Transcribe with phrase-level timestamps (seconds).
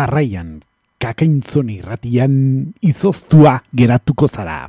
[0.00, 0.60] jarraian
[1.00, 2.34] kakaintzon irratian
[2.92, 4.60] izoztua geratuko zara.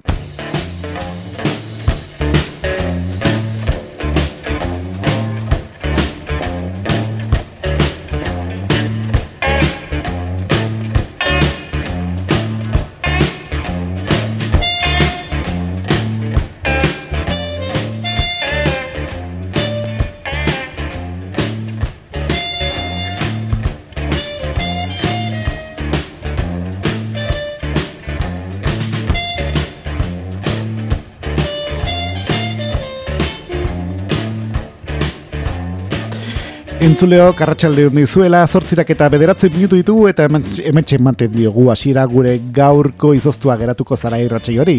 [36.82, 42.32] Entzuleo, karratxalde hon dizuela, zortzirak eta bederatzen minutu ditugu eta hemen txematen diogu hasiera gure
[42.56, 44.78] gaurko izoztua geratuko zara irratxei hori.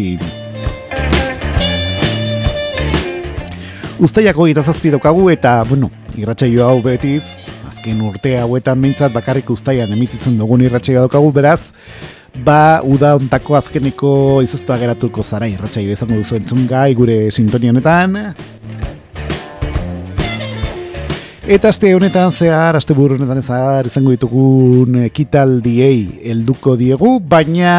[4.03, 5.89] Uztaiako zazpi daukagu eta, bueno,
[6.19, 7.23] irratxei hau betiz,
[7.71, 11.71] azken urte hauetan mintzat bakarrik ustaian emititzen dugun irratxei daukagu, beraz,
[12.43, 18.35] ba, uda ontako azkeniko izoztua geratuko zara irratxei bezango duzu entzungai gure sintonia honetan,
[21.43, 27.73] Eta aste honetan zehar, aste burro honetan zehar, izango ditugun ekitaldiei helduko diegu, baina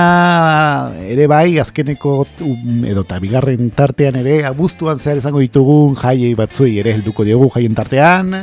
[1.01, 2.13] ere bai, azkeneko
[2.45, 7.49] um, edo eta bigarren tartean ere, abuztuan zehar izango ditugun jaiei batzui ere helduko diegu
[7.57, 8.37] jaien tartean.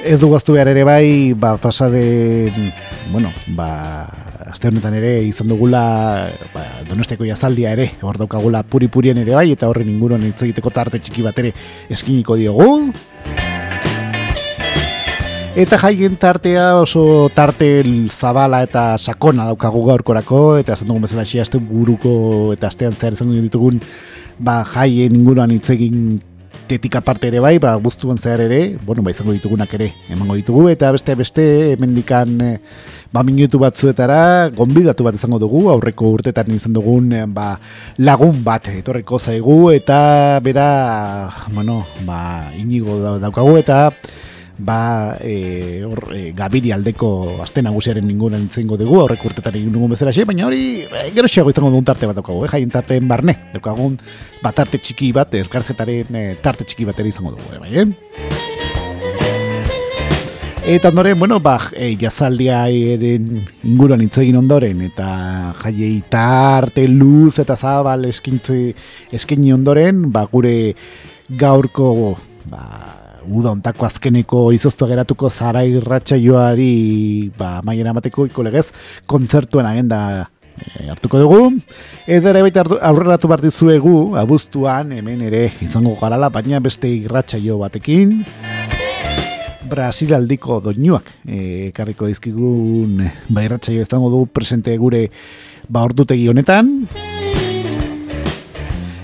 [0.00, 2.48] Ez du behar ere bai, ba, pasade,
[3.12, 4.06] bueno, ba,
[4.50, 9.50] aste honetan ere izan dugula ba, donosteko jazaldia ere hor daukagula puri purien ere bai
[9.52, 11.52] eta horren inguruan hitz egiteko tarte txiki bat ere
[11.90, 12.92] eskiniko diogu.
[15.58, 17.82] Eta jaien tartea oso tarte
[18.14, 23.34] zabala eta sakona daukagu gaurkorako eta esan dugun bezala aste buruko eta astean zer izango
[23.34, 23.80] ditugun
[24.38, 26.20] ba jaien inguruan hitz egin
[26.70, 30.68] tetik aparte ere bai, ba, guztuan zehar ere, bueno, ba, izango ditugunak ere, emango ditugu,
[30.70, 32.52] eta beste, beste, hemendikan eh,
[33.10, 37.56] ba, minutu batzuetara, gonbidatu bat izango dugu, aurreko urtetan izan dugun, eh, ba,
[37.98, 40.00] lagun bat, etorreko zaigu, eta
[40.46, 40.68] bera,
[41.50, 42.20] bueno, ba,
[42.60, 43.88] inigo daukagu, eta,
[44.60, 49.94] ba e, or, e, gabiri aldeko aste nagusiaren ningunen zengo dugu horrek urtetan egin dugun
[49.94, 52.52] bezala xe, baina hori e, gero xeago izango dugun tarte bat daukagu, eh?
[52.52, 53.96] jaien tarteen barne daukagun
[54.44, 57.88] bat tarte txiki bat eskarzetaren e, tarte txiki bat ere izango dugu eh, bai, eh?
[60.70, 63.32] Eta ondoren, bueno, ba, e, jazaldia eren
[63.64, 65.08] inguruan itzegin ondoren, eta
[65.64, 68.74] jaiei tarte, luz eta zabal eskintzi,
[69.10, 70.76] eskini ondoren, ba, gure
[71.40, 72.18] gaurko,
[72.52, 78.70] ba, uda ontako azkeneko izoztu geratuko zara irratxa joari ba, maien amateko ikolegez
[79.10, 80.00] kontzertuen agenda
[80.56, 81.40] e, hartuko dugu.
[82.06, 87.60] Ez ere baita aurreratu bat dizuegu, abuztuan, hemen ere izango garala, baina beste irratxa jo
[87.62, 88.20] batekin.
[89.70, 95.06] Brasil aldiko doinuak e, karriko dizkigun ba, irratxa jo izango dugu presente gure
[95.68, 96.74] ba, ordutegi honetan.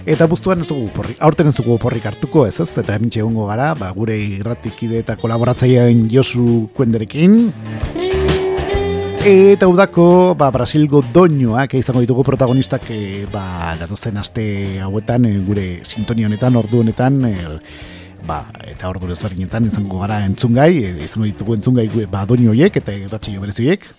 [0.07, 3.49] Eta buztuan ez dugu porri, aurten ez dugu porrik hartuko ez ez, eta hemen txegongo
[3.49, 7.35] gara, ba, gure irratikide eta kolaboratzailean Josu Kuenderekin.
[9.27, 14.47] Eta udako, ba, Brasilgo doinoak izango ditugu protagonistak, e, ba, datozen aste
[14.87, 17.35] hauetan, e, gure sintonia honetan, ordu honetan, e,
[18.31, 23.43] ba, eta ordu ezberdinetan izango gara entzungai, e, izango ditugu entzungai ba, doinoiek eta irratxio
[23.43, 23.91] bereziek.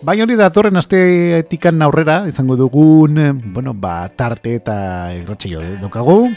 [0.00, 0.98] Baina hori datorren aste
[1.42, 6.30] etikan aurrera izango dugun, eh, bueno, ba, tarte eta irratxeio dokagu.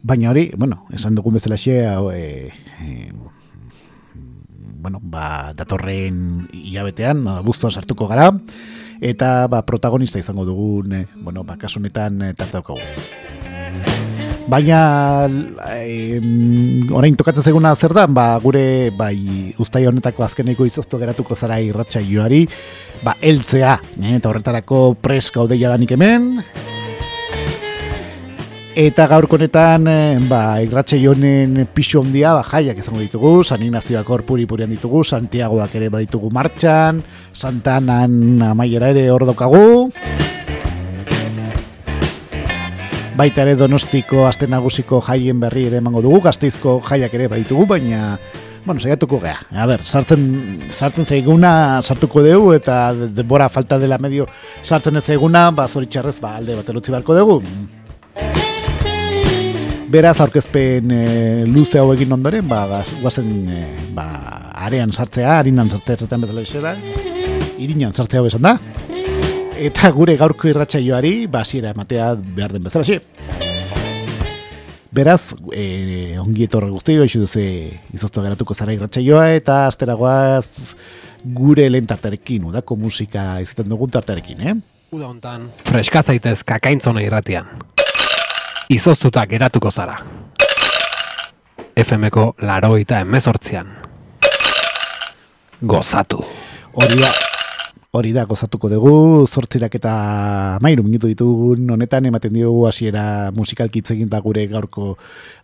[0.00, 1.82] Baina hori, bueno, esan dugun bezala xe,
[2.16, 3.12] e,
[4.80, 8.30] bueno, ba, datorren iabetean, guztuan sartuko gara,
[9.02, 14.05] eta ba, protagonista izango dugun, bueno, ba, kasunetan tarte dokagu.
[14.46, 15.26] Baina
[15.74, 16.20] e,
[16.94, 21.98] orain tokatzen zeguna zer da, ba, gure bai ustai honetako azkeneko izozto geratuko zara irratxa
[22.06, 22.44] joari,
[23.02, 26.36] ba, eltzea, eh, eta horretarako preska odeia danik hemen.
[28.78, 34.06] Eta gaur konetan, eh, ba, irratxa joanen pixo ondia, ba, jaiak izango ditugu, San Ignazioak
[34.06, 37.02] hor puri purian ditugu, Santiagoak ere baditugu martxan,
[37.34, 39.90] Santanan amaiera ere hor dokagu
[43.16, 48.18] baita ere donostiko aste nagusiko jaien berri ere emango dugu, gazteizko jaiak ere baitugu, baina,
[48.66, 49.38] bueno, saiatuko gea.
[49.56, 54.26] A ber, sartzen, sartzen zaiguna sartuko dugu, eta denbora falta dela medio
[54.62, 57.40] sartzen ez zaiguna, ba, zoritxarrez, ba, alde bat elutzi barko dugu.
[59.88, 61.02] Beraz, aurkezpen e,
[61.48, 62.66] luze hau egin ondoren, ba,
[63.00, 63.64] guazen, e,
[63.96, 64.06] ba,
[64.66, 66.76] arean sartzea, harinan sartzea zaten bezala isera,
[67.56, 68.58] irinan sartzea hau esan da
[69.56, 73.00] eta gure gaurko irratsaioari basiera ematea behar den bezala
[74.96, 77.42] Beraz, e, ongi etorre guzti, hoxe duze
[77.92, 80.46] izoztu geratuko zara irratxaioa, eta asteragoaz
[81.36, 84.54] gure lehen tartarekin, udako musika izaten dugun tartarekin, eh?
[84.96, 87.44] Uda hontan, freska zaitez kakaintzona irratian.
[88.72, 89.98] Izoztuta geratuko zara.
[91.76, 93.68] FMko laroita emezortzian.
[95.60, 96.24] Gozatu.
[96.72, 97.12] Hori da,
[97.96, 98.92] hori da, gozatuko dugu,
[99.26, 99.92] zortzirak eta
[100.64, 104.96] mairu minutu ditugun honetan, ematen diogu hasiera musikalki egin da gure gaurko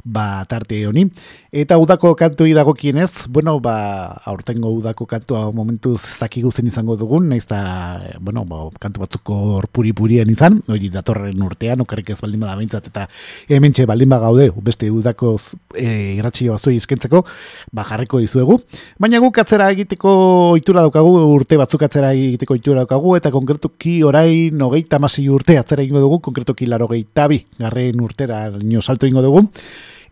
[0.05, 1.07] ba, tarte honi.
[1.53, 7.47] Eta udako kantu dagokienez, bueno, ba, aurtengo udako kantua momentu zakigu zen izango dugun, naiz
[7.47, 12.89] da, bueno, ba, kantu batzuko puri-purien izan, hori datorren urtean, okarrik ez baldin bada bintzat,
[12.89, 13.07] eta
[13.49, 15.37] hemen txe baldin gaude, beste udako
[15.75, 17.25] e, irratxio bazoi izkentzeko,
[17.73, 18.59] ba, jarriko izuegu.
[18.99, 20.11] Baina guk atzera egiteko
[20.53, 25.85] ohitura daukagu, urte batzuk atzera egiteko ohitura daukagu, eta konkretuki orain hogeita masi urte atzera
[25.85, 29.47] ingo dugu, konkretuki laro gehieta bi, garren urtera nio salto ingo dugu.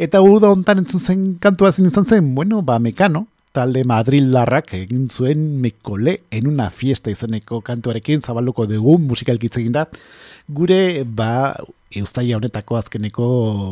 [0.00, 5.10] Eta uda hontan entzun zen kantua zin izan zen, bueno, ba, mekano, talde Madrildarrak egin
[5.12, 9.84] zuen mekole en una fiesta izeneko kantuarekin zabalduko dugu musikalkitze egin da.
[10.48, 11.52] Gure, ba,
[11.92, 13.26] eustaia honetako azkeneko,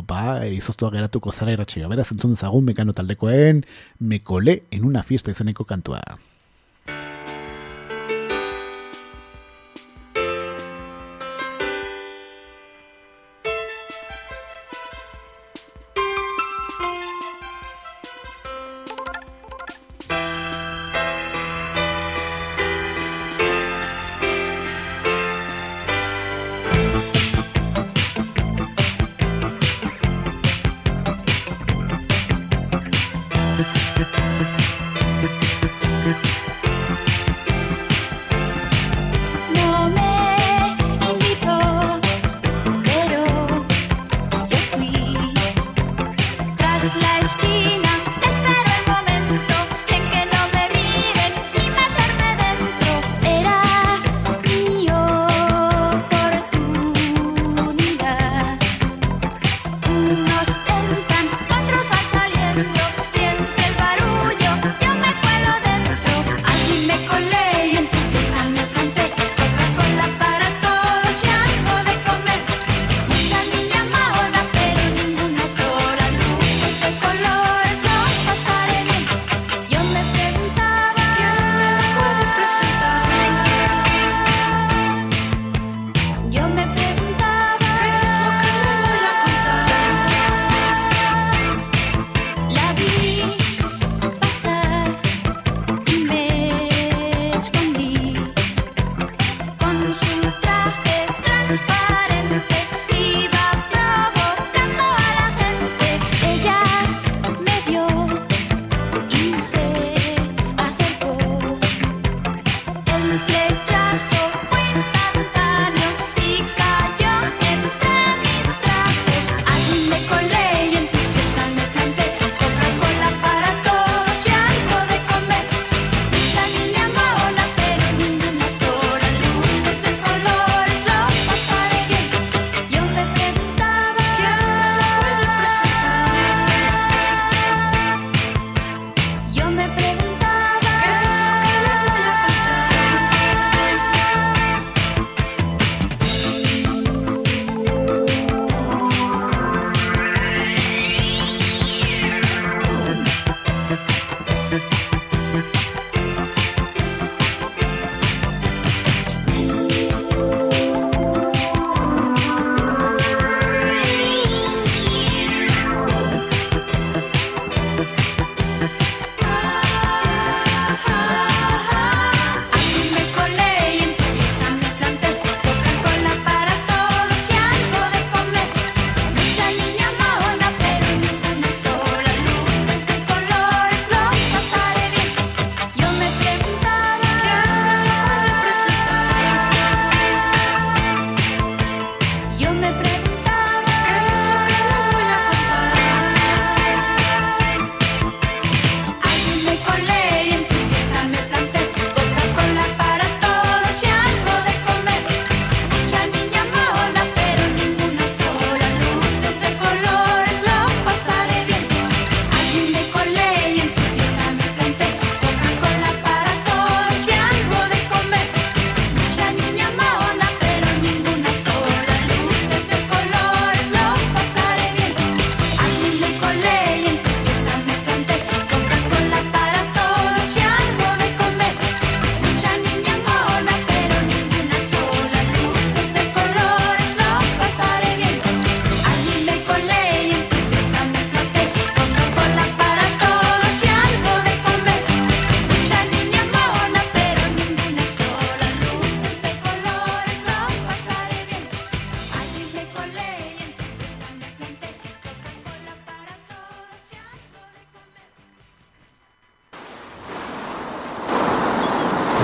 [0.05, 1.89] ba, izoztua geratuko zara irratxea.
[1.89, 3.63] Beraz, entzun dezagun mekano taldekoen
[3.97, 6.03] mekole en una fiesta izeneko kantua.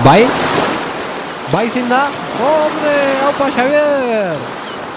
[0.06, 0.22] Bai?
[1.50, 2.06] Bai zin da?
[2.38, 2.94] Hombre,
[3.26, 4.38] haupa Xavier!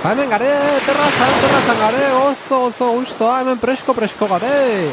[0.03, 0.51] Ba hemen gare,
[0.85, 4.85] terrazan, terrazan gare, oso, oso gustoa, hemen presko, presko gare!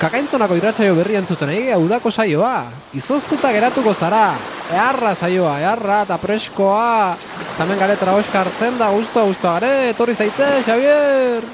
[0.00, 2.70] Kakaintzonako irratsaio berri entzuten egi, udako saioa.
[2.96, 4.32] Izoztuta geratuko zara.
[4.72, 7.12] Earra saioa, earra eta preskoa.
[7.60, 11.44] Tamen gare traoska hartzen da, gustoa, gustoa gare, etorri zaite, Xavier!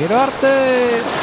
[0.00, 1.21] Gero arte!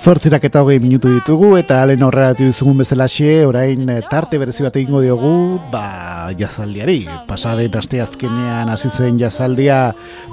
[0.00, 4.78] Zortzirak eta hogei minutu ditugu eta alen horrela duzugun bezalaxe, orain eh, tarte berezi bat
[4.80, 7.02] egingo diogu, ba, jazaldiari.
[7.28, 9.90] Pasaden aste azkenean hasi zen jazaldia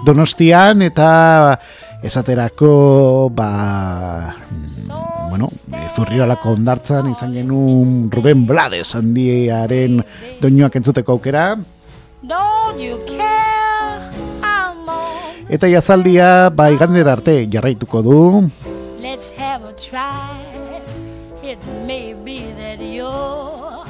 [0.08, 1.10] donostian eta
[2.00, 2.72] esaterako,
[3.36, 3.50] ba,
[4.48, 5.52] mm, bueno,
[5.98, 10.00] zurriolako ondartzan izan genuen Ruben Blades handiaren
[10.40, 11.58] doinuak entzuteko aukera.
[12.24, 13.28] Don't you care?
[15.52, 18.18] Eta jazaldia, ba, igandera arte jarraituko du.
[19.00, 20.82] Let's have a try.
[21.44, 23.86] It may be that you're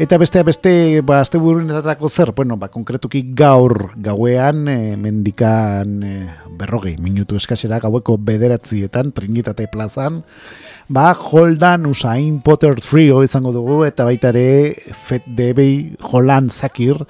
[0.00, 0.70] Eta beste beste
[1.04, 6.12] ba asteburunetarako zer, bueno, ba konkretuki gaur gauean e, mendikan e,
[6.56, 10.22] berrogei minutu eskasera gaueko bederatzietan Trinitate plazan
[10.88, 14.72] ba Holdan Usain Potter Trio izango dugu eta baita ere
[15.04, 17.04] Fet Debey Holland Zakir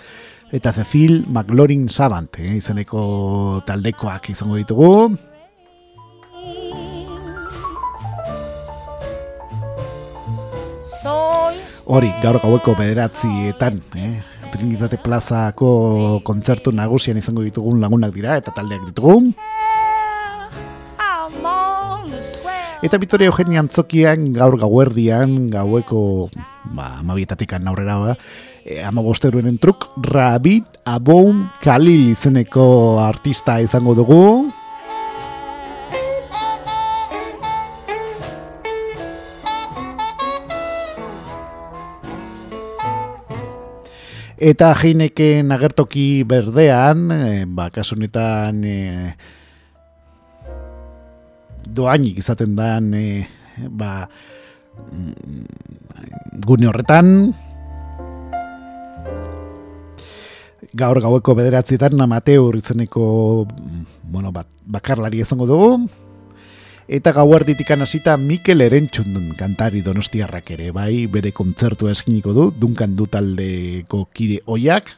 [0.50, 5.29] eta Cecil McLaurin Savant eh, izeneko taldekoak izango ditugu.
[11.00, 14.10] Hori, gaur gaueko bederatzietan, eh?
[14.52, 15.70] Trinitate plazako
[16.26, 19.32] kontzertu nagusian izango ditugun lagunak dira eta taldeak ditugu.
[22.84, 26.28] Eta Vitoria Eugenia Antzokian gaur gauerdian, gaueko
[26.76, 28.14] ba, amabietatikan aurrera ba,
[28.64, 34.24] e, amabosteruenen truk, Rabit Aboum Khalil izeneko artista izango dugu.
[44.40, 49.12] Eta jeineken agertoki berdean, e, ba, kasu honetan, e,
[51.68, 53.26] doainik izaten dan e,
[53.68, 54.08] ba,
[54.80, 55.44] mm,
[56.40, 57.34] gune horretan.
[60.72, 65.74] Gaur gaueko bederatzietan amateur izeneko mm, bueno, bat, bakarlari izango dugu
[66.90, 73.06] eta gauerditikan hasita Mikel Erentxundun kantari donostiarrak ere bai bere kontzertua eskiniko du Dunkan du
[73.06, 74.96] taldeko kide oiak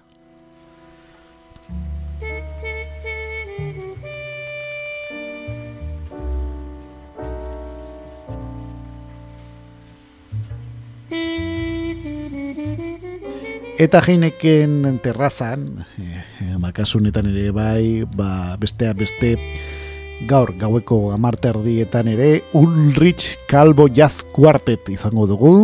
[13.83, 15.65] Eta jeineken terrazan,
[15.99, 19.33] eh, makasunetan ere bai, ba, bestea beste
[20.29, 25.55] gaur gaueko amarterdietan ere Ulrich Calvo Jazz Quartet izango dugu.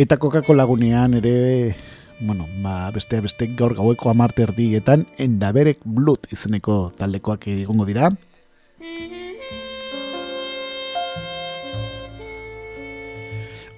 [0.00, 1.76] Eta kokako lagunean ere,
[2.20, 8.10] bueno, ba, beste beste gaur gaueko amarte erdietan, endaberek blut izeneko taldekoak egongo dira.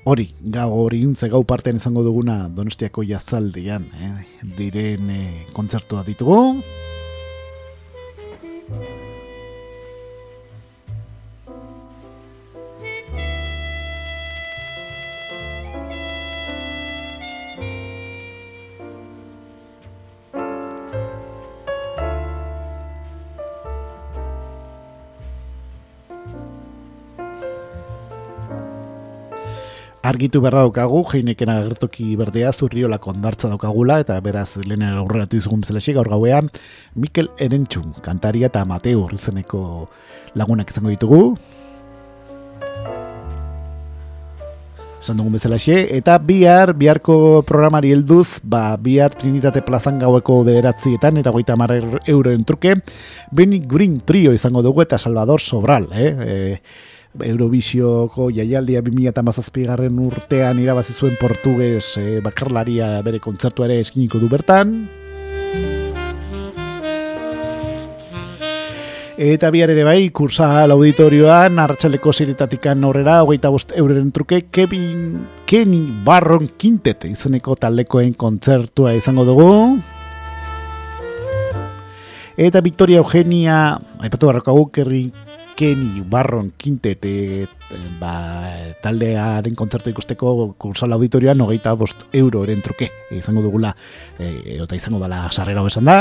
[0.02, 4.48] Hori, gau hori untze gau partean izango duguna Donostiako jazaldean, eh?
[4.58, 6.58] diren eh, kontzertua ditugu.
[30.02, 35.94] Argitu berra daukagu, jeineken agertoki berdea zurriolako ondartza daukagula, eta beraz lehen aurreratu izugun bezalaxi
[35.96, 36.50] gaur gauean,
[36.98, 39.88] Mikel Erentxun, kantaria eta Mateo izeneko
[40.34, 41.22] lagunak izango ditugu.
[45.02, 51.32] Esan dugun bezalaxe, eta bihar, biharko programari helduz, ba, bihar Trinitate plazan gaueko bederatzietan, eta
[51.34, 52.76] goita marra euroen truke,
[53.34, 56.10] Benny Green Trio izango dugu, eta Salvador Sobral, eh?
[56.26, 56.36] E,
[57.20, 64.30] Eurovisioko jaialdia 2008 garren urtean irabazi zuen portugues e, bakarlaria bere kontzertu ere eskiniko du
[64.32, 64.72] bertan.
[69.22, 75.82] Eta bihar ere bai, kursa auditorioan, arratsaleko ziritatikan aurrera, hogeita bost euren truke, Kevin Kenny
[76.04, 79.52] Barron Quintet izeneko taldekoen kontzertua izango dugu.
[82.40, 85.04] Eta Victoria Eugenia, aipatu barrokagu, kerri
[85.62, 87.46] Kenny Barron Quintet e,
[88.00, 88.50] ba,
[88.82, 93.70] taldearen kontzertu ikusteko kursal auditorioan hogeita bost euro eren truke izango dugula
[94.18, 95.98] e, eta izango dela sarrera besan da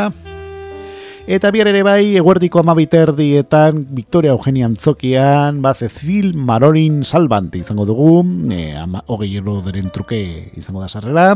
[1.29, 8.25] Eta bihar ere bai, eguerdiko amabiterdietan, Victoria Eugenia Antzokian, ba, Cecil Marorin Salvant izango dugu,
[8.49, 10.23] e, ama, hogei euro deren truke
[10.57, 11.35] izango da sarrera.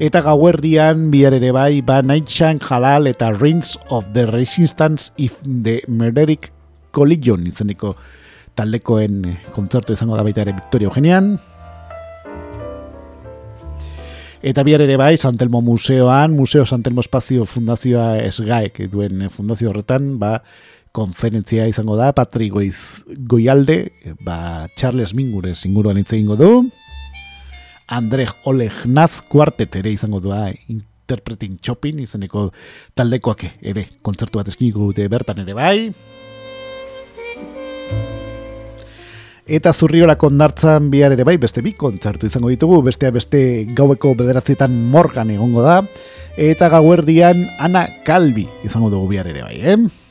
[0.00, 5.82] Eta gauerdian, bihar ere bai, ba, Nightshine Halal eta Rings of the Resistance if the
[5.84, 6.55] Merderic
[6.96, 7.92] Collision izeneko
[8.56, 11.36] taldekoen eh, kontzertu izango da baita ere Victoria Eugenian.
[14.46, 20.38] Eta bihar ere bai, Santelmo Museoan, Museo Santelmo Espazio Fundazioa Esgaek duen fundazio horretan, ba,
[20.96, 23.92] konferentzia izango da, Patri Goiz Goialde,
[24.24, 26.50] ba, Charles Mingures inguruan hitz egingo du,
[27.88, 30.32] Andre Oleg Naz Quartet ere izango du,
[30.68, 32.50] Interpreting Shopping, izeneko
[32.94, 35.78] taldekoak ere, kontzertu bat eskiniko dute bertan ere bai,
[39.46, 43.40] Eta zurriola kondartzan bihar ere bai, beste bi kontzertu izango ditugu, bestea beste
[43.78, 45.76] gaueko bederatzietan morgan egongo da,
[46.34, 50.05] eta gauerdian Ana Kalbi izango dugu bihar ere bai, eh?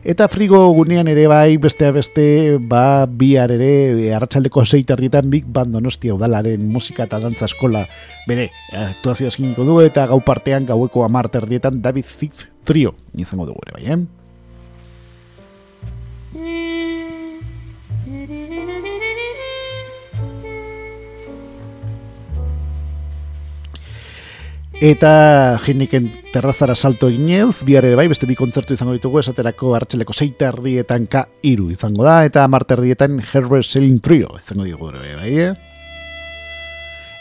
[0.00, 2.22] Eta frigo gunean ere bai, beste beste,
[2.56, 7.84] ba, bihar ere, arratsaldeko zeitardietan big band donostia udalaren musika eta dantza eskola
[8.28, 8.48] bere,
[8.86, 13.84] aktuazio eskiniko du, eta gau partean gaueko amarterdietan David Zitz trio izango dugu ere bai,
[13.92, 14.19] eh?
[24.80, 30.14] Eta jeniken terrazara salto eginez, bihar ere bai, beste bi kontzertu izango ditugu, esaterako hartxeleko
[30.16, 35.18] seita erdietan ka iru izango da, eta marte erdietan Herbert Selling Trio izango ditugu ere
[35.18, 35.50] bai, eh?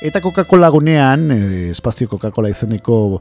[0.07, 3.19] Eta Coca-Cola gunean, eh, espazio Coca-Cola izeneko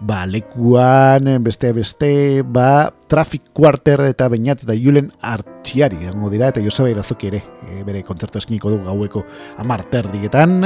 [0.00, 6.90] ba, lekuan, beste beste, ba, Traffic Quarter eta Beñat eta Julen Artxiari, dira, eta Joseba
[6.90, 9.22] Irazoki ere, e, bere kontzertu eskiniko du gaueko
[9.62, 10.58] amarte erdietan,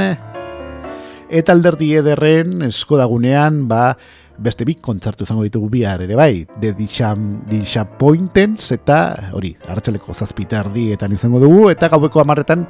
[1.31, 3.93] Eta alderdi ederren eskodagunean, ba,
[4.41, 8.97] beste bik kontzertu izango ditugu bihar ere bai, The Disappointments eta
[9.37, 12.65] hori, hartxaleko zazpiterdi eta izango dugu, eta gaueko amarretan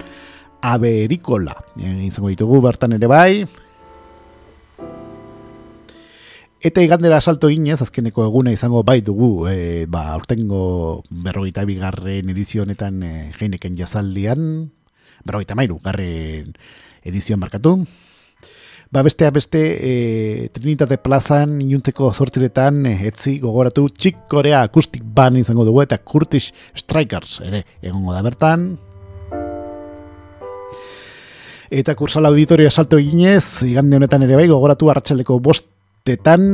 [0.61, 3.47] aberikola e, izango ditugu bertan ere bai.
[6.61, 13.01] Eta igandera salto ginez, azkeneko eguna izango bai dugu, e, ba, urtengo berrogeita bigarren edizionetan
[13.01, 14.69] e, jeineken jazaldian,
[15.25, 16.53] berrogeita mairu, garren
[17.01, 17.79] edizioan markatu,
[18.91, 25.37] Ba bestea beste e, Trinitate plazan inuntzeko zortziretan e, etzi gogoratu txik korea akustik ban
[25.39, 28.65] izango dugu eta Kurtish Strikers ere egongo da bertan.
[31.71, 36.49] Eta kursala auditoria salto eginez, igande honetan ere bai, gogoratu hartxaleko bostetan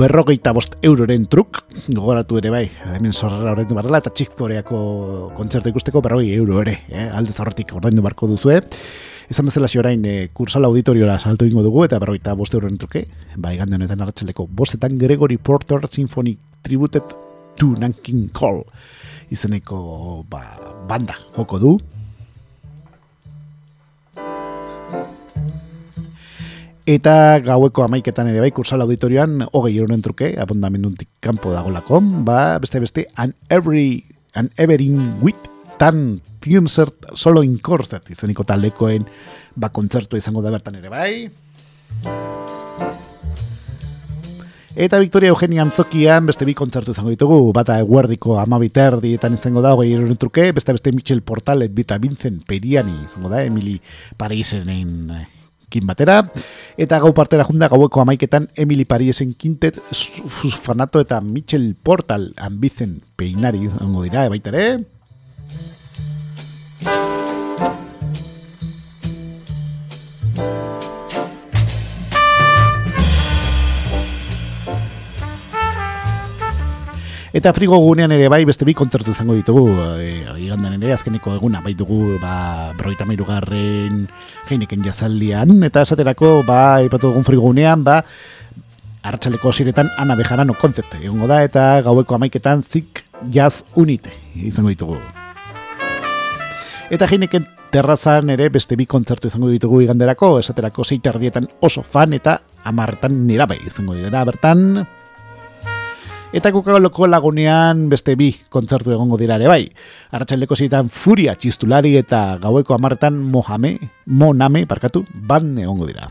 [0.00, 1.60] berrogeita bost euroren truk,
[1.90, 2.62] gogoratu ere bai,
[2.94, 4.78] hemen zorrera ordendu barrela, eta txik koreako
[5.36, 7.04] kontzertu ikusteko berrogei euro ere, eh?
[7.12, 8.54] alde zaurretik ordendu barko duzu,
[9.26, 13.50] Ezan bezala orain e, kursal auditoriora salto ingo dugu eta berroita boste horren truke, ba,
[13.54, 17.02] igande honetan arratxeleko bostetan Gregory Porter Symphony Tributed
[17.58, 18.62] to Nanking Call
[19.34, 20.44] izeneko ba,
[20.86, 21.72] banda joko du.
[26.86, 32.78] Eta gaueko amaiketan ere bai kursal auditorioan hogei euronen truke, abondamenduntik kanpo dagolako, ba, beste
[32.78, 34.04] beste, an every,
[34.38, 39.06] an everin wit tan tienzert solo inkortzat izeniko taldekoen
[39.54, 41.12] ba kontzertu izango da bertan ere bai.
[44.76, 49.72] Eta Victoria Eugenia Antzokian beste bi kontzertu izango ditugu, bata eguerdiko amabiterdi eta izango da,
[49.72, 53.80] hogei truke, beste beste Michel Portalet, Bita Vincent Periani izango da, Emily
[54.20, 55.08] Parisenen
[55.70, 56.18] kin batera.
[56.76, 59.80] Eta gau partera junda gaueko amaiketan Emily Pariesen Quintet
[60.60, 64.95] Fanato eta Mitchell Portal Ambizen peinari ongo dira, baita ere.
[77.36, 79.66] Eta frigo gunean ere bai beste bi kontzertu izango ditugu.
[80.00, 84.06] E, igandan ere azkeniko eguna bai dugu ba, broita garren
[84.48, 85.62] geineken jazaldian.
[85.62, 88.02] Eta esaterako ba, ipatu dugun frigo gunean ba,
[89.02, 94.96] hartxaleko ziretan ana bejarano kontzerte egongo da eta gaueko amaiketan zik jaz unite izango ditugu.
[96.88, 102.40] Eta geineken terrazan ere beste bi kontzertu izango ditugu iganderako esaterako zeitardietan oso fan eta
[102.64, 104.86] amartan nira bai izango dira bertan
[106.36, 109.62] Eta kukaloko lagunean beste bi kontzertu egongo dira ere bai.
[110.12, 113.70] Arratxaldeko zitan Furia txistulari eta gaueko amartan Mohame,
[114.04, 116.10] Moname, parkatu, ban egongo dira.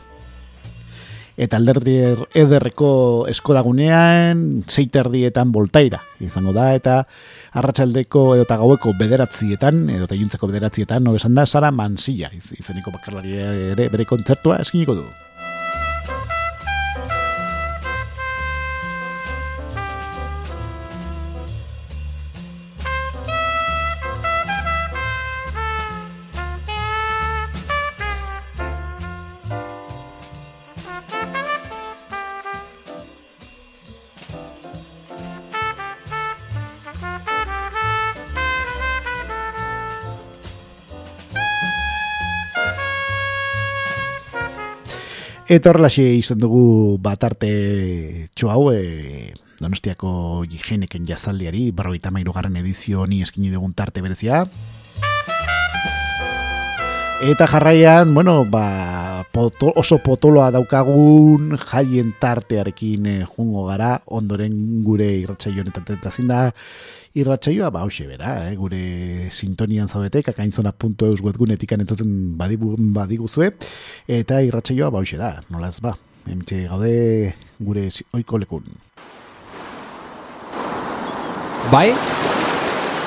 [1.38, 1.94] Eta alderdi
[2.42, 2.88] ederreko
[3.30, 6.96] eskodagunean, zeiterdietan voltaira izango da, eta
[7.60, 12.90] arratsaldeko edo eta gaueko bederatzietan, edo eta juntzeko bederatzietan, no esan da, Sara Mansilla, izaniko
[12.98, 13.38] bakarlari
[13.76, 15.06] ere bere kontzertua eskiniko du.
[45.46, 47.48] Eta horrelaxe izan dugu bat arte
[48.34, 49.30] txo hau, e,
[49.60, 54.40] donostiako jigeneken jazaldiari, barroita mairu garren edizio ni eskini dugun tarte berezia.
[57.16, 59.24] Eta jarraian, bueno, ba,
[59.74, 66.52] oso potoloa daukagun jaien tartearekin e, jungo gara, ondoren gure irratxaioan eta zinda,
[67.16, 68.54] irratxaioa ba hause bera, eh?
[68.60, 73.48] gure sintonian zaudete, kakainzona.eus webgunetik anetzoten badigu, badiguzue,
[74.06, 75.96] eta irratxaioa ba hause da, nola ez ba,
[76.28, 78.68] emitxe gaude gure oiko lekun.
[81.72, 81.88] Bai?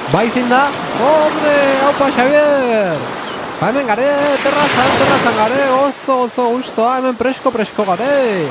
[0.09, 0.65] Bai zein da?
[0.97, 3.18] Hombre, haupa Xavier!
[3.59, 4.07] Ba hemen gare,
[4.39, 8.47] terrazan, terrazan gare, oso, oso, ustoa, hemen presko, presko gare!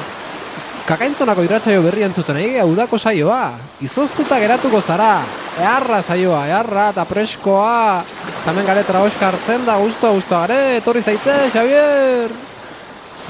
[0.84, 3.54] Kakaintzonako iratsaio berri entzuten egi udako saioa.
[3.84, 5.22] Izoztuta geratuko zara.
[5.60, 8.04] Earra saioa, earra eta preskoa.
[8.44, 10.76] Tamen gare traoska hartzen da, guztua, guztua gare.
[10.82, 12.38] Etorri zaite, Xavier.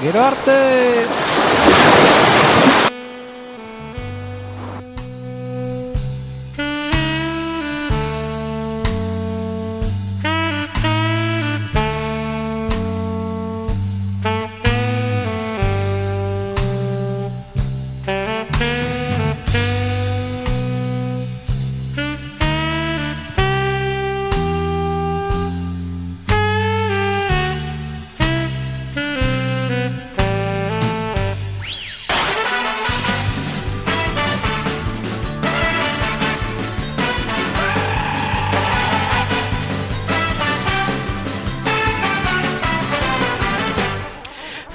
[0.03, 0.59] Gero arte.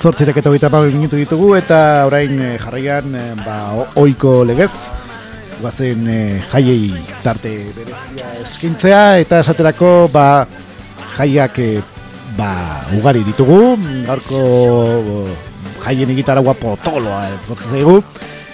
[0.05, 4.73] Zortzirek eta hogeita minutu ditugu eta orain e, jarraian e, ba, oiko legez
[5.63, 6.19] guazen e,
[6.53, 10.45] jaiei tarte berezia eskintzea eta esaterako ba,
[11.17, 11.81] jaiak e,
[12.37, 12.51] ba,
[12.99, 13.79] ugari ditugu.
[14.05, 14.43] Gaurko
[15.87, 17.99] jaien egitaragua potoloa e,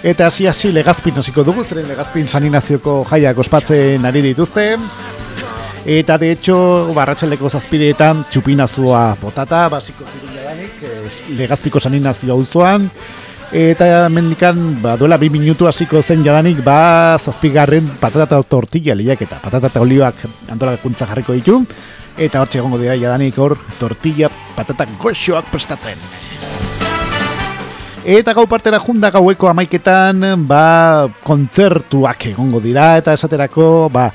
[0.07, 4.77] eta hasi hasi legazpin hasiko dugu zeren legazpin saninazioko jaiak ospatzen ari dituzte.
[5.83, 10.40] Eta de hecho, barratxaleko zazpideetan txupinazua botata, basiko zirin
[11.37, 12.89] legazpiko saninazioa uzoan.
[13.51, 19.41] Eta mendikan, ba, duela bi minutu hasiko zen jadanik, ba, zazpigarren patata tortilla lehiak eta
[19.43, 21.59] patata eta olioak antolakuntza jarriko ditu.
[22.17, 25.99] Eta hor egongo dira jadanik hor tortilla patata goxoak prestatzen.
[28.01, 34.07] Eta gau partera junda gaueko amaiketan, ba, kontzertuak egongo dira, eta esaterako, ba,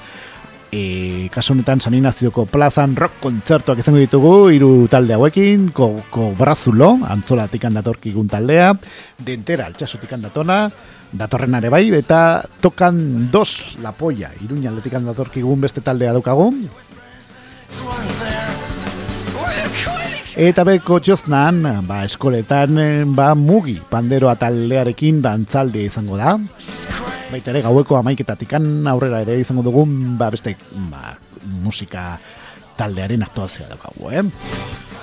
[0.77, 6.03] e, kasu honetan Saninazioko plazan rock kontzertuak izango ditugu hiru talde hauekin, ko,
[6.39, 8.73] brazulo, antzolatik handatorkigun taldea,
[9.17, 10.65] dentera altxasotik handatona,
[11.17, 12.21] datorren are bai, eta
[12.61, 16.51] tokan dos la polla, iruña aldetik handatorkigun beste taldea daukagu.
[20.37, 22.77] Eta beko txoznan, ba, eskoletan,
[23.17, 26.37] ba, mugi, panderoa taldearekin dantzalde izango da
[27.37, 30.57] baita ere gaueko amaiketatikan aurrera ere izango dugun ba, beste
[30.89, 31.13] ba,
[31.63, 32.15] musika
[32.77, 34.25] taldearen aktuazioa daukagu, eh?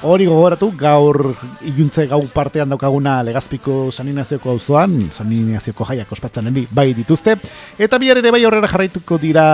[0.04, 1.32] Hori gogoratu, gaur
[1.64, 7.38] iluntze gau partean daukaguna legazpiko saninazioko auzoan, saninazioko jaiak ospatzen eri bai dituzte,
[7.80, 9.46] eta bihar ere bai horrela jarraituko dira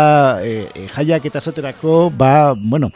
[0.42, 2.90] e, jaiak eta esaterako, ba, bueno,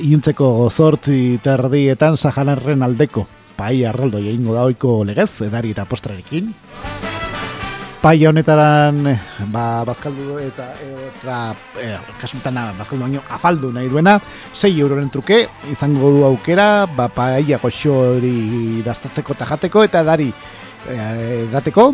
[0.00, 3.26] iluntzeko zortzi terdietan sahalarren aldeko,
[3.58, 6.54] pai arraldo egingo da oiko legez, edari eta postrarekin
[8.02, 11.36] pai honetaran eh, ba, bazkaldu eta eta
[11.78, 14.18] e, kasutan bazkaldu baino afaldu nahi duena.
[14.50, 20.32] 6 euroren truke izango du aukera ba, paia goxori dastatzeko eta jateko eta dari
[20.90, 21.92] e, gateko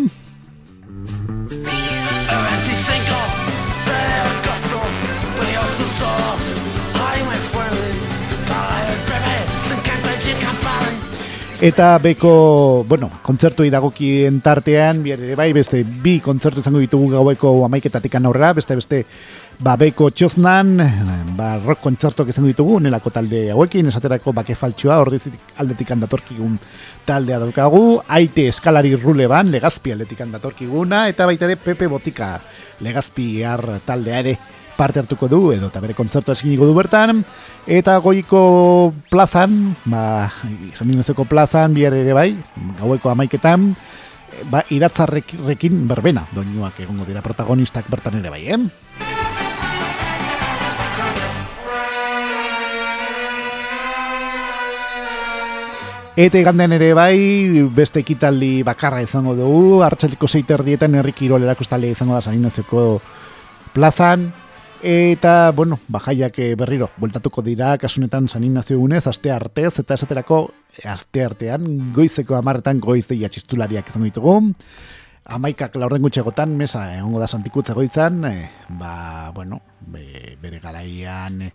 [11.58, 18.14] Eta beko, bueno, kontzertu idagokien tartean, ere bai, beste bi kontzertu izango ditugu gaueko amaiketatik
[18.14, 19.00] aurrera, beste beste
[19.58, 20.76] ba beko txoznan,
[21.34, 26.54] ba rock kontzertuak izango ditugu, nelako talde hauekin, esaterako bake faltxua, ordizitik aldetik handatorkigun
[27.04, 32.36] taldea daukagu, aite eskalari rule ban, legazpi aldetik handatorkiguna, eta baita ere Pepe Botika
[32.86, 34.38] legazpi ar taldea ere
[34.78, 37.24] parte hartuko du edo eta bere kontzertu eskiniko du bertan
[37.66, 40.30] eta goiko plazan ba,
[40.70, 40.94] izan
[41.26, 42.30] plazan bihar ere bai
[42.78, 43.74] gaueko amaiketan
[44.46, 48.60] ba, iratzarrekin berbena doinuak egongo dira protagonistak bertan ere bai eh?
[56.18, 62.16] Eta igandean ere bai, beste ekitaldi bakarra izango dugu, hartzaliko zeiter dietan herrik irolerako izango
[62.16, 63.00] da saninatzeko
[63.72, 64.24] plazan,
[64.80, 70.52] Eta, bueno, bajaiak eh, berriro, bueltatuko dira, kasunetan San Ignacio egunez, aste artez, eta esaterako,
[70.86, 74.36] aste artean, goizeko amarretan goiz deia txistulariak izango ditugu.
[75.34, 79.58] Amaikak laurden gutxegotan, mesa, egongo da santikutza goizan, e, ba, bueno,
[79.90, 81.52] bere garaian, e,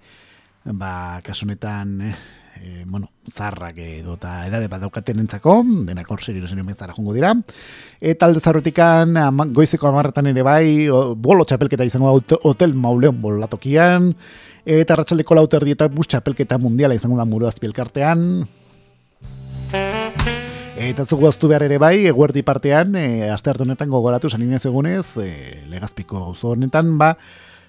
[0.75, 2.13] ba, kasunetan, e,
[2.63, 5.57] e, bueno, zarrak edo eta edade bat daukaten entzako,
[5.89, 7.33] denak hor serio zenio mezara jongo dira.
[7.99, 9.17] Eta alde zarrutikan,
[9.53, 14.13] goizeko amarretan ere bai, bolo txapelketa izango da hotel mauleon bolatokian,
[14.63, 18.45] eta ratxaleko lauter dieta bus txapelketa mundiala izango da muro azpielkartean.
[20.83, 25.17] Eta zugu aztu behar ere bai, eguerdi partean, e, aste hartu honetan gogoratu saninez egunez,
[25.21, 25.29] e,
[25.69, 27.13] legazpiko gauzo honetan, ba,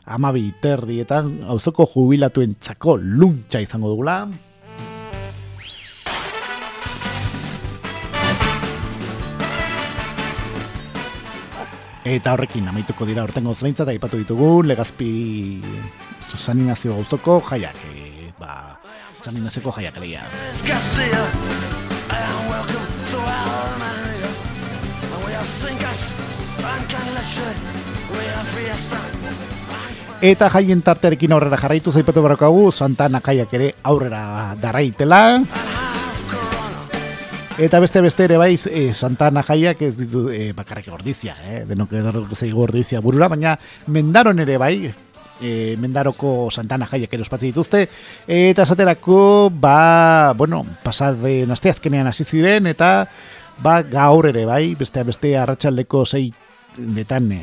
[0.04, 4.24] amabi terdietan, hauzoko jubilatu entzako luntxa izango dugula.
[12.04, 15.60] Eta horrekin amaituko dira hortengo eta ipatu ditugu legazpi
[16.28, 17.76] saninazio gauzoko jaiak.
[17.96, 18.76] E, ba,
[19.22, 20.20] saninazioko jaiak leia.
[30.20, 35.40] Eta jaien tartearekin aurrera jarraitu zaipatu barakagu, Santana jaiak ere aurrera daraitela.
[37.54, 41.60] Eta beste beste ere bai e, Santana jaiak ez ditu e, bakarrik gordizia, eh?
[41.68, 43.52] denok edo gordizia burura, baina
[43.86, 44.90] mendaron ere bai,
[45.38, 47.84] e, mendaroko Santana jaiak ere ospatzi dituzte,
[48.26, 53.06] eta esaterako, ba, bueno, pasade nasteazkenean hasi ziren, eta
[53.62, 56.26] ba, gaur ere bai, beste beste arratsaldeko zei
[56.74, 57.42] netan e,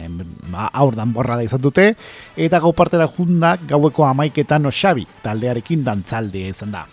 [0.52, 1.94] ba, aur dan borra da izan dute,
[2.36, 6.90] eta gau partera jundak gaueko amaiketan osabi taldearekin dantzalde izan da.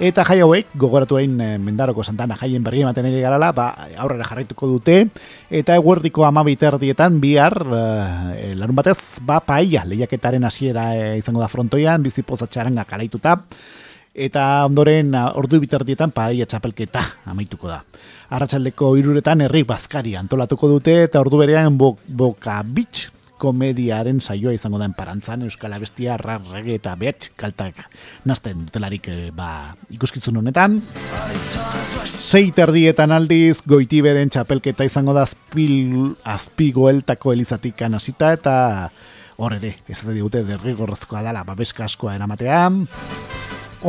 [0.00, 3.66] Eta jai hauek, gogoratu egin e, Mendaroko Santana jaien berri ematen ere garala, ba,
[4.00, 4.94] aurrera jarraituko dute,
[5.52, 7.52] eta eguerdiko amabiter dietan bihar,
[8.32, 8.96] e, larun batez,
[9.28, 13.36] ba, paia, lehiaketaren hasiera e, izango da frontoian, bizipoza txaranga kalaituta,
[14.16, 17.82] eta ondoren ordu bitardietan paia txapelketa amaituko da.
[18.32, 23.10] Arratxaldeko iruretan herri bazkari antolatuko dute, eta ordu berean boka bitx,
[23.40, 27.78] komediaren saioa izango da parantzan Euskal Abestia rarrege eta behatx kaltak
[28.28, 30.80] nazten dutelarik e, ba, ikuskitzun honetan.
[32.04, 38.54] Sei terdietan aldiz goitiberen txapelketa izango da azpil, azpigoeltako elizatik anasita eta
[39.40, 42.66] hor ere, ez da digute derrigorrezkoa dela babeska askoa eramatea.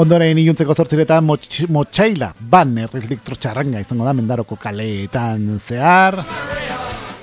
[0.01, 6.21] Ondoren iluntzeko zortziretan motxaila ban errizik trotxarranga izango da mendaroko kaleetan zehar.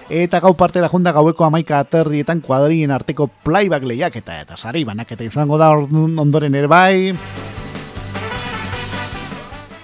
[0.08, 4.80] Eta gau parte da junda gaueko amaika aterrietan kuadrien arteko playback lehiak eta eta sari
[4.88, 7.12] banaketa izango da ondoren ere bai.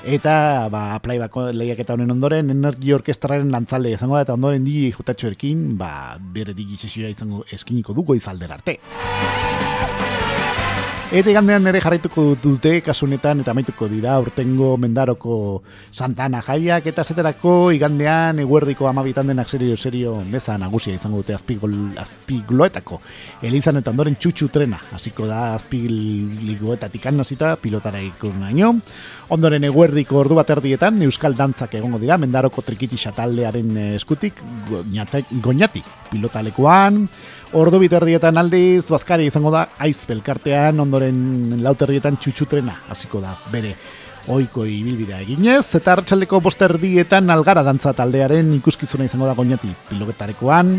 [0.04, 4.90] Eta ba, playback lehiak eta honen ondoren energi orkestraren lantzalde izango da eta ondoren digi
[4.96, 8.80] jutatxo erkin ba, bere digi izango eskiniko dugo izalder arte.
[11.14, 15.37] Eta igandean nire jarraituko dute kasunetan eta amaituko dira urtengo mendaroko
[15.94, 21.77] Santana jaiak eta zeterako igandean eguerdiko amabitan denak serio serio meza nagusia izango dute azpigol,
[22.03, 22.98] azpigloetako.
[23.46, 28.03] Elizan eta ondoren txutxu trena hasiko da azpigligoetatik annazita pilotara
[28.40, 28.74] naino.
[29.29, 34.42] Ondoren eguerdiko ordu bat erdietan euskal dantzak egongo dira mendaroko trikiti taldearen eskutik
[35.31, 37.07] goñati pilotalekuan
[37.54, 43.76] Ordu biterdietan aldiz, bazkari izango da, aiz belkartean, ondoren lauterrietan txutxutrena, hasiko da, bere
[44.34, 50.74] oiko ibilbidea eginez, eta hartxaldeko bosterdietan algara dantza taldearen ikuskizuna izango da goñati pilogetarekoan,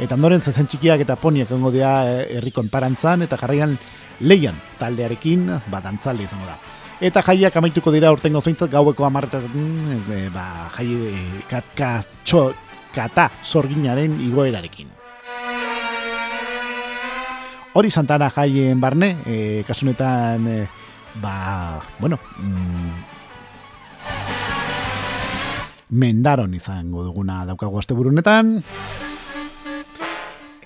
[0.00, 3.76] eta ondoren zezen txikiak eta poniak egongo dira eh, herrikon parantzan, eta jarraian
[4.24, 6.56] leian taldearekin, ba, dantzalde izango da.
[7.04, 9.44] Eta jaiak amaituko dira urtengo zeintzat gaueko amarretan,
[10.08, 11.84] e, ba, jai, e, kat,
[12.96, 14.96] kata sorginaren igoerarekin.
[17.78, 20.66] Hori Santana jaien barne, e, kasunetan, e,
[21.22, 22.90] ba, bueno, mm,
[25.94, 28.64] mendaron izango duguna daukagu azte burunetan.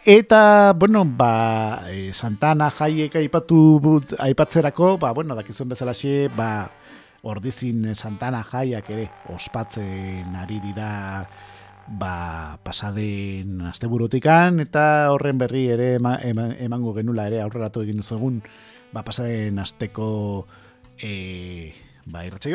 [0.09, 6.71] Eta, bueno, ba, e, Santana jaiek aipatu aipatzerako, ba, bueno, dakizuen bezala xe, ba,
[7.29, 11.29] ordizin Santana jaiak ere, ospatzen ari dira,
[11.89, 18.43] ba, pasaden asteburotikan eta horren berri ere emango genula ere aurreratu egin duzugun
[18.93, 20.47] ba, pasaden asteko
[20.99, 21.73] e,
[22.07, 22.55] ba, irratxe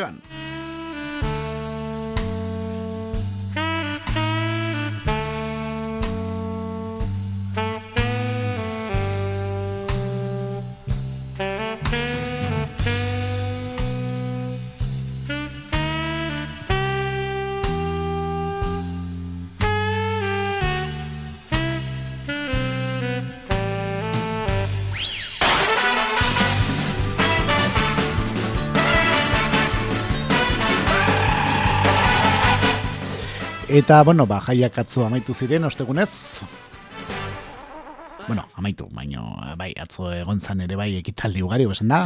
[33.77, 36.09] Eta, bueno, ba, jaiak atzo amaitu ziren, ostegunez.
[38.25, 41.99] Bueno, amaitu, baino, bai, atzo egon zan ere bai ekitaldi ugari, besan da.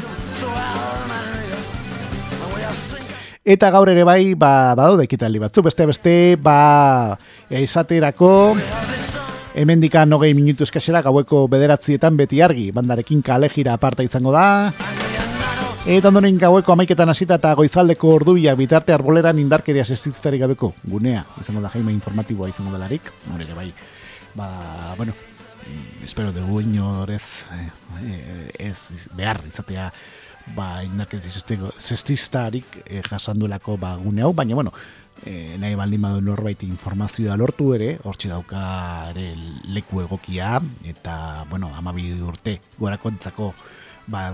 [3.55, 7.15] Eta gaur ere bai, ba, badaude ekitaldi batzu, beste beste, ba,
[7.47, 8.33] izaterako,
[9.55, 14.49] hemendika nogei minutu eskasera, gaueko bederatzietan beti argi, bandarekin kale jira aparta izango da.
[15.81, 21.23] Eta ondoren gaueko amaiketan hasita eta goizaldeko ordubia bitarte arboleran indarkeria sestitzari gabeko gunea.
[21.41, 23.09] Izango da jaime informatiboa izango delarik.
[23.33, 23.71] Hore bai,
[24.37, 25.15] ba, bueno,
[25.65, 27.23] mm, espero dugu inorez
[27.57, 29.89] eh, ez behar izatea
[30.55, 34.77] ba, indarkeria sestistarik eh, jasanduelako ba, gune hau, baina bueno,
[35.25, 39.31] eh, nahi baldin badu norbait informazioa lortu ere, hortxe dauka ere
[39.73, 43.55] leku egokia, eta, bueno, amabi urte gorakontzako
[44.07, 44.31] ba,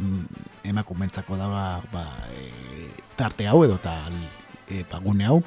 [0.63, 1.47] emakumentzako da
[1.91, 3.95] ba, e, tarte hau edo eta
[4.69, 5.41] e, pagune hau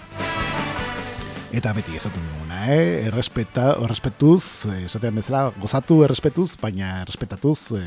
[1.50, 3.06] eta beti esatu duguna, eh?
[3.08, 7.84] errespeta, errespetuz, esatean bezala, gozatu errespetuz, baina errespetatuz e,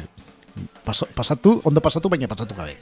[0.84, 2.78] pasatu, ondo pasatu, baina pasatu gabe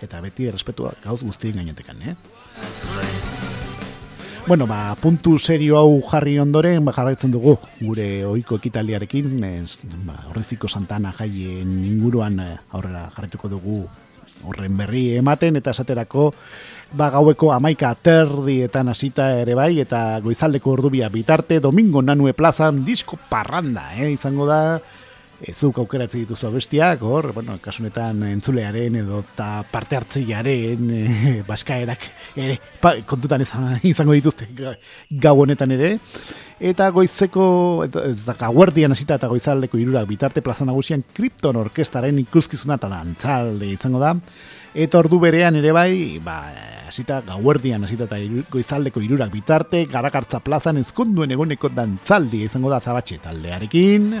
[0.00, 3.39] eta beti errespetua gauz guztien gainetekan, eh?
[4.46, 9.76] Bueno, ba, puntu serio hau jarri ondoren, ba, jarraitzen dugu gure ohiko ekitaldiarekin, ez,
[10.06, 13.82] ba, horreziko santana jaien inguruan eh, aurrera jarraituko dugu
[14.48, 16.30] horren berri ematen, eta esaterako
[16.96, 23.20] ba, gaueko amaika aterdietan hasita ere bai, eta goizaldeko ordubia bitarte, domingo nanue plazan disko
[23.30, 24.80] parranda, eh, izango da,
[25.48, 32.04] ezuk aukeratzi dituzu abestiak, hor, bueno, kasunetan entzulearen edo ta parte hartziaren e, baskaerak
[32.36, 35.96] ere, pa, kontutan izan, izango dituzte gau honetan ere.
[36.60, 37.44] Eta goizeko,
[37.86, 43.70] eta, eta gauerdian hasita eta goizaldeko irurak bitarte plaza nagusian Krypton Orkestaren ikuskizuna eta dantzalde
[43.72, 44.12] izango da.
[44.76, 46.36] Eta ordu berean ere bai, ba,
[46.90, 48.20] hasita gauerdian hasita eta
[48.52, 54.12] goizaldeko irurak bitarte, garakartza plazan ezkonduen egoneko dantzaldi izango da zabatxe taldearekin.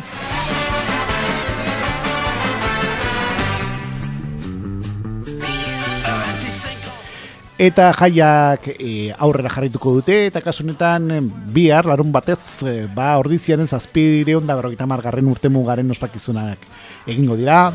[7.60, 11.10] Eta jaiak e, aurrera jarrituko dute, eta kasunetan
[11.52, 16.64] bihar, larun batez, e, ba, ordiziaren zazpire onda berrogeita margarren urte mugaren ospakizunak
[17.04, 17.66] egingo dira.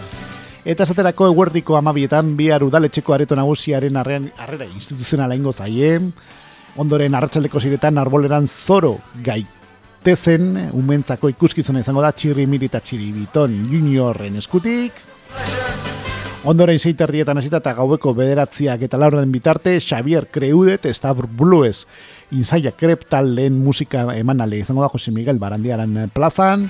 [0.66, 6.10] Eta esaterako eguerdiko amabietan bihar udaletxeko areto nagusiaren arrean, arrera instituzionala ingo zaien.
[6.82, 14.42] Ondoren arratsaldeko ziretan arboleran zoro gaitezen, umentzako ikuskizuna izango da txirri mirita txirri biton juniorren
[14.42, 14.98] eskutik.
[16.46, 21.88] Ondoren zeiterrietan hasita eta gaueko bederatziak eta laurren bitarte, Xavier Creudet, Stabr Blues,
[22.30, 26.70] Insaia Krep lehen musika emanale izango da Jose Miguel Barandiaran plazan.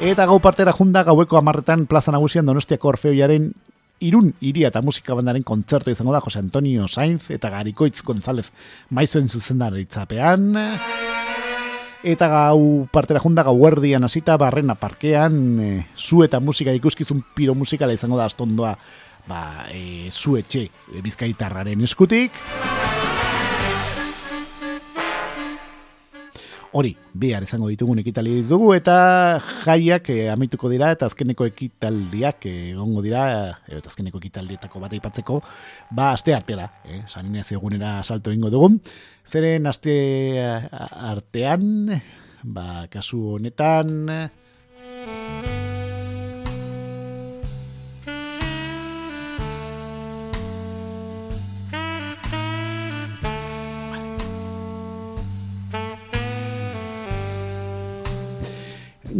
[0.00, 3.52] Eta gau partera junda gaueko amarretan plaza nagusian donostiako orfeoiaren
[4.00, 8.48] irun iria eta musika bandaren kontzertu izango da Jose Antonio Sainz eta Garikoitz González
[8.88, 10.48] maizuen zuzendaritzapean.
[12.02, 14.02] Eta gau partera junda gau erdian
[14.38, 18.76] barrena parkean e, zu eta musika ikuskizun piro musikala izango da astondoa
[19.28, 22.32] ba, e, zu etxe e, bizkaitarraren eskutik.
[26.72, 28.94] hori, bihar izango ditugun ekitaldi ditugu eta
[29.64, 33.24] jaiak e, amituko dira eta azkeneko ekitaldiak egongo dira
[33.68, 35.42] e, eta azkeneko ekitaldietako bat aipatzeko
[35.92, 38.78] ba aste artera, eh, saninazio egunera salto ingo dugu.
[39.22, 39.94] Zeren aste
[41.12, 41.88] artean,
[42.44, 44.30] ba, kasu honetan...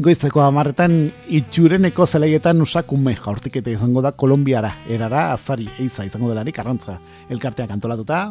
[0.03, 0.95] goizeko amarretan
[1.37, 6.97] itxureneko zelaietan usakume jaurtiketa izango da Kolombiara, erara azari eiza izango delarik arrantza
[7.31, 8.25] elkarteak antolatuta.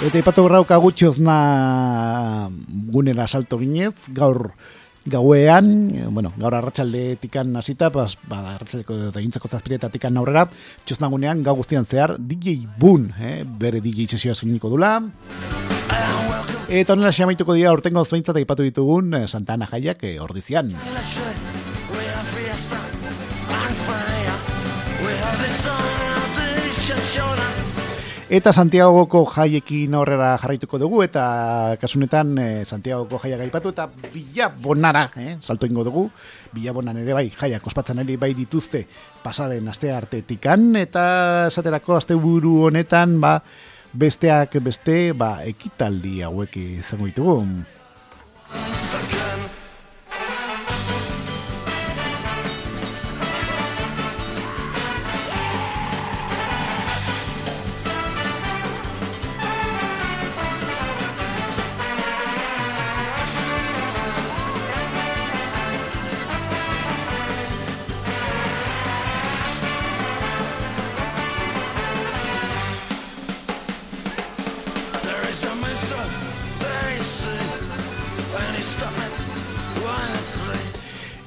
[0.00, 1.34] Eta ipatu grauka gutxiozna
[2.88, 4.54] gunera salto ginez, gaur
[5.04, 10.46] gauean, eh, bueno, gaur arratsalde tikan hasita, pas, ba, arratsaldeko eta gintzako zazpiretatik aurrera,
[10.88, 14.96] txosnagunean gau guztian zehar DJ Boon, eh, bere DJ sesioa ziniko dula.
[16.70, 20.70] Eta honela xamaituko dira ortengo zbeintzat ipatu ditugun eh, Santana jaiak eh, ordizian.
[28.30, 31.22] Eta Santiagoko jaiekin aurrera jarraituko dugu eta
[31.82, 36.04] kasunetan eh, Santiagoko jaia gaipatu eta Bilabonara, eh, salto ingo dugu.
[36.54, 38.84] Bilabonan ere bai jaiak ospatzen ere bai dituzte
[39.24, 43.40] pasaden aste artetikan eta esaterako asteburu honetan ba
[43.92, 47.34] besteak beste ba ekitaldi hauek izango ditugu.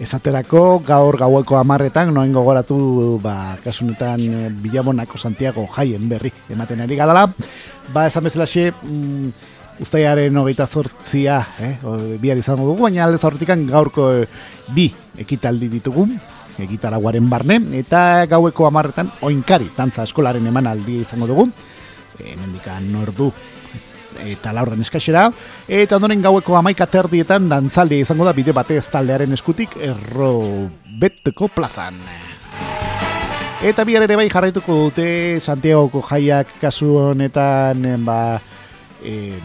[0.04, 2.78] Esaterako gaur gaueko amarretan noen gogoratu
[3.24, 7.26] ba, kasunetan e, Bilabonako Santiago jaien berri ematen ari galala
[7.94, 9.32] ba esan bezala xe mm,
[9.84, 11.76] ustaiaren hogeita zortzia eh,
[12.22, 14.28] bihar izango dugu baina alde zortzikan gaurko e,
[14.76, 14.90] bi
[15.24, 16.08] ekitaldi ditugu
[16.62, 21.48] egitaraguaren barne eta gaueko amarretan oinkari tantza eskolaren emanaldi izango dugu.
[22.20, 23.32] E, mendikan nordu
[24.26, 25.30] eta laurren eskaxera,
[25.68, 30.34] eta ondoren gaueko amaika terdietan dantzaldi izango da bide bate ez taldearen eskutik erro
[31.00, 32.00] beteko plazan.
[33.64, 38.36] Eta bihar ere bai jarraituko dute Santiagoko jaiak kasu honetan ba,
[39.00, 39.40] e,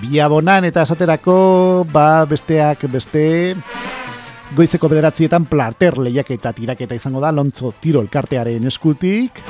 [0.00, 3.24] biabonan eta esaterako ba, besteak beste
[4.56, 9.42] goizeko bederatzietan plater lehiak eta tiraketa izango da Lontzo Tiro elkartearen eskutik.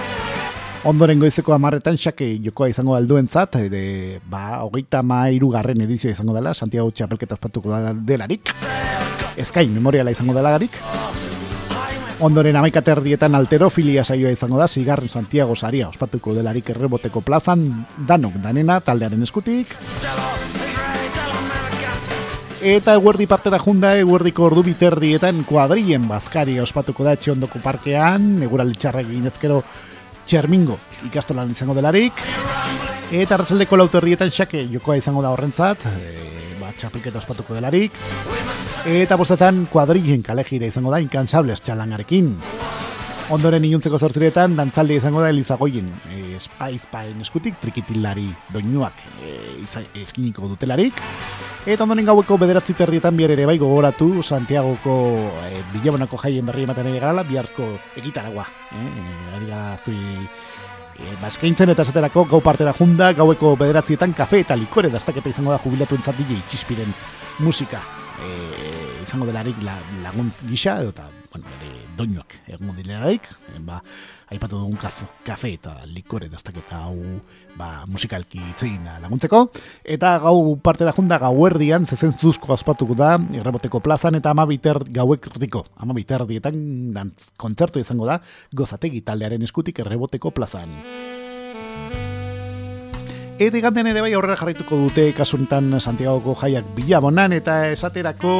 [0.86, 6.54] Ondoren goizeko amarretan xake jokoa izango alduentzat, de, ba, hogeita mairu garren edizio izango dela,
[6.54, 8.52] Santiago Txapelketa ospatuko da delarik,
[9.36, 10.78] ezkain memoriala izango delarik,
[12.18, 17.62] Ondoren amaikaterdietan alterofilia saioa izango da, zigarren Santiago Saria ospatuko delarik erreboteko plazan,
[18.08, 19.76] danok danena taldearen eskutik.
[22.58, 29.62] Eta eguerdi partera junda, eguerdiko ordu biterdietan kuadrien bazkari ospatuko da etxiondoko parkean, eguralitxarrak ginezkero
[30.28, 30.76] Txermingo
[31.08, 32.18] ikastolan izango delarik.
[33.16, 37.96] Eta ratzaldeko lauterdietan xake jokoa izango da horrentzat, e, ba, txapelketa ospatuko delarik.
[38.92, 42.34] Eta bostetan kuadrien kalejire izango da inkansables txalangarekin.
[43.32, 49.32] Ondoren iluntzeko zortziretan, dantzalde izango da Elizagoien e, espaizpaen eskutik, trikitilari doinuak e,
[50.04, 51.00] eskiniko dutelarik.
[51.66, 54.94] Eta ondoren gaueko bederatzi terrietan biar ere bai gogoratu Santiagoko
[55.48, 57.66] e, bilabonako jaien berri ematen ere gara, biharko
[57.98, 58.46] egitaragua.
[58.72, 58.84] E,
[59.42, 59.98] e, zui,
[60.94, 65.60] e, bazkaintzen eta esaterako gau partera junda, gaueko bederatzietan kafe eta likore daztaketa izango da
[65.64, 66.94] jubilatu entzat DJ txispiren
[67.40, 67.82] musika.
[68.22, 68.32] E,
[69.02, 69.58] izango delarik
[70.04, 73.80] lagun gisa, edo eta bueno, ere doinuak egon dileraik, eh, ba,
[74.30, 76.96] aipatu dugun kafe, kafe eta likore daztaketa hau
[77.58, 79.44] ba, musikalki itzegin laguntzeko.
[79.84, 84.46] Eta gau parte da junda gau erdian, zezen zuzko azpatuko da, erreboteko plazan eta ama
[84.46, 85.66] biter gauek erdiko.
[85.82, 86.94] Ama biter dietan
[87.36, 88.20] kontzertu izango da,
[88.54, 90.78] gozategi taldearen eskutik erreboteko plazan.
[93.38, 98.32] Eta igandean ere bai aurrera jarraituko dute kasuntan Santiagoko jaiak bilabonan eta esaterako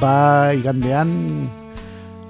[0.00, 1.10] ba igandean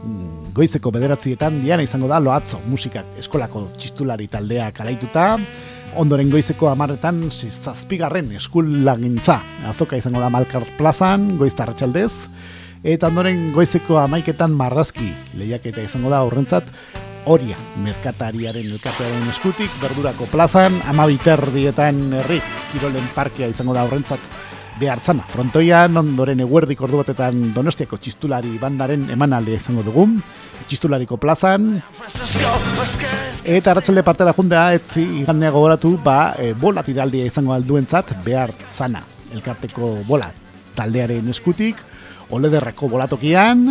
[0.02, 5.26] mm, goizeko bederatzietan diana izango da loatzo musikak eskolako txistulari taldea kalaituta
[6.02, 9.36] ondoren goizeko amarretan zazpigarren eskulagintza
[9.70, 12.10] azoka izango da Malkar plazan goizta ratxaldez
[12.82, 16.74] eta ondoren goizeko amaiketan marrazki lehiaketa izango da horrentzat
[17.28, 22.38] Oria, merkatariaren elkartearen eskutik, berdurako plazan, amabiter dietan herri,
[22.70, 24.37] kirolen parkea izango da horrentzat
[24.80, 25.24] behartzana.
[25.32, 30.18] Frontoian, ondoren eguerdik ordu batetan donostiako txistulari bandaren emanalde izango dugun,
[30.68, 31.70] txistulariko plazan,
[33.44, 39.02] eta ratxalde partera jundea, etzi igandea gogoratu, ba, e, bola tiraldia izango alduentzat behar zana.
[39.34, 40.30] Elkarteko bola
[40.78, 41.80] taldearen eskutik,
[42.30, 43.64] olederrako bolatokian,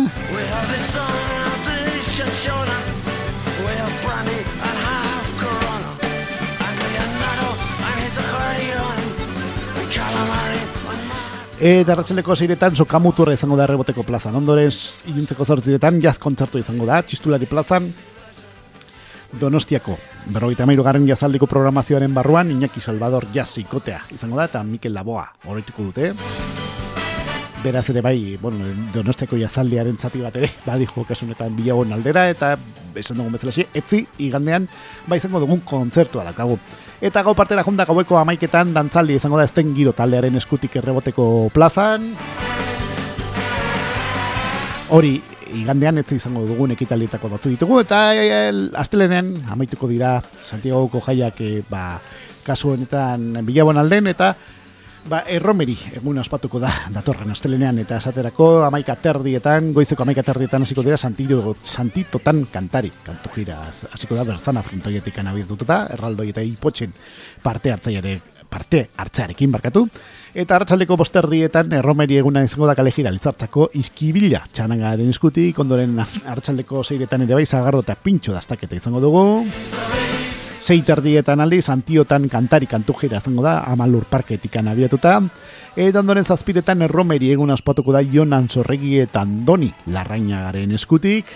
[11.58, 14.36] Eta ratxeleko zeiretan sokamuturra izango da erreboteko plazan.
[14.38, 14.70] Ondoren
[15.10, 17.88] iluntzeko zortziretan jaz kontzertu izango da, txistulari plazan.
[19.40, 19.96] Donostiako,
[20.30, 25.26] berrogeita mairu garen jazaldiko programazioaren barruan, Iñaki Salvador jaz ikotea izango da, eta Mikel Laboa
[25.50, 26.12] horretuko dute.
[27.64, 32.54] Beraz ere bai, bueno, Donostiako jazaldiaren zati bat ere, badi jo kasunetan bilagon aldera, eta
[32.94, 34.70] esan dugun bezala etzi, igandean,
[35.10, 36.54] ba izango dugun kontzertua dakagu.
[36.98, 42.08] Eta gau partera junta gaueko amaiketan dantzaldi izango da ezten giro taldearen eskutik erreboteko plazan.
[44.90, 45.12] Hori,
[45.54, 51.62] igandean ez izango dugun ekitaldietako batzu ditugu, eta el, astelenean amaituko dira Santiago jaiak e,
[51.70, 52.00] ba,
[52.42, 54.32] kasu honetan bilabon alden, eta
[55.08, 60.84] Ba, erromeri, egun ospatuko da, datorren astelenean, eta esaterako amaika terdietan, goizeko amaika terdietan hasiko
[60.84, 66.92] dira santito, santitotan kantari, kantu gira, hasiko da berzana frontoietik anabiz dututa, erraldoi eta ipotxen
[67.40, 68.18] parte hartzaiare,
[68.52, 69.86] parte hartzearekin barkatu,
[70.36, 74.44] eta hartzaleko bosterdietan erromeri eguna izango da kale gira litzartzako izkibila.
[74.52, 79.24] Txanangaren eskutik, ondoren hartzaleko zeiretan ere bai zagardo eta pintxo daztaketa izango dugu.
[80.58, 85.20] Seiterdietan aldi, santiotan kantari kantu jira zengo da, amalur parketik abiatuta.
[85.76, 91.26] Eta ondoren zazpiretan erromeri egun aspatuko da Jonan Zorregi eta Andoni Larrainagaren eskutik.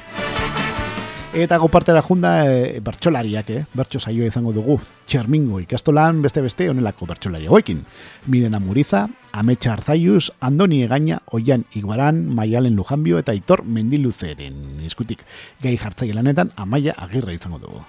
[1.33, 3.63] Eta gopartera junda e, bertxolariak, eh?
[3.73, 4.77] bertxo saioa izango dugu.
[5.09, 7.87] Txermingo ikastolan beste-beste onelako bertxolari hauekin.
[8.27, 15.25] Miren Amuriza, Ametsa Arzaius, Andoni Egaña, Oian Iguaran, Maialen Lujanbio eta Itor Mendiluzeren eskutik.
[15.63, 17.87] Gai jartzaile lanetan, Amaia Agirre izango dugu.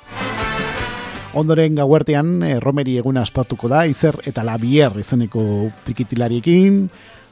[1.34, 5.42] Ondoren gauertean, e, Romeri eguna aspatuko da, izer eta labier izeneko
[5.88, 6.78] trikitilariekin,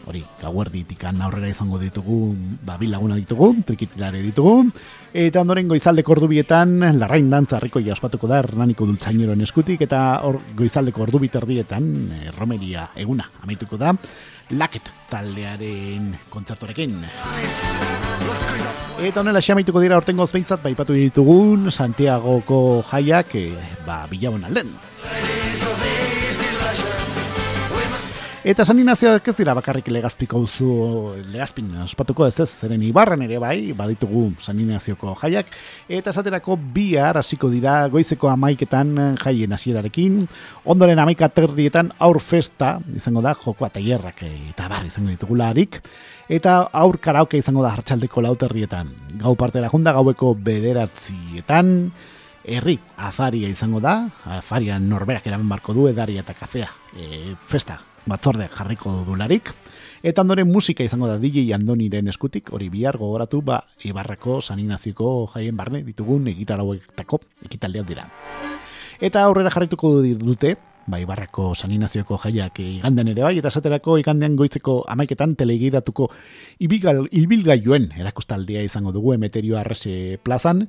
[0.10, 2.34] hori, gauerditik aurrera izango ditugu,
[2.66, 4.72] babi laguna ditugu, trikitilare ditugu,
[5.14, 11.06] eta ondoren goizaldeko ordubietan, larrain dantza harriko jaspatuko da, hernaniko dultzaineroen eskutik, eta or, goizaldeko
[11.06, 13.93] ordubiterdietan, e, Romeria eguna amaituko da,
[14.52, 16.99] laket taldearen kontzertorekin.
[19.02, 23.47] Eta honela xamaituko dira ortengoz behintzat, baipatu ditugun Santiagoko jaiak, e,
[23.88, 24.76] ba, bilabon alden.
[28.44, 30.68] Eta San Inazio ez dira bakarrik legazpiko uzu
[31.30, 35.52] legazpin ospatuko ez ez, zeren ibarren ere bai, baditugu San Inazioko jaiak,
[35.86, 40.16] eta esaterako bihar hasiko dira goizeko amaiketan jaien hasierarekin,
[40.66, 45.78] ondoren amaika terdietan aur festa, izango da, joko eta hierrak eta bar izango ditugularik,
[46.26, 48.89] eta aur karaoke izango da hartxaldeko lauterdietan.
[49.22, 51.92] Gau parte da junda, gaueko bederatzietan,
[52.42, 54.00] herri afaria izango da,
[54.39, 59.52] afaria norberak eramen barko du, edaria eta kafea, e, festa batzorde jarriko dularik.
[60.02, 65.58] Eta ondoren musika izango da DJ Andoniren eskutik, hori bihar gogoratu, ba, Ibarrako Saninaziko jaien
[65.58, 68.08] barne ditugun egitarauetako ekitaldean dira.
[69.02, 70.56] Eta aurrera jarrituko dute,
[70.88, 76.10] ba, Ibarrako Saninazioko jaiak igandean ere bai, eta esaterako igandean goitzeko amaiketan telegiratuko
[76.60, 80.68] ibilgailuen erakustaldea izango dugu emeterio arrese plazan,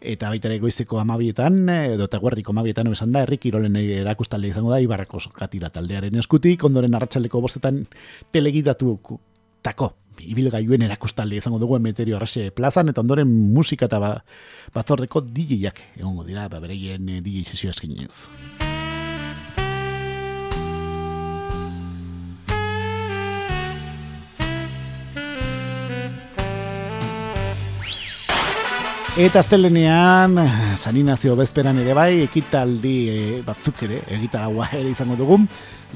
[0.00, 4.72] eta baita ere goizeko amabietan, edo eta guardiko amabietan esan da, errik irolen erakustalde izango
[4.72, 7.84] da, ibarrako katila taldearen eskutik, ondoren arratsaldeko bostetan
[8.32, 8.96] telegidatu
[9.62, 14.16] tako, ibilgailuen erakustalde izango dugu emeterio arrase plazan, eta ondoren musika eta ba,
[14.74, 18.69] batzordeko DJ-ak egongo dira, ba, bereien eh, DJ sesio eskinez.
[29.18, 30.36] Eta astelenean,
[30.78, 35.40] San Inazio bezperan ere bai, ekitaldi e, batzuk ere, egitaragua ere izango dugu,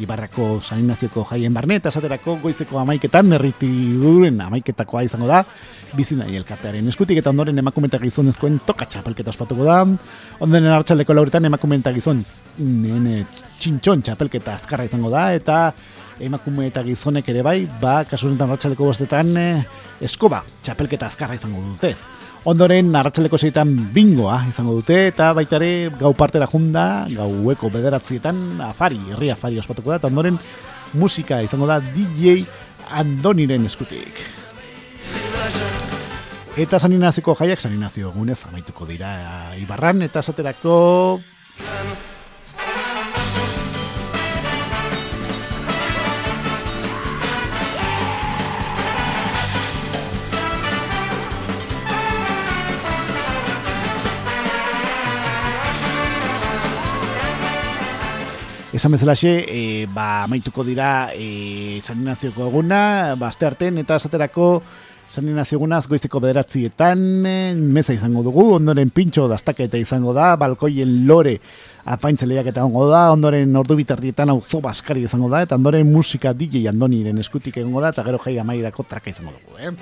[0.03, 3.69] Ibarrako San Inazioko jaien barne, eta esaterako goizeko amaiketan, erriti
[4.03, 5.45] duren amaiketakoa izango da,
[5.95, 9.79] bizina elkartearen eskutik, eta ondoren emakumentak gizonezkoen toka txapelketa ospatuko da,
[10.43, 12.25] ondoren hartxaleko lauretan emakumentak gizon,
[12.59, 13.23] nene
[13.61, 15.69] txintxon txapelketa azkarra izango da, eta
[16.19, 19.65] emakume eta gizonek ere bai, ba, kasu honetan ratxaleko bostetan, eh,
[20.03, 21.95] eskoba txapelketa azkarra izango dute.
[22.45, 29.01] Ondoren, narratxaleko zeitan bingoa izango dute, eta baita ere gau partera junda, gaueko bederatzietan, afari,
[29.15, 30.37] herri afari ospatuko da, eta ondoren
[30.93, 32.43] musika izango da DJ
[33.01, 34.21] Andoniren eskutik.
[36.61, 39.15] Eta saninaziko jaiak saninazio egunez amaituko dira
[39.59, 40.77] Ibarran eta esaterako
[58.85, 64.61] Esan bezalaxe, e, ba, amaituko dira e, saninazioko eguna, ba, aste arten, eta esaterako
[65.09, 67.01] sanina zigunaz goizeko bederatzietan
[67.73, 71.39] meza izango dugu, ondoren pintxo dastaketa izango da, balkoien lore
[71.97, 76.37] apaintzeleak eta ongo da, ondoren ordu bitardietan hau zo baskari izango da, eta ondoren musika
[76.37, 79.73] DJ Andoniren eskutik egongo da, eta gero jai amairako traka izango dugu, eh?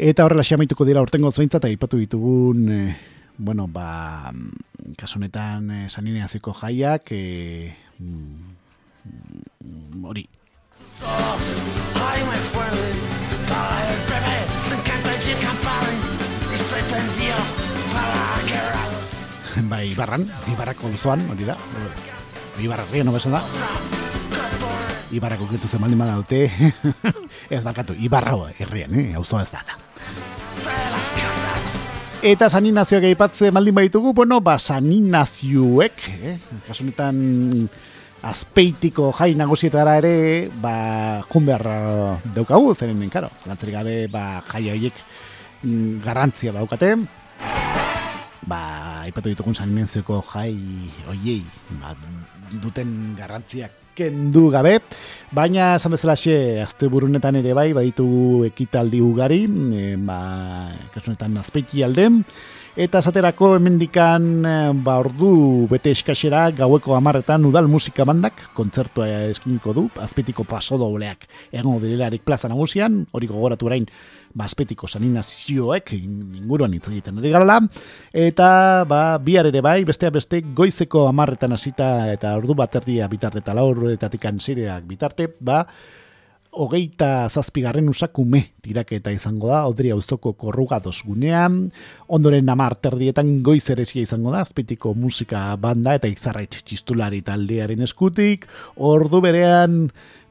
[0.00, 2.96] Eta horrela xamaituko dira urtengo zaintza eta ipatu ditugun, e,
[3.36, 4.32] bueno, ba,
[4.96, 7.74] kasunetan e, eh, sanineaziko jaiak, e,
[10.00, 10.24] hori.
[19.68, 21.58] Bai, ibarran, ibarrako zoan, hori da.
[22.56, 23.44] Ibarra ria, no da?
[25.12, 26.48] Ibarrako getu zemaldi mala dute.
[27.50, 29.06] ez bakatu, ibarra herrian, eh?
[29.12, 29.89] Hau ez da.
[32.20, 36.34] Eta saninazioak aipatze maldin baitugu, bueno, ba, saninazioek, eh?
[36.66, 37.16] kasunetan
[38.28, 40.12] azpeitiko jai nagusietara ere,
[40.60, 40.74] ba,
[41.30, 41.64] jun behar
[42.36, 45.00] daukagu, zeren, karo, zantzerik gabe, ba, jai horiek
[45.64, 46.92] mm, garrantzia daukate,
[48.44, 48.60] ba,
[49.06, 50.52] aipatu ditugun saninazioko jai
[51.08, 51.40] hoiei,
[51.80, 51.96] ba,
[52.60, 54.78] duten garrantziak kendu gabe,
[55.32, 58.06] baina esan bezala xe, azte burunetan ere bai, baditu
[58.48, 60.20] ekitaldi ugari, e, ba,
[60.94, 62.08] kasunetan azpeiki alde,
[62.76, 64.54] eta esaterako hemendikan e,
[64.84, 71.26] ba, ordu bete eskasera gaueko amarretan udal musika bandak, kontzertua eskiniko du, azpetiko paso dobleak
[71.50, 73.88] egon direlarik plaza nagusian, hori gogoratu orain,
[74.34, 77.58] baspetiko saninazioek inguruan hitz egiten ari gala
[78.14, 83.42] eta ba bihar ere bai besteak beste goizeko 10etan hasita eta ordu bat erdia bitarte
[83.42, 85.64] eta lauretatik ansireak bitarte ba
[86.50, 91.62] hogeita zazpigarren usakume tiraketa izango da, odri auzoko korrugados gunean,
[92.08, 98.46] ondoren namar terdietan goiz eresia izango da, azpitiko musika banda eta izarraitz txistulari taldearen eskutik,
[98.76, 99.80] ordu berean,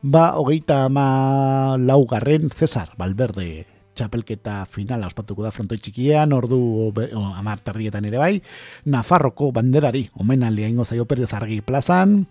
[0.04, 3.66] ba, hogeita ama laugarren Cesar Valverde
[4.00, 6.60] txapelketa finala ospatuko da frontoi txikian, ordu
[7.36, 8.34] amar tardietan ere bai,
[8.88, 12.22] Nafarroko banderari, omenaldia ingo zaio perez argi plazan,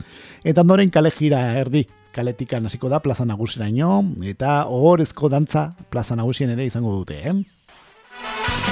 [0.49, 1.85] eta ondoren kale jira erdi,
[2.15, 3.93] kaletikan hasiko da plaza nagusiraino,
[4.27, 8.68] eta ohorezko dantza plaza nagusien ere izango dute, eh?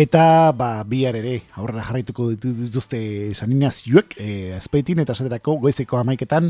[0.00, 3.00] Eta, ba, bihar ere, aurrera jarraituko dituzte
[3.34, 6.48] saninazioek, e, azpeitin eta zaterako goizeko amaiketan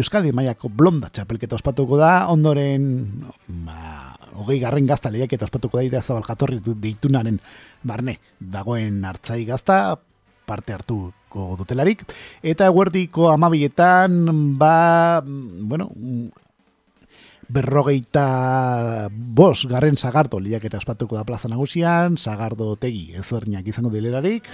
[0.00, 2.86] Euskadi Maiako blonda txapelketa ospatuko da, ondoren,
[3.66, 7.40] ba, hogei garren gazta lehiak eta ospatuko da, idea zabal jatorri deitunaren
[7.84, 9.98] barne, dagoen hartzai gazta,
[10.46, 11.00] parte hartu
[11.36, 12.04] ospatuko dutelarik.
[12.42, 15.90] Eta eguerdiko amabietan, ba, bueno,
[17.48, 24.48] berrogeita bos garren zagardo liak eta ospatuko da plaza nagusian, zagardo tegi ezberdinak izango dilerarik.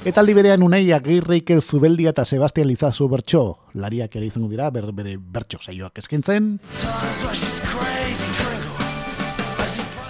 [0.00, 3.42] Eta aldi berean unai agirreik zubeldia eta Sebastian Lizazu bertxo,
[3.74, 6.54] lariak ere izango dira, ber, bere bertxo saioak eskintzen.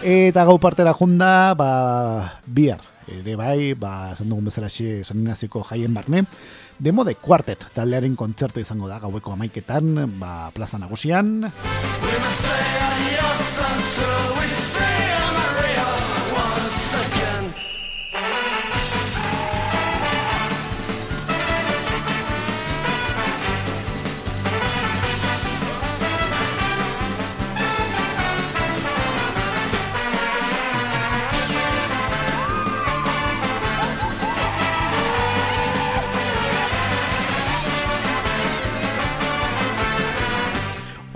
[0.06, 2.86] Eta gau partera junda, ba, bihar,
[3.18, 6.24] ere bai, ba, esan dugun bezala xe, jaien barne,
[6.78, 11.50] demo de quartet taldearen kontzertu izango da gaueko amaiketan, ba, plaza nagusian.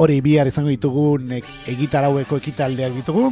[0.04, 3.30] Hori bihar izango ditugun egitaraueko ekitaldeak ditugu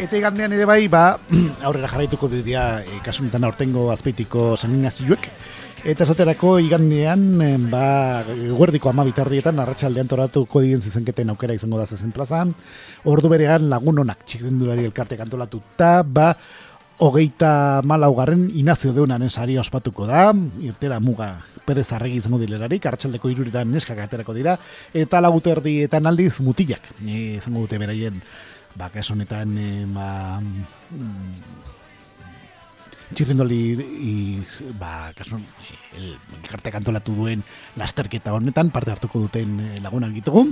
[0.00, 1.18] eta igandean ere bai ba
[1.66, 5.26] aurrera jarraituko dut dia e, kasunetan aurtengo azpeitiko saninazioek
[5.80, 7.84] eta esaterako igandean e, ba
[8.28, 12.54] guerdiko ama bitarrietan arratsaldean toratuko diren zizenketen aukera izango da zezen plazan.
[13.08, 16.34] Ordu berean lagun honak txikendulari elkarte kantolatuta ba
[17.00, 20.28] hogeita malaugarren inazio deunaren sari ospatuko da,
[20.60, 21.30] irtera muga
[21.64, 24.58] perez arregi izango dilerarik, hartxaldeko iruritan neskak aterako dira,
[24.92, 28.20] eta lagut erdietan aldiz mutilak, e, izango dute beraien,
[28.76, 31.32] ba, honetan, e, ba, mm,
[33.14, 34.14] txirrindoli i,
[34.78, 35.46] ba, kasun,
[35.96, 37.42] el, el, kantolatu duen
[37.80, 40.50] lasterketa honetan, parte hartuko duten e, lagunak ditugu.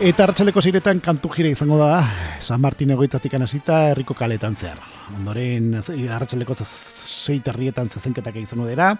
[0.00, 2.00] Eta hartxaleko ziretan kantu jire izango da,
[2.40, 4.80] San Martin egoitzatik anasita herriko kaletan zehar.
[5.12, 5.74] Ondoren,
[6.16, 8.94] hartxaleko zeiterrietan zezenketak izango dira,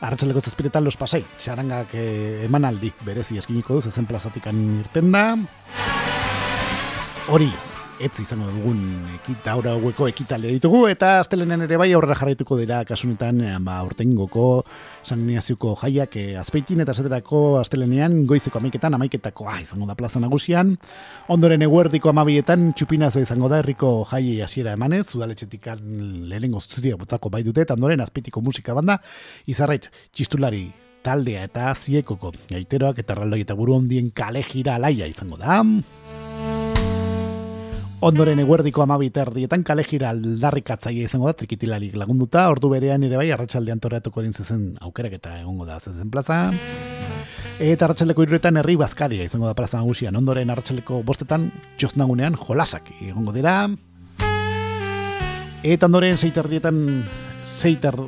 [0.00, 5.26] hartxaleko zazpiretan los pasei, txarangak eh, emanaldi berezi eskiniko du, zezen plazatik irten da.
[7.28, 7.52] Hori,
[7.98, 8.78] ez izango dugun
[9.16, 13.80] ekita aurra hueko ekitalde ditugu eta astelenen ere bai aurrera jarraituko dira kasunetan eh, ba
[13.86, 14.44] urtengoko
[15.02, 20.76] saniniazioko jaiak e, azpeitin eta esaterako astelenean goizeko amaiketan amaiketako ah, izango da plaza nagusian.
[21.34, 27.42] Ondoren eguerdiko amabietan txupinazo izango da herriko jai hasiera emanez udaletxetik lehenengo zuzidia botako bai
[27.42, 29.00] dute eta ondoren azpeitiko musika banda
[29.50, 30.68] izarraitz txistulari
[31.02, 35.62] taldea eta ziekoko gaiteroak eta raldoi eta buru ondien kale jira alaia izango da
[37.98, 43.32] Ondoren eguerdiko amabiter dietan kale gira aldarrikatzaia izango da, trikitilalik lagunduta, ordu berean ere bai,
[43.34, 46.52] arratsaldean torreatuko zen aukerak eta egongo da zezen plaza.
[47.58, 53.32] Eta arratsaleko iruretan herri bazkaria izango da plaza nagusian, ondoren arratsaleko bostetan txosnagunean jolasak egongo
[53.32, 53.68] dira.
[55.64, 56.46] Eta ondoren zeiter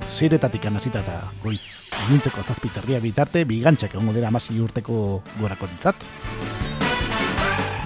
[0.07, 1.65] zeiretatik anazita eta goiz
[2.13, 5.97] nintzeko zazpiterria bitarte, bigantxak egongo dira amasi urteko gorako ditzat.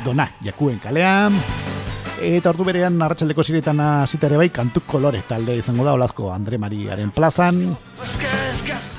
[0.05, 1.33] Dona, jakuen kalean.
[2.25, 7.11] Eta ordu berean arratsaldeko ziretan hasita bai kantu kolore talde izango da Olazko Andre Mariaren
[7.12, 7.59] plazan.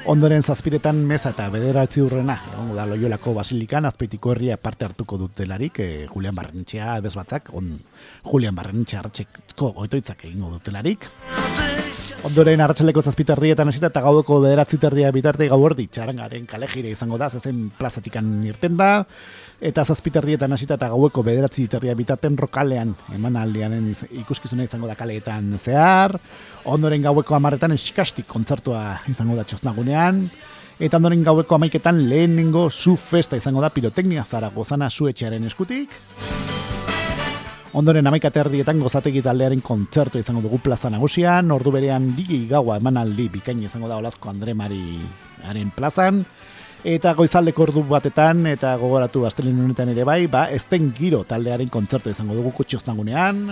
[0.05, 5.79] Ondoren zazpiretan meza eta bederatzi urrena, egongo da loiolako basilikan, azpeitiko herria parte hartuko dutelarik,
[5.79, 7.79] e, Julian Barrenetxea, batzak, on,
[8.29, 11.09] Julian Barrenetxea hartxeko oitoitzak egingo dutelarik.
[12.25, 17.29] Ondoren arratsaleko zazpiterrietan hasita eta gaudoko bederatzi terdia bitarte gau ordi txarangaren kalejire izango da,
[17.29, 18.91] zezen plazatikan irten da
[19.65, 23.87] eta zazpiterrietan hasita eta gaueko bederatzi terria bitaten rokalean eman aldeanen
[24.21, 26.13] ikuskizuna izango da kaleetan zehar.
[26.69, 30.21] Ondoren gaueko amaretan eskastik kontzertua izango da txosnagunean
[30.79, 35.89] eta ondoren gaueko amaiketan lehenengo zu festa izango da piroteknia zara gozana zu etxearen eskutik.
[37.75, 43.27] Ondoren amaika terdietan gozategi taldearen kontzertu izango dugu plaza nagusian, ordu berean digi gaua emanaldi
[43.33, 46.21] bikain izango da olazko Andre Mariaren plazan,
[46.85, 52.13] eta goizaldeko ordu batetan eta gogoratu astelin honetan ere bai, ba, ezten giro taldearen kontzertu
[52.13, 53.47] izango dugu kutxoznagunean.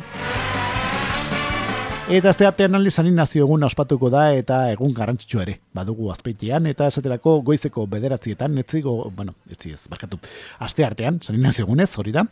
[2.13, 5.53] Eta azte artean zanin nazio egun ospatuko da eta egun garrantzitsu ere.
[5.73, 10.19] Badugu azpeitian eta esaterako goizeko bederatzietan, netzigo, bueno, etzi ez, barkatu,
[10.59, 12.25] azte artean, zanin nazio egunez, hori da.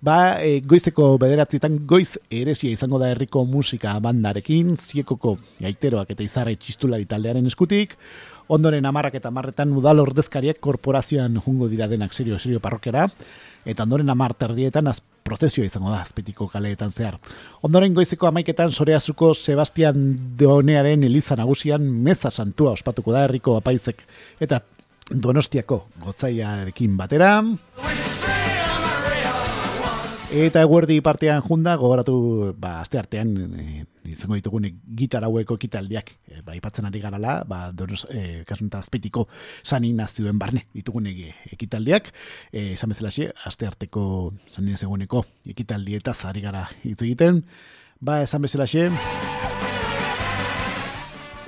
[0.00, 6.54] Ba, e, goizeko bederatzietan goiz eresia izango da herriko musika bandarekin, ziekoko gaiteroak eta izarra
[6.54, 7.98] txistulari taldearen eskutik,
[8.48, 13.08] ondoren amarrak eta marretan udal ordezkariak korporazioan jungo dira denak serio serio parrokera,
[13.64, 17.18] eta ondoren amar terdietan az prozesio izango da azpetiko kaleetan zehar.
[17.66, 20.06] Ondoren goizeko amaiketan soreazuko Sebastian
[20.38, 24.06] Deonearen eliza nagusian meza santua ospatuko da herriko apaizek
[24.40, 24.62] eta
[25.10, 27.32] donostiako gotzaiarekin batera.
[30.26, 33.30] Eta eguerdi partean junda, gogoratu, ba, aste artean,
[33.62, 34.66] e, izango ditugun
[34.98, 39.28] gitar haueko ekitaldiak, e, ba, ipatzen ari garala, ba, donos, e, kasunta azpetiko
[39.62, 42.10] sani nazioen barne, ditugun ekitaldiak,
[42.50, 45.22] e, esan bezala xe, aste arteko sani nazioeneko
[45.54, 47.44] ekitaldietaz ari gara hitz egiten,
[48.00, 48.90] ba, esan bezala xe,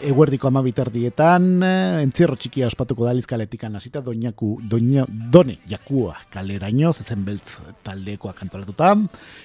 [0.03, 7.24] eguerdiko amabiterdietan, eh, entzierro txikia ospatuko da lizkaletikan hasita doinaku, doina, done jakua kaleraino, zezen
[7.24, 8.94] beltz taldekoa kantolatuta.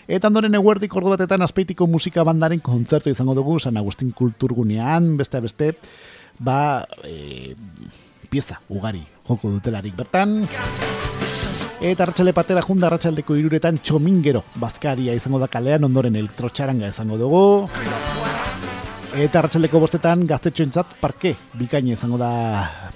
[0.08, 5.41] Eta ondoren eguerdiko ordu batetan aspeitiko musika bandaren kontzertu izango dugu, San Agustin kulturgunean, beste
[5.41, 5.74] beste,
[6.39, 7.56] ba, e,
[8.30, 10.43] pieza, ugari, joko dutelarik bertan.
[11.84, 18.53] Eta ratxale patera junda ratxaldeko iruretan txomingero, bazkaria izango da kalean, ondoren elektrotxaranga izango dugu.
[19.14, 22.30] Eta hartzeleko bostetan gaztetxoentzat parke bikain izango da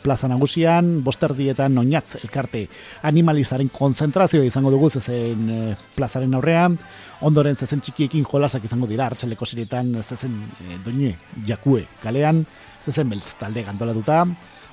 [0.02, 2.64] plaza nagusian, bosterdietan oinatz elkarte
[3.06, 5.60] animalizaren konzentrazio izango dugu zezen e,
[5.94, 6.80] plazaren aurrean,
[7.22, 11.14] ondoren zezen txikiekin jolasak izango dira hartzeleko zirietan zezen e, doine
[11.46, 12.42] jakue kalean,
[12.82, 14.24] zezen beltz talde gandolatuta,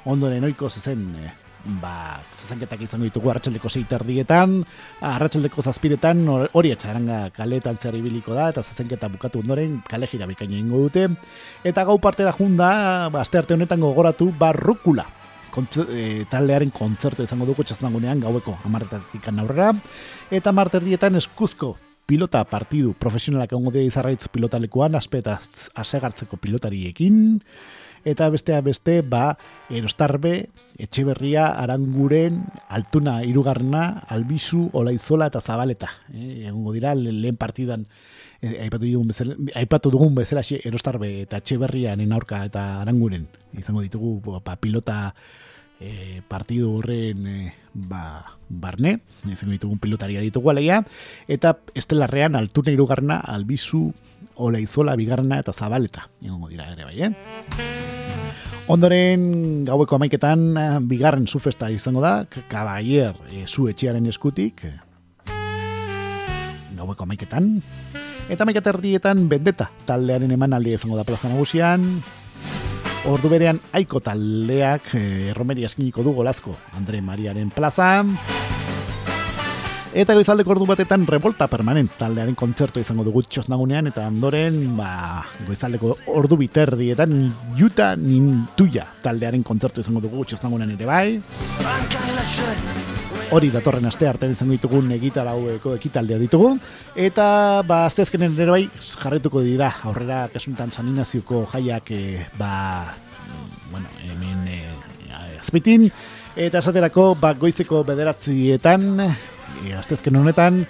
[0.09, 1.30] ondoren oiko zezen e,
[1.81, 4.61] ba, zazanketak izango ditugu arratxaldeko zeiterdietan,
[5.05, 10.59] arratxaldeko zazpiretan hori etxaranga kaletan zer ibiliko da, eta zazenketa bukatu ondoren kale jira bikaino
[10.59, 11.09] ingo dute.
[11.65, 15.07] Eta gau parte da junda, ba, aste arte honetan gogoratu, barrukula.
[15.55, 19.69] E, taldearen kontzertu izango dugu txaznagunean gaueko amarretatik aurrera
[20.35, 21.77] eta marterdietan eskuzko
[22.11, 27.39] pilota partidu profesionalak egongo dira izarraitz pilotalekuan aspetaz asegartzeko pilotariekin
[28.05, 29.37] eta bestea beste ba
[29.71, 30.49] erostarbe
[30.79, 35.91] etxeberria aranguren altuna irugarna albizu olaizola eta zabaleta.
[36.13, 37.87] Eh, egongo dira lehen partidan.
[38.43, 43.29] Eh, aipatu dugun bezala aipatu dugun bezala erostarbe eta etxeberrianen aurka eta aranguren.
[43.57, 45.15] Izango ditugu ba, pilota
[45.81, 48.99] e, partidu horren e, ba, barne,
[49.31, 50.83] izango ditugun pilotaria ditugu aleia,
[51.29, 53.89] eta estelarrean altuna irugarna, albizu,
[54.37, 57.11] olaizola, bigarna eta zabaleta, egongo dira ere bai, eh?
[58.72, 60.55] Ondoren gaueko amaiketan
[60.89, 64.64] bigarren zufesta izango da, kabaier e, zu etxearen eskutik,
[66.74, 67.59] gaueko amaiketan,
[68.28, 71.91] eta amaiketan bendeta taldearen eman aldi izango da plaza nagusian,
[73.05, 78.16] ordu berean aiko taldeak e, romeri askiniko du golazko Andre Mariaren plazan,
[79.95, 85.92] Eta goizaldeko ordu batetan revolta permanent taldearen kontzertu izango dugu txosnagunean eta ondoren ba, goizaldeko
[86.18, 87.12] ordu biterdietan
[87.55, 91.05] juta nintuia taldearen kontzertu izango dugu txosnagunean ere bai.
[93.38, 96.57] Hori datorren aste arte izango ditugun egitaraueko ekitaldea ditugu.
[96.99, 102.01] Eta ba, aztezkenen ere bai jarretuko dira aurrera kasuntan saninazioko jaiak e,
[102.40, 102.51] ba,
[103.70, 104.59] bueno, hemen e,
[105.38, 105.86] azpitin.
[106.34, 108.90] Eta esaterako ba, goizeko bederatzietan
[109.63, 110.65] e, astezken honetan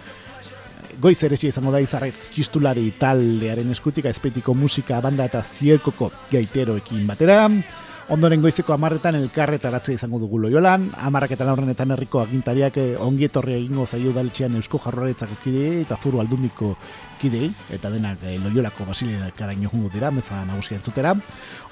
[1.00, 7.48] goiz ere izango da izarrez txistulari taldearen eskutik aizpetiko musika banda eta zierkoko gaiteroekin batera
[8.12, 13.86] ondoren goizeko amarretan elkarretaratze izango dugu loiolan amarraketan horrenetan herriko agintariak eh, ongi etorri egingo
[13.86, 16.74] zaio daltxean eusko jarroretzak kide eta furu aldundiko
[17.24, 21.14] kidei, eta denak e, loiolako basilikara inohungo dira, meza nagusia entzutera.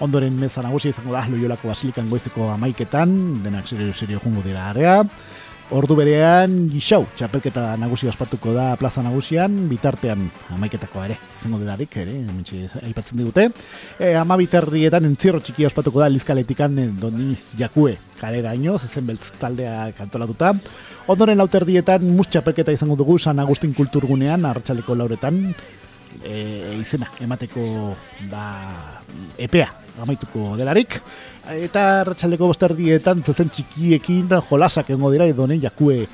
[0.05, 5.03] Ondoren meza nagusia izango da loiolako basilikan goizeko amaiketan, denak serio serio jungo dira area.
[5.71, 12.19] Ordu berean gixau, txapelketa nagusia ospatuko da plaza nagusian, bitartean amaiketako ere, zengo delarik, ere,
[12.27, 13.47] mentxe, aipatzen digute.
[13.97, 19.31] E, ama biterrietan entzirro txiki ospatuko da lizkaletikan e, doni jakue kalera ino, zezen beltz
[19.41, 20.53] taldea kantolatuta.
[21.13, 25.41] Ondoren lauter dietan mus txapelketa izango dugu San Agustin kulturgunean, arratsaleko lauretan,
[26.21, 26.37] e,
[26.83, 27.95] izena, emateko
[28.29, 28.45] da,
[29.41, 29.71] epea,
[30.03, 31.01] amaituko delarik
[31.51, 36.07] eta ratxaldeko bosterdietan zezen txikiekin jolasak egongo dira edo ne jakue.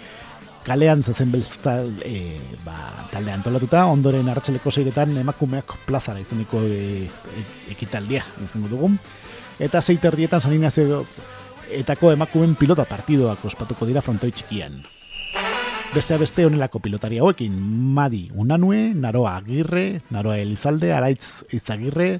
[0.64, 7.45] Kalean zezen belztal e, ba, talde antolatuta ondoren arratsaleko zeiretan emakumeak plazara izeneko e, e,
[7.72, 8.99] ekitaldia izango dugun
[9.59, 11.07] eta zeiterdietan saninazio
[11.72, 14.83] etako emakumen pilota partidoak ospatuko dira frontoi txikian.
[15.89, 17.55] Beste beste honelako pilotari hauekin,
[17.97, 22.18] Madi Unanue, Naroa Agirre, Naroa Elizalde, Araitz Izagirre,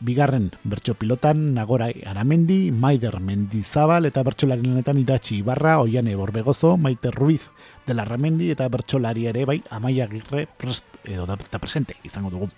[0.00, 7.10] bigarren bertso pilotan Nagora Aramendi, Maider Mendizabal eta bertsolaren honetan Idatxi Ibarra, Oiane Borbegozo, Maite
[7.10, 7.50] Ruiz
[7.86, 12.48] de la Ramendi eta bertsolari ere bai Amaia Agirre prest, edo da presente izango dugu.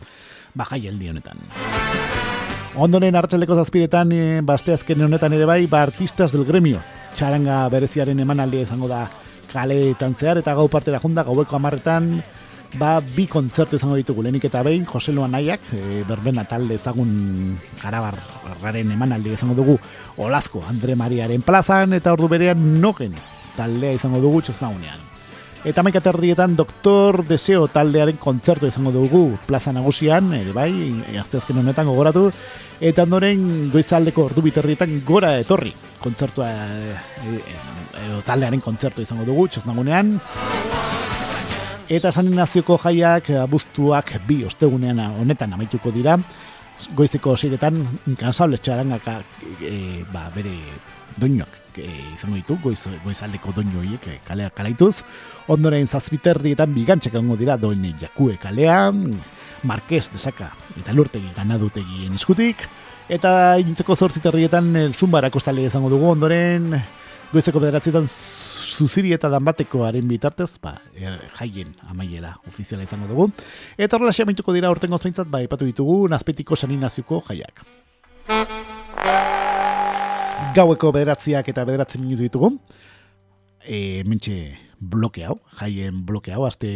[0.55, 1.43] Bajai eldi honetan.
[2.77, 6.81] Ondoren hartxaleko zazpiretan, e, basteazken honetan ere bai, ba artistas del gremio.
[7.13, 9.09] Txaranga bereziaren emanaldia izango da
[9.53, 12.23] kaleetan zehar eta gau partera junda gaueko amarretan
[12.81, 17.59] ba bi kontzertu izango ditugu lehenik eta behin Jose Luan Aiak e, berbena talde ezagun
[17.83, 19.79] garabarraren emanaldi izango dugu
[20.17, 23.17] Olazko Andre Mariaren plazan eta ordu berean noken
[23.57, 25.13] taldea izango dugu txosnaunean
[25.63, 30.73] Eta maika terdietan Doktor Deseo taldearen kontzertu izango dugu plaza nagusian, ere bai,
[31.21, 32.25] azteazken honetan gogoratu,
[32.83, 35.71] eta ondoren goizaldeko ordu biterrietan gora etorri
[36.03, 36.97] kontzertua e,
[37.31, 40.17] e, taldearen kontzertu izango dugu, txosnagunean.
[41.93, 46.15] Eta zanen nazioko jaiak abuztuak bi ostegunean honetan amaituko dira,
[46.97, 49.19] goizeko ziretan inkansable txarangaka
[49.61, 50.55] e, ba, bere
[51.21, 55.03] doinoak e, izango ditu, goiz, goizaldeko doinu horiek e, kalea kalaituz.
[55.53, 59.05] Ondoren zazpiterrietan bigantxek egongo dira doine jakue kalean,
[59.69, 60.49] Marquez desaka
[60.81, 62.65] eta lurtegi ganadutegien eskutik.
[63.13, 66.73] Eta intzeko zortziterrietan el zumbara kostale izango dugu ondoren
[67.33, 68.09] goizeko bederatzietan
[68.73, 73.29] zuziri eta danbatekoaren bitartez, ba, er, jaien amaiera ofiziala izango dugu.
[73.77, 77.65] Eta horrela amaituko dira orten gozpeintzat, ba, ipatu ditugu, nazpetiko saninazioko jaiak.
[80.57, 82.53] Gaueko bederatziak eta bederatzi minutu ditugu.
[83.63, 84.37] E, mentxe
[84.83, 86.69] bloke hau, jaien bloke hau, azte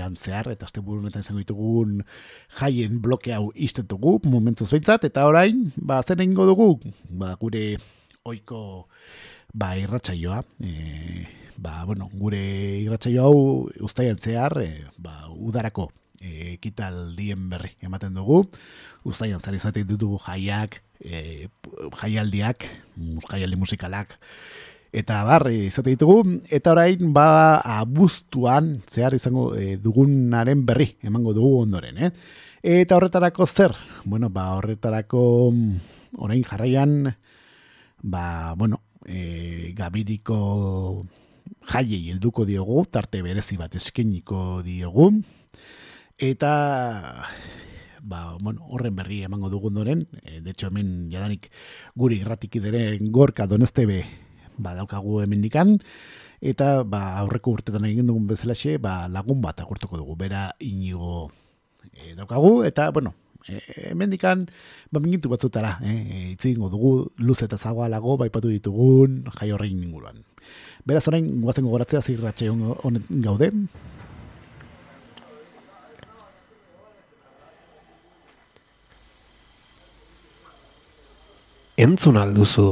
[0.00, 1.98] antzear, eta azte burunetan izango ditugun
[2.56, 6.70] jaien bloke hau iztetugu, momentuz behintzat, eta orain, ba, zen egingo dugu,
[7.20, 7.74] ba, gure
[8.24, 8.62] oiko
[9.52, 11.26] ba, irratsaioa, e,
[11.60, 12.40] ba, bueno, gure
[12.80, 15.90] irratsaio hau ustaian zehar, e, ba, udarako
[16.20, 18.46] e, ekitaldien berri ematen dugu,
[19.04, 21.48] ustaian zari izaten ditugu jaiak, e,
[22.00, 22.64] jaialdiak,
[23.28, 24.16] jaialdi musikalak,
[24.90, 31.60] eta barri izate ditugu, eta orain ba abuztuan zehar izango e, dugunaren berri emango dugu
[31.66, 32.10] ondoren, eh?
[32.60, 33.72] Eta horretarako zer?
[34.04, 35.22] Bueno, ba horretarako
[36.20, 37.14] orain jarraian
[38.02, 41.06] ba, bueno, e, gabiriko
[41.72, 45.10] jaiei helduko diogu, tarte berezi bat eskeniko diogu,
[46.18, 46.52] eta
[48.02, 51.50] ba, bueno, horren berri emango dugu ondoren, e, de hecho hemen jadanik
[51.94, 54.04] guri irratik ideren gorka donestebe
[54.60, 55.78] ba, daukagu hemendikan.
[56.40, 61.30] Eta ba, aurreko urtetan egin dugun bezalaxe ba, lagun bat agurtuko dugu, bera inigo
[61.92, 63.12] e, daukagu, eta bueno,
[63.44, 64.46] e, hemendikan
[64.90, 66.94] ba, minutu batzutara, e, itzingo dugu.
[67.20, 70.24] Luz eta zagoalago baipatu ditugun jai horrein inguruan.
[70.90, 73.46] Beraz orain, guazen gogoratzea zirratxe honet gaude,
[81.78, 82.66] entzun alduzu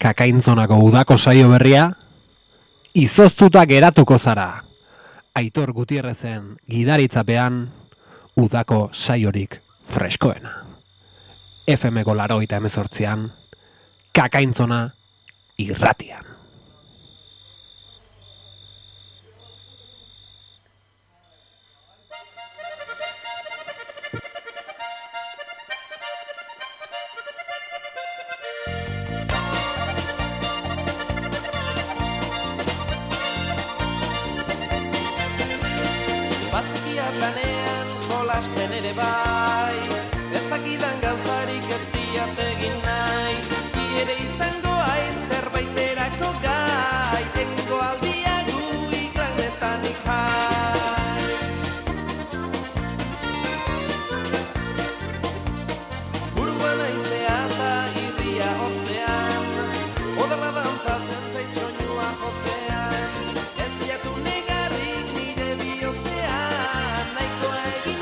[0.00, 1.90] kakaintzonako udako saio berria,
[2.96, 4.48] izoztuta geratuko zara.
[5.36, 7.62] Aitor Gutierrezen gidaritzapean
[8.40, 10.56] udako saiorik freskoena.
[11.68, 13.28] FM-ko laroita emezortzian,
[14.16, 14.86] kakaintzona
[15.60, 16.31] irratian.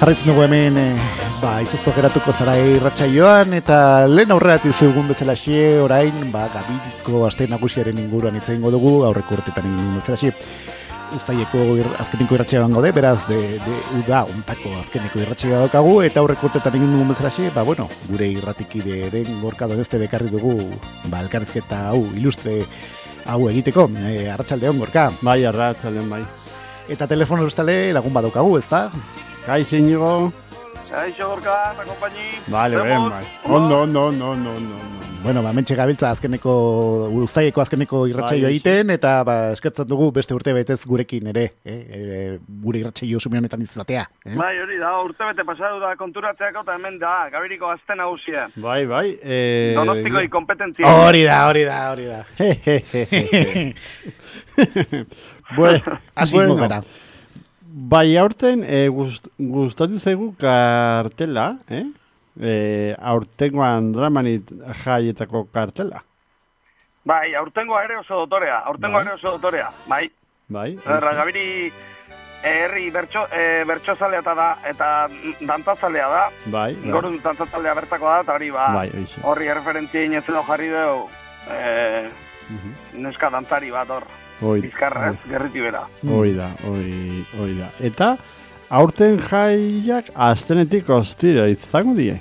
[0.01, 0.85] Jarraitzen dugu hemen, e,
[1.43, 7.45] ba, izoztu geratuko zara irratsaioan eta lehen aurrera egun bezala xie, orain, ba, gabiriko aste
[7.47, 10.33] nagusiaren inguruan hitz egingo dugu, aurreko urtetan egin bezala xie.
[11.19, 16.49] Uztaieko ir, azkeniko irratsaioan gaude, beraz, de, de uda, ontako azkeniko irratsaioa daukagu, eta aurreko
[16.49, 20.55] urtetan egin dugun bezala xie, ba, bueno, gure irratikide den gorka doneste bekarri dugu,
[21.11, 22.63] ba, elkarrizketa hau, ilustre
[23.27, 25.11] hau egiteko, e, arratsaldeon gorka.
[25.21, 26.25] Bai, arratzalen bai.
[26.89, 28.65] Eta telefono bestale lagun badaukagu, ez?
[29.47, 30.33] Kaixo inigo.
[30.91, 32.25] Aixo gorka, eta kompaini.
[32.51, 33.25] Vale, ben, bai.
[33.45, 34.75] Ondo, ondo, ondo, ondo, ondo.
[34.75, 34.99] ondo.
[35.23, 36.53] Bueno, ba, mentxe gabiltza azkeneko,
[37.21, 41.77] uztaieko azkeneko irratsaio Bai, egiten, eta ba, eskertzen dugu beste urte betez gurekin ere, eh?
[41.77, 44.07] e, gure irratsaio sume honetan izatea.
[44.25, 44.33] Eh?
[44.39, 48.47] Bai, hori da, urte bete pasatu da konturatzeako, eta hemen da, gabiriko azte nagusia.
[48.65, 49.11] Bai, bai.
[49.21, 50.89] Eh, Donostiko inkompetentzia.
[51.05, 52.25] Hori da, hori da, hori da.
[55.57, 55.83] Bue,
[56.15, 56.83] Hasi bueno, gara.
[57.73, 61.85] Bai, aurten eh, gust, gustatu zaigu kartela, eh?
[62.41, 64.49] Eh, aurtengoan dramanit
[64.83, 66.01] jaietako kartela.
[67.07, 69.07] Bai, aurtengoa ere oso dotorea, aurtengoa Bai.
[69.07, 69.69] ere oso dotorea.
[69.87, 70.11] Bai,
[70.49, 70.73] Bai.
[70.75, 71.71] Eh,
[72.43, 75.09] herri bertso, eh, bertsozalea da, eta
[75.41, 76.91] dantzazalea da, Bai, bai.
[76.91, 78.89] gorun dantzazalea bertakoa da, eta hori ba, Bai,
[79.23, 81.09] horri referentzia inetzen jarri dugu,
[81.53, 82.09] eh,
[82.51, 83.03] Mhm.
[83.05, 84.03] neska dantzari bat hor.
[84.43, 85.83] Oi, bizkarra ez, gerriti bera.
[86.09, 87.69] oi da, oi, oi da.
[87.85, 88.17] Eta,
[88.71, 92.21] aurten jaiak aztenetik ostira izango die.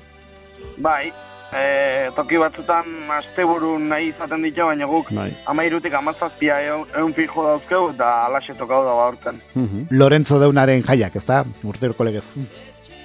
[0.78, 1.11] Bai,
[1.55, 2.86] e, toki batzutan
[3.17, 5.30] asteburu nahi izaten ditu, baina guk Bai.
[5.47, 9.39] amairutik amazazpia egun fijo dauzkeu, eta alaxe tokau dago aurten.
[9.55, 9.88] Mhm.
[9.91, 11.43] Lorenzo deunaren jaiak, ez da?
[11.63, 12.26] Urtero kolegez.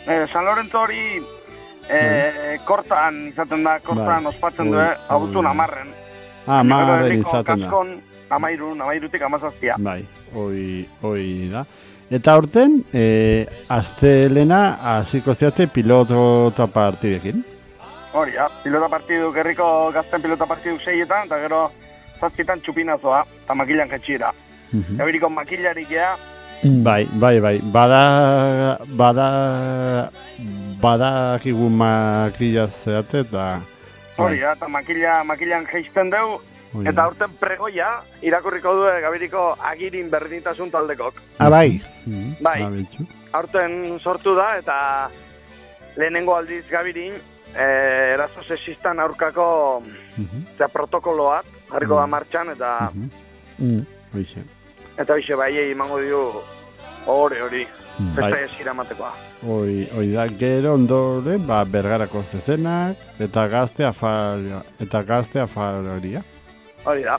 [0.06, 1.20] E, San Lorenzo hori
[1.88, 4.32] e, kortan izaten da, kortan Bai.
[4.34, 5.46] ospatzen du, eh, oi.
[5.46, 5.88] amarren.
[6.46, 7.66] Ah, Gero marren herriko izaten da.
[7.70, 8.00] kaskon
[8.30, 9.76] amairun, amairutik amazazpia.
[9.78, 10.04] Bai,
[10.34, 11.64] oi, oi da.
[12.10, 17.44] Eta aurten, e, astelena hasiko zeate pilota partidekin.
[18.14, 21.64] Hori, ja, pilota partidu, gerriko gazten pilota partidu seietan, eta gero
[22.20, 24.30] zazpitan txupinazoa, eta makilan jetxira.
[24.72, 25.00] Mhm.
[25.00, 26.14] Gabiriko makilarik ea,
[26.64, 27.58] Bai, bai, bai.
[27.60, 30.08] Bada, bada,
[30.80, 33.60] badakigu makila zeate eta...
[34.16, 36.38] hori, ja, eta makila, makilan jeisten deu,
[36.74, 41.20] Oi, eta aurten pregoia, irakurriko du Gabiriko agirin berdintasun taldekok.
[41.38, 41.80] Ah, bai.
[42.06, 42.62] Mhm, bai.
[42.62, 43.06] ba.
[43.38, 45.08] Aurten sortu da, eta
[45.96, 47.14] lehenengo aldiz Gabirin,
[47.54, 49.82] eh, eraso sexistan aurkako
[50.16, 53.08] Mhm, eta protokoloak jarriko da martxan, eta mhm.
[53.58, 53.86] Mm.
[54.14, 54.42] Hoixe.
[54.98, 56.42] eta bixe baiei emango dio
[57.06, 57.66] hori hori,
[57.98, 59.12] Bai, festa esira ematekoa.
[59.46, 66.22] oi, oi da, gero ondoren, ba, bergarako zezenak, eta gazte afal, eta gazte afaloria.
[66.84, 67.18] Hori da,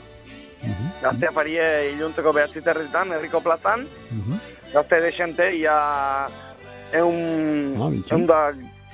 [0.66, 4.38] Mhm, gaztea farie iluntzeko behatziterritan, herriko plazan, mhm.
[4.72, 6.26] gazte desente, ia
[6.92, 8.38] eun, Ah, eun da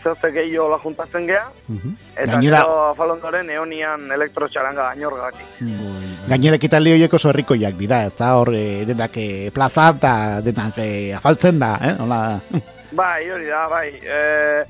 [0.02, 1.92] zehazte gehiago la juntatzen gea, Mhm.
[2.16, 5.44] eta Gainera- gero afalondoren eonian elektrotxaranga gainorgaki.
[5.62, 8.34] Oi, Gainera ekitaldi horiek oso herrikoiak dira, ez da?
[8.36, 11.94] Hor, eh, denak eh, plaza eta denak eh, afaltzen da, eh?
[12.00, 12.40] Hola.
[12.92, 13.88] Bai, hori da, bai.
[14.02, 14.64] E,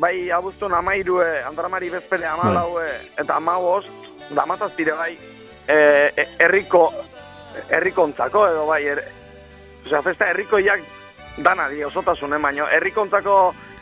[0.00, 2.86] bai, abuztun amairue, andramari bezpere amalaue,
[3.18, 3.90] eta amabost,
[4.30, 5.18] da amazazpire bai,
[5.68, 5.76] e,
[6.16, 6.92] e, herriko,
[7.68, 9.02] herrikontzako edo bai, er,
[9.84, 10.80] osea, festa herrikoiak
[11.44, 13.38] dana di, osotasunen baino, herrikontzako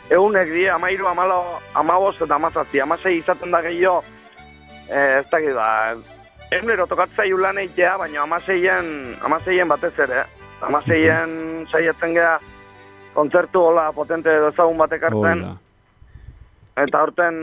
[0.09, 1.41] egunek die, amairu, amalo,
[1.79, 4.03] amabost eta amazazpi, amasei izaten da gehiago,
[4.89, 5.69] e, ez dakit ba,
[6.51, 10.25] egunero tokatzea lan eitea, baina amaseien, amaseien batez ere,
[10.61, 12.37] amaseien saiatzen gea,
[13.13, 15.55] kontzertu hola potente ezagun batek hartzen, da.
[16.83, 17.35] eta aurten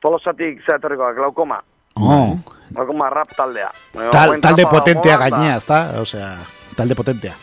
[0.00, 1.60] tolosatik zeatorrikoak, glaukoma.
[1.96, 2.38] Oh,
[2.70, 3.70] Glaukoma rap taldea.
[4.10, 6.00] tal, talde potentea gainea, ez da?
[6.00, 6.38] Osea,
[6.76, 7.34] talde potentea.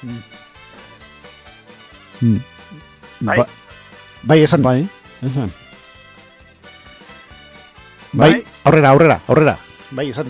[2.22, 2.38] Mm.
[3.22, 3.38] Bai.
[3.38, 3.46] Ba,
[4.24, 4.62] bai, esan.
[4.62, 4.84] Bai,
[5.24, 5.52] esan.
[8.14, 8.44] Bai, Bai.
[8.66, 9.58] aurrera, aurrera, aurrera.
[9.92, 10.28] Bai, esan.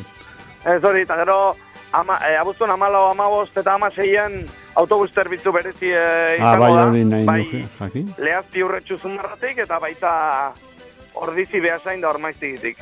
[0.66, 1.56] Ez hori, eta gero,
[1.92, 4.46] ama, e, abuztun amalo, amabost eta amaseien
[4.76, 6.86] autobus zerbitzu berezi e, Ah, bai, da.
[6.86, 8.14] hori nahi bai, jakin.
[8.22, 10.14] lehazti urretxu zumarratik eta baita
[11.16, 12.78] ordizi behasain da ormaiztigitik.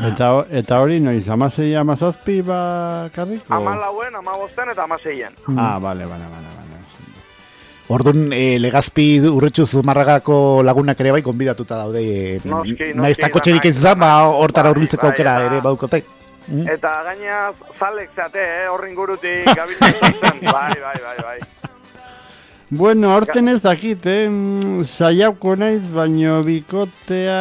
[0.00, 3.52] Eta, eta hori noiz, amasei amazazpi bakarriko?
[3.54, 5.36] Amalauen, amabosten eta amaseien.
[5.56, 6.62] Ah, bale, bale, bale, bale.
[7.92, 12.00] Orduan, e, legazpi urretxu zumarragako lagunak ere bai konbidatuta daude.
[12.00, 13.18] E, Noski, noski, Naiz
[13.68, 16.02] ez da, ba, hortara Bai, bai, aukera ere baukote.
[16.48, 16.66] Mm.
[16.74, 17.42] Eta gaina
[17.78, 20.40] zalek zate, eh, horrin gurutik gabiltzen zen.
[20.56, 21.38] Bai, bai, bai, bai.
[22.74, 24.30] Bueno, horten ez dakit, eh?
[24.30, 27.34] Mm, Saiauko naiz, baino bikotea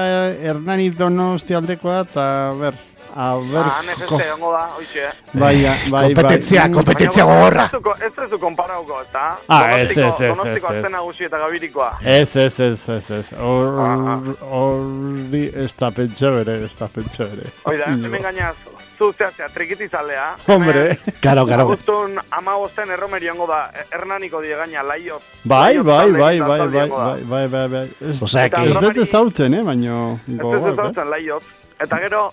[0.43, 2.25] Hernani Donosti aldekoa, eta
[2.59, 2.75] ber,
[3.15, 3.65] a ber...
[3.65, 5.07] Ah, nefeste, ongo da, hoxe.
[5.33, 6.03] Bai, bai, bai.
[6.13, 7.65] Kompetentzia, kompetentzia gogorra.
[7.71, 9.25] Ez ez duzu konparauko, ez da?
[9.47, 10.75] Ah, ez, ez, ez, ez, Donostiko ez.
[10.77, 11.91] azten nagusi eta gabirikoa.
[12.03, 13.33] Ez, ez, ez, ez, ez.
[13.39, 17.49] Hor, hori ez da pentsa bere, ez da pentsa bere.
[17.69, 18.55] Oida, hemen gainaz,
[18.97, 20.25] zu zehatzea, trikitizalea.
[20.47, 21.63] Hombre, Karo, karo.
[21.69, 25.21] Agustun amabosten erromeriongo da, e- hernaniko die gaina, laiot.
[25.43, 26.97] bai, bai, bai, eta bai, bai, da.
[26.97, 27.83] bai, bai, bai, bai.
[28.11, 30.19] Ez, Osea, Eta que- ez dut Andramari- ezautzen, eh, baino...
[30.27, 30.71] Ez ez eh?
[30.73, 31.43] ezautzen laiot.
[31.81, 32.31] Eta gero,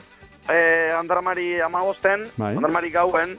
[0.48, 2.54] eh, andramari amabosten, Bai.
[2.56, 3.36] andramari gauen,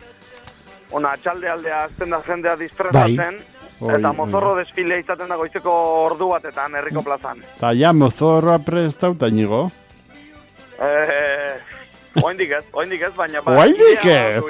[0.91, 3.39] ona atxalde aldea azten da jendea disfretatzen,
[3.81, 5.71] Oi, eta mozorro desfilea izaten da goizeko
[6.05, 7.39] ordu batetan herriko plazan.
[7.59, 9.69] Ta ja, mozorroa prestauta inigo.
[10.81, 11.55] Eh,
[12.23, 14.43] oindik ez, oindik ez, baina ba, Oraindik idea ez?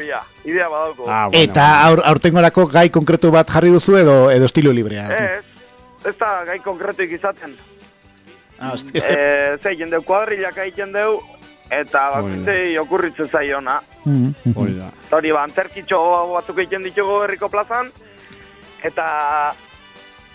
[0.46, 1.06] idea badauku.
[1.08, 5.08] Ah, bueno, Eta aur, aurtengorako gai konkretu bat jarri duzu edo edo estilo librea?
[5.10, 5.46] Ez,
[6.06, 7.56] ez da gai konkretuik izaten.
[8.60, 11.20] Ah, ez- ez- Eh, ze, jendeu kuadrilak egiten deu,
[11.70, 13.80] eta bakitzei okurritzen zaiona.
[14.06, 14.90] Mm, mm, Hori da.
[15.06, 16.02] Eta hori, ba, antzerkitxo
[16.34, 17.92] batzuk egiten ditugu herriko plazan,
[18.84, 19.06] eta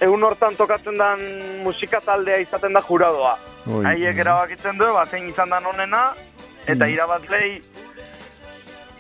[0.05, 1.27] egun hortan tokatzen den
[1.65, 3.36] musika taldea izaten da juradoa.
[3.89, 6.06] Haiek erabakitzen du, ba, zein izan dan onena,
[6.69, 7.51] eta irabazlei,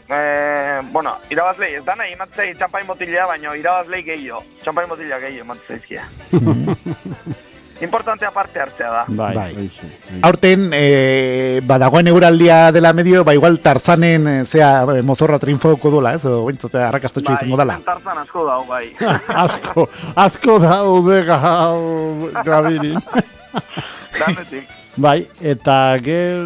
[0.08, 5.58] eh, bueno, irabazlei, ez da nahi ematzei txampain botilea, baina irabazlei gehiago, txampain botila gehiago
[5.68, 6.08] zaizkia.
[7.84, 9.04] importantea parte hartzea da.
[9.08, 9.52] Bai, Bai.
[9.54, 10.20] hoxe, hoxe.
[10.22, 16.14] Aurten, e, badagoen eguraldia dela medio, ba igual tarzanen, e, zea, e, mozorra triunfoko duela,
[16.14, 16.24] ez?
[16.24, 17.78] O, bintzate, arrakastotxo izango dela.
[17.84, 18.94] tarzan asko dago, bai.
[19.44, 22.98] asko, asko daude gau gabirin.
[24.20, 24.68] Danetik.
[24.96, 26.42] bai, eta ger,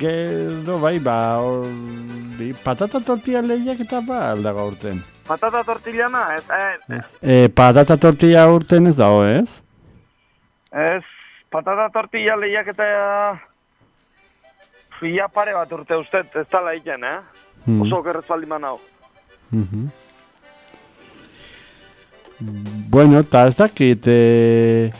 [0.00, 5.02] gero, bai, ba, hori, patata tortilla lehiak eta ba, aldago urten.
[5.30, 9.60] Patata tortillana, ez, eh, E, patata tortilla urten ez dago, ez?
[10.70, 11.02] Ez,
[11.50, 12.86] patata tortilla lehiak eta
[15.00, 17.18] fia pare bat urte ustez, ez tala egiten, eh?
[17.64, 17.82] Hmm.
[17.84, 18.78] Oso okerrez baldin manau.
[19.50, 19.88] Mhm.
[22.90, 24.90] Bueno, eta ez dakit, e,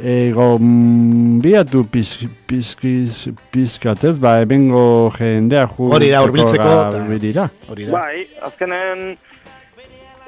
[0.00, 2.14] e, gombiatu piz,
[2.48, 5.90] pizkiz, pizkat ez, ba, ebengo jendea ju...
[5.92, 7.50] Hori da, Gabirira.
[7.68, 7.92] Hori da.
[7.92, 9.18] Bai, azkenen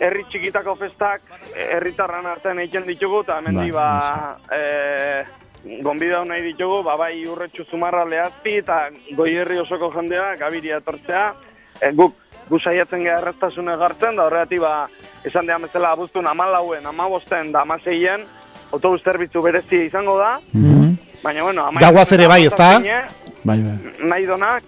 [0.00, 1.20] herri txikitako festak
[1.54, 7.66] herritarran artean egiten ditugu, eta hemendi Bai, ba, e, gonbidau nahi ditugu, ba, bai urretxu
[7.70, 11.26] zumarra lehazpi, eta goi herri osoko jendea, gabiria etortzea,
[11.80, 12.14] e, guk,
[12.48, 14.88] gu saiatzen geha erreztasune gartzen, da horregatik ba,
[15.24, 18.24] esan dean bezala abuztun amalauen, amabosten da amaseien,
[18.72, 20.96] autobus zerbitzu berezia izango da, Mhm.
[21.22, 22.80] baina bueno, ama Gauaz ere bai, ezta?
[23.44, 23.78] Bai, bai.
[24.00, 24.62] Nahi donak,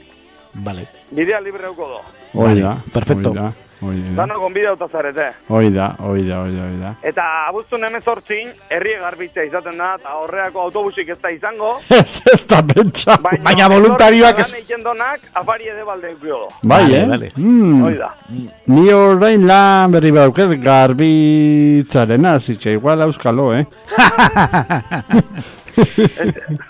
[0.55, 0.87] Vale.
[1.11, 2.01] bidea libreuko do.
[2.35, 3.31] Hoi Vale, da, perfecto.
[3.31, 3.72] hoi da, hoi da.
[4.17, 5.33] Dano gonbidauta zarete.
[5.49, 6.95] Hoi da, hoi da, hoi da, hoi da.
[7.03, 11.73] Eta abuztun emezortzin, herri garbitzea izaten da, eta horreako autobusik ez da izango.
[12.03, 13.17] Ez, ez da pentsa.
[13.23, 14.53] Baina voluntarioak ez-.
[14.71, 16.15] Lan donak, afari ede balde.
[16.23, 17.07] Bai, Vale, eh?
[17.09, 17.31] vale.
[17.37, 17.83] Mm.
[17.85, 18.11] Hoi da.
[18.67, 23.67] Ni orain lan berri bauket garbitzarena, así que igual auskalo, eh?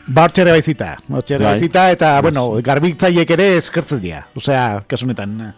[0.07, 0.93] Ba, hortxe ere baizita.
[1.11, 1.53] Hortxe ere Bai.
[1.57, 4.27] baizita, eta, bueno, garbitzaiek ere eskertzen dira.
[4.39, 5.53] Osea, kasunetan.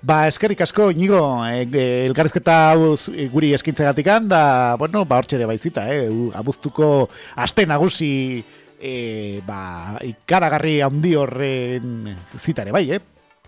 [0.00, 1.18] Ba, eskerrik asko, inigo,
[1.48, 6.06] e, e, elkarrizketa hau zu- guri eskintzegatikan, da, bueno, ba, hortxe ere baizita, eh?
[6.38, 8.44] Abuztuko aste nagusi,
[8.78, 13.00] e, ba, ikaragarri handi horren zitare, bai, eh?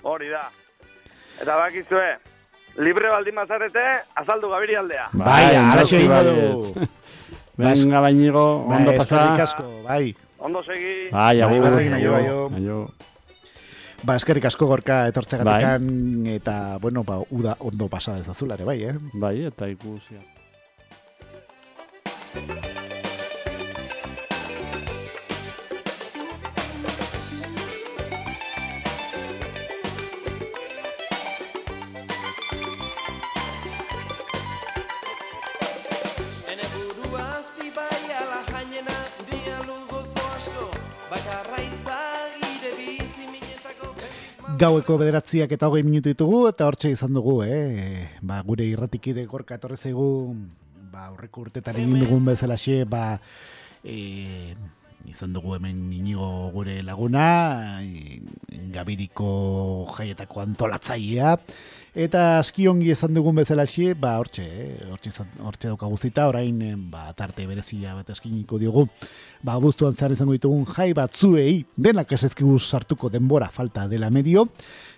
[0.02, 0.48] Hori da.
[1.40, 2.08] Eta bakizue,
[2.82, 3.84] libre baldin bazarete,
[4.16, 5.06] azaldu gabiri aldea.
[5.12, 6.34] Bai, alaxe baietz.
[6.74, 6.88] du.
[7.60, 9.20] Venga, bainigo, Bai, ondo pasa.
[9.22, 10.16] eskerrik asko, bai.
[10.40, 11.10] Ondo segi.
[11.12, 12.78] Bai, agur, Bai, bai, aio, aio, aio.
[14.00, 15.88] Ba, eskerrik asko gorka etortzegatikan,
[16.24, 16.36] Bai.
[16.40, 18.94] eta, bueno, ba, uda ondo pasa dezazulare, bai, eh?
[19.12, 20.22] Bai, eta ikusia.
[44.60, 48.10] Gaueko bederatziak eta hogei minutu ditugu, eta hortxe izan dugu, eh?
[48.20, 50.34] Ba, gure irratikide gorka etorri zaigu,
[50.92, 53.14] ba, aurreko urtetan egin dugun bezalaxe, ba,
[53.80, 54.52] e,
[55.08, 57.24] izan dugu hemen inigo gure laguna,
[57.80, 58.20] e,
[58.74, 59.30] gabiriko
[59.96, 61.38] jaietako antolatzailea,
[61.94, 64.44] eta aski ongi esan dugun bezalaxe, ba, hortxe,
[64.90, 65.12] hortxe,
[65.42, 68.86] hortxe daukagu zita, orain, eh, ba, tarte berezia bat eskiniko diogu,
[69.42, 74.46] ba, abuztuan zehar izango ditugun jai batzuei, denak ez ezkigu sartuko denbora falta dela medio,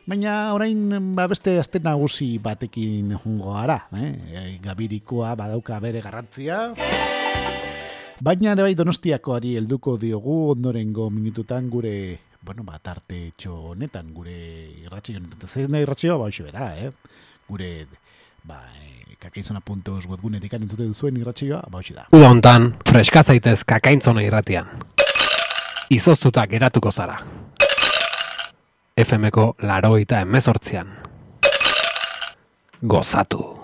[0.06, 4.58] baina orain ba, beste aste nagusi batekin jungo gara, eh?
[4.62, 6.74] Gabirikoa badauka bere garrantzia,
[8.22, 11.96] baina ere bai donostiakoari helduko diogu ondorengo minututan gure
[12.42, 14.34] bueno, ba, tarte txo honetan, gure
[14.82, 16.90] irratxio honetan, zer irratxioa, ba, hoxe bera, eh?
[17.48, 17.86] gure,
[18.44, 22.08] ba, e, kakaizona.eus webgunetik entzute duzuen irratxioa, ba, hoxe da.
[22.10, 24.68] Uda hontan, freska zaitez kakaintzona irratian.
[25.92, 27.18] Izoztuta geratuko zara.
[28.98, 30.90] FMko laroita emezortzian.
[32.82, 33.61] Gozatu.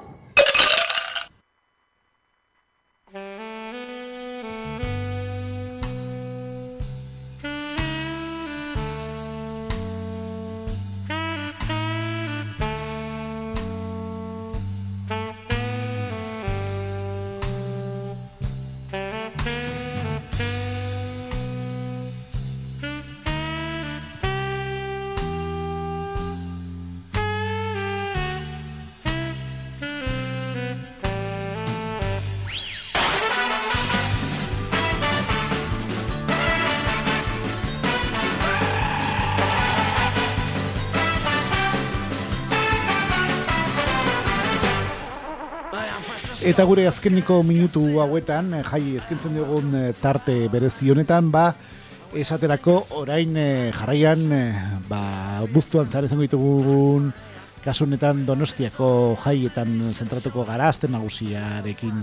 [46.59, 51.53] Eta gure azkeniko minutu hauetan, eh, jai eskentzen dugun eh, tarte berezi honetan, ba,
[52.11, 54.25] esaterako orain eh, jarraian,
[54.89, 54.99] ba,
[55.55, 57.13] buztuan zare izango ditugun
[57.63, 58.89] kasu honetan donostiako
[59.23, 62.03] jaietan zentratuko gara, azten nagusiarekin,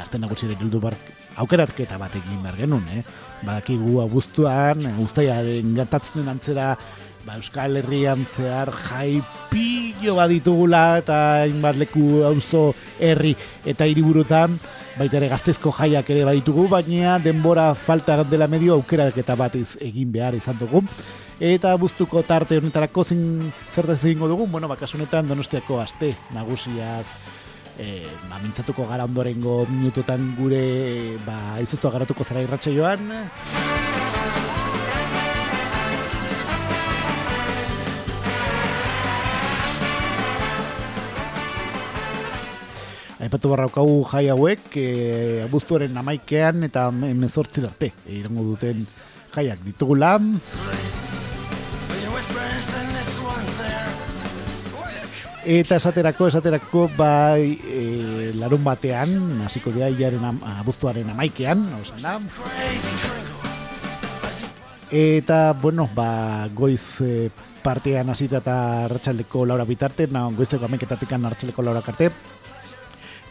[0.00, 0.96] azten nagusiarekin heldu bar,
[1.36, 3.04] aukeratketa bat egin behar genuen, eh?
[3.42, 6.70] Badakigu abuztuan, ustaiaren gertatzen antzera,
[7.28, 9.20] ba, Euskal Herrian zehar jai
[9.52, 13.34] pillo bat ditugula eta hainbat leku auzo herri
[13.68, 14.56] eta hiriburutan
[14.98, 19.76] baita ere gaztezko jaiak ere baditugu, baina denbora falta dela medio aukerak eta bat iz-
[19.80, 20.82] egin behar izan dugu.
[21.38, 23.20] Eta buztuko tarte honetarako zin
[23.74, 27.06] zertaz egingo dugu, bueno, bakasu honetan donostiako aste nagusiaz
[27.78, 33.06] e, ba, mintzatuko gara ondorengo minututan gure ba, izutu agaratuko zara irratxe joan.
[43.18, 48.84] Aipatu barraukagu jai hauek, e, abuztuaren amaikean eta emezortzir arte irango duten
[49.34, 50.12] jaiak ditugula.
[55.48, 62.18] Eta esaterako, esaterako, bai, e, larun batean, hasiko dira hilaren am, abuztuaren amaikean, osan da.
[64.94, 67.30] Eta, bueno, ba, goiz e,
[67.64, 72.12] partean hasita eta arratsaldeko laura bitarte, na, goizteko amaiketatik arratsaldeko laura karte,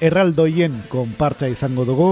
[0.01, 2.11] erraldoien konpartza izango dugu.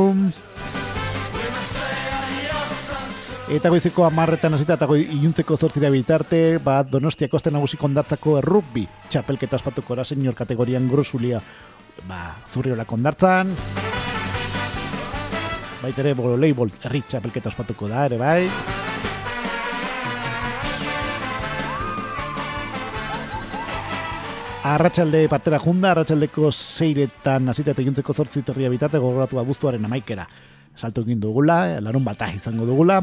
[3.45, 8.88] Eta goizeko amarretan hasita eta goi, iluntzeko zortzira bitarte, ba, donostiako azten nagusi kondartzako errugbi
[9.14, 11.41] txapelketa ospatuko da senior kategorian grosulia
[12.10, 13.53] ba, zurriola kondartzan.
[15.84, 18.85] Baita ere, voleibol herri txapelketa ospatuko da, ere bai.
[24.65, 30.25] Arratxalde partera junda, arratsaldeko seiretan hasita eta iluntzeko zortzi terria bitate gogoratu abuztuaren amaikera.
[30.73, 32.97] Salto egin dugula, larun bata izango dugula,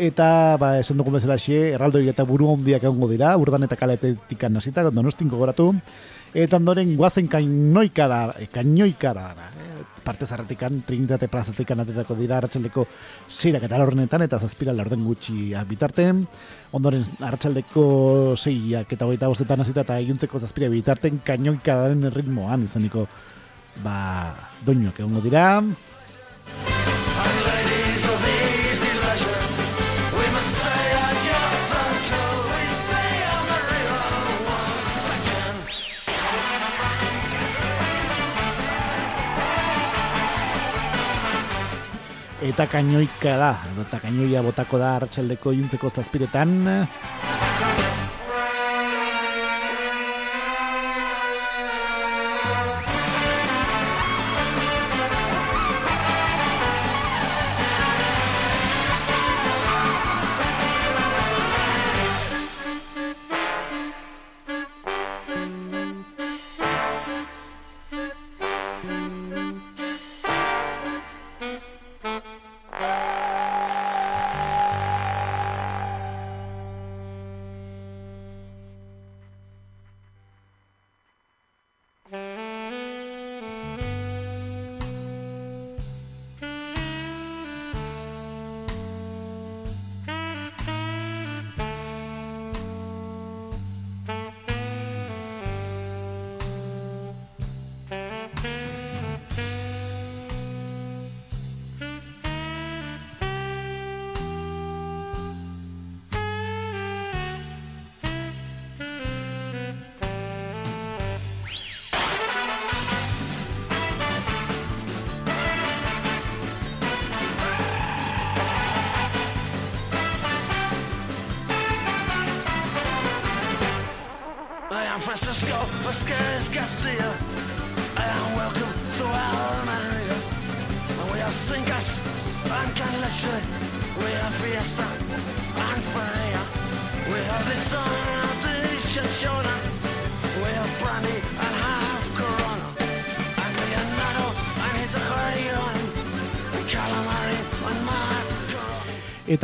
[0.00, 4.46] eta ba, esan dugun bezala xe, erraldoi eta buru hondiak egongo dira, urdan eta kaletetik
[4.48, 5.74] hasita, donostin gogoratu,
[6.32, 8.22] eta ondoren guazen kainoikara,
[8.54, 12.86] kainoikara, eh, parte zarratikan, trinitate plazatikan atetako dira arratsaldeko
[13.28, 16.26] zeirak eta horrenetan, eta zazpira laurden gutxi bitarten,
[16.76, 17.86] ondoren arratsaldeko
[18.36, 23.08] zeiak eta hogeita bostetan hasita eta iluntzeko zazpira bitarten kainoikadaren ritmoan izaniko
[23.82, 23.98] ba,
[24.66, 25.48] doinuak egongo dira.
[42.44, 46.58] Eta kainoika da, eta kainoia botako da arratsaldeko iluntzeko zazpiretan.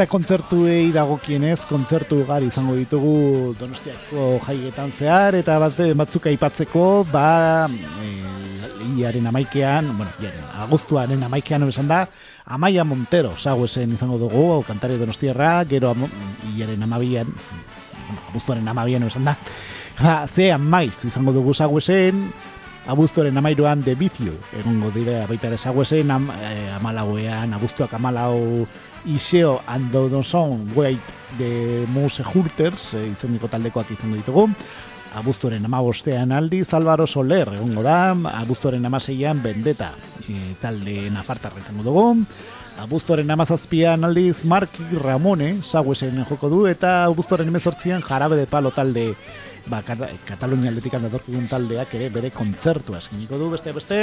[0.01, 3.10] Eta kontzertuei dagokienez, kontzertu ugari izango ditugu
[3.59, 8.09] Donostiako jaietan zehar, eta bat, batzuk aipatzeko, ba, e,
[8.86, 11.98] hilaren amaikean, bueno, hilaren, aguztuaren amaikean esan da,
[12.48, 16.09] Amaia Montero, saguesen izango dugu, hau kantari donostiarra, gero amo-
[16.48, 19.36] hilaren amabian, bueno, abuztuaren amabian esan da,
[20.01, 22.24] ba, ze amaiz izango dugu saguesen,
[22.86, 28.66] abuztuaren amairuan de bizio, egongo dira baita ere saguesen, am, eh, amalauean, abuztuak amalau
[29.07, 31.01] Iseo Andonoson Wait
[31.39, 34.48] de Muse Hurters e, izeneko taldekoak izango ditugu.
[35.16, 38.12] Abuztuaren amabostean aldiz Álvaro Soler egongo da.
[38.43, 39.93] Abuztuaren amaseian Bendeta
[40.28, 42.05] e, talde nafartarra izango dugu
[42.81, 49.11] Abuztoren amazazpian aldiz Marki Ramone Sauesen joko du eta abuztoren emezortzian jarabe de palo talde.
[49.69, 54.01] Ba, Kata Katalunia aldetik handatorkun taldeak ere bere kontzertua eskiniko du beste beste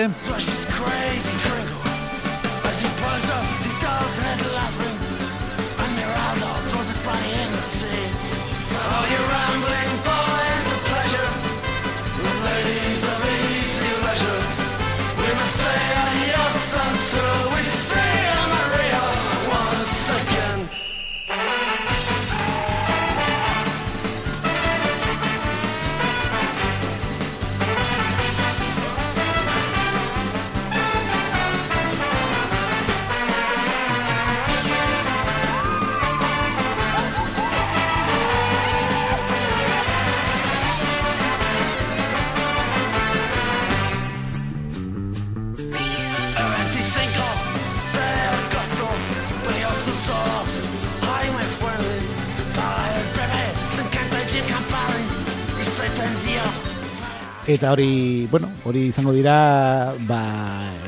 [57.48, 60.20] Eta hori, bueno, hori izango dira, ba,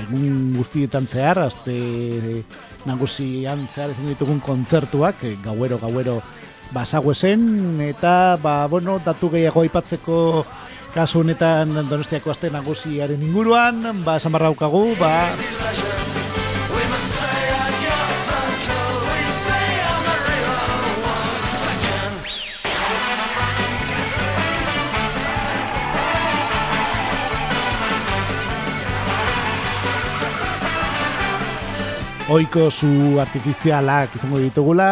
[0.02, 1.76] egun guztietan zehar, aste
[2.84, 6.18] nagusian zehar izango ditugun kontzertuak, eh, gauero, gauero,
[6.76, 10.20] basaguesen, eta, ba, bueno, datu gehiago aipatzeko
[10.92, 15.30] kasu honetan donostiako aste nagusiaren inguruan, ba, esan barra daukagu, ba,
[32.30, 34.90] oiko zu artifizialak izango ditugula,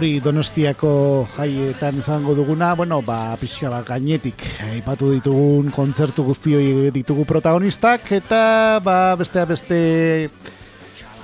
[0.00, 0.90] hori donostiako
[1.34, 8.80] jaietan izango duguna, bueno, ba, pixka bat gainetik aipatu ditugun kontzertu guztioi ditugu protagonistak, eta
[8.80, 9.80] ba, besteak beste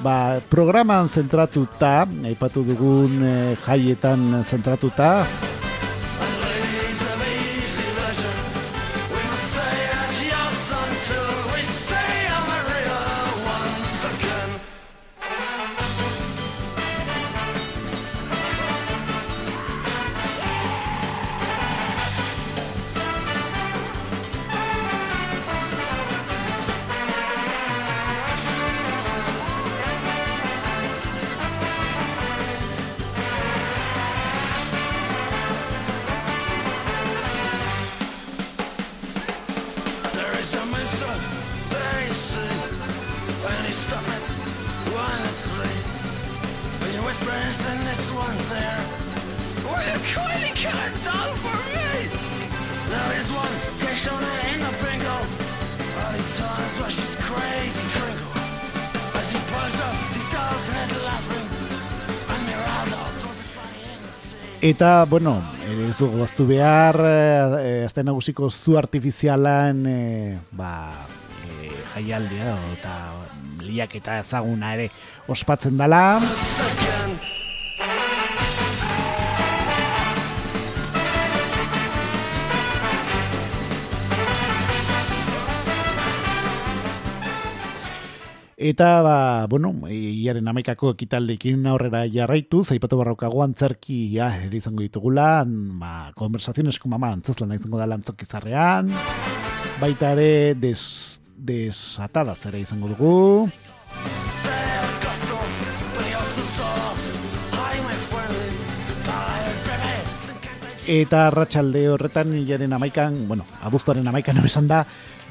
[0.04, 5.12] ba, programan zentratuta, aipatu dugun eh, jaietan zentratuta,
[64.66, 71.06] Eta, bueno, eh, ez dugu gaztu behar, eh, azte nagusiko zu artifizialan, eh, ba,
[71.46, 72.96] eh, jaialdea, eta
[73.62, 74.90] liak eta ezaguna ere
[75.28, 76.18] ospatzen dela.
[88.66, 95.44] Eta, ba, bueno, iaren amaikako ekitaldekin aurrera jarraitu, zaipatu barrokago antzerki, ja, ere izango ditugula,
[95.78, 98.90] ba, konversaziones con mama antzazlan izango da lantzokizarrean,
[99.78, 100.82] baita ere des,
[101.38, 103.14] desatada zera izango dugu,
[110.86, 114.84] Eta arratsalde horretan hilaren amaikan, bueno, abuztuaren amaikan esan da,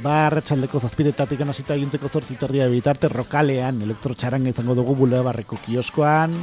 [0.04, 6.36] ba arratsaldeko zazpiretatik hasita egintzeko zortzi terdia bitarte rokalean elektrotxaranga izango dugu bulebarreko kioskoan,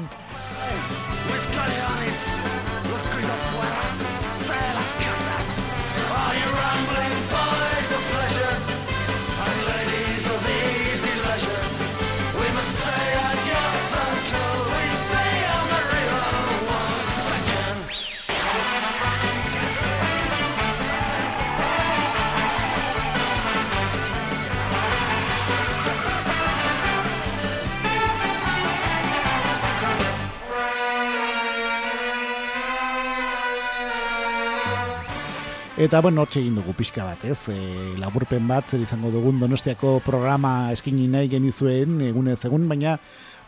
[35.82, 37.48] Eta bueno, hortxe egin dugu pixka bat, ez?
[37.50, 37.56] E,
[37.98, 42.92] laburpen bat, zer izango dugun donostiako programa eskini nahi genizuen, egunez egun, baina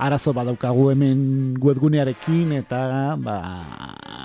[0.02, 1.20] arazo badaukagu hemen
[1.62, 2.80] webgunearekin eta
[3.22, 3.36] ba,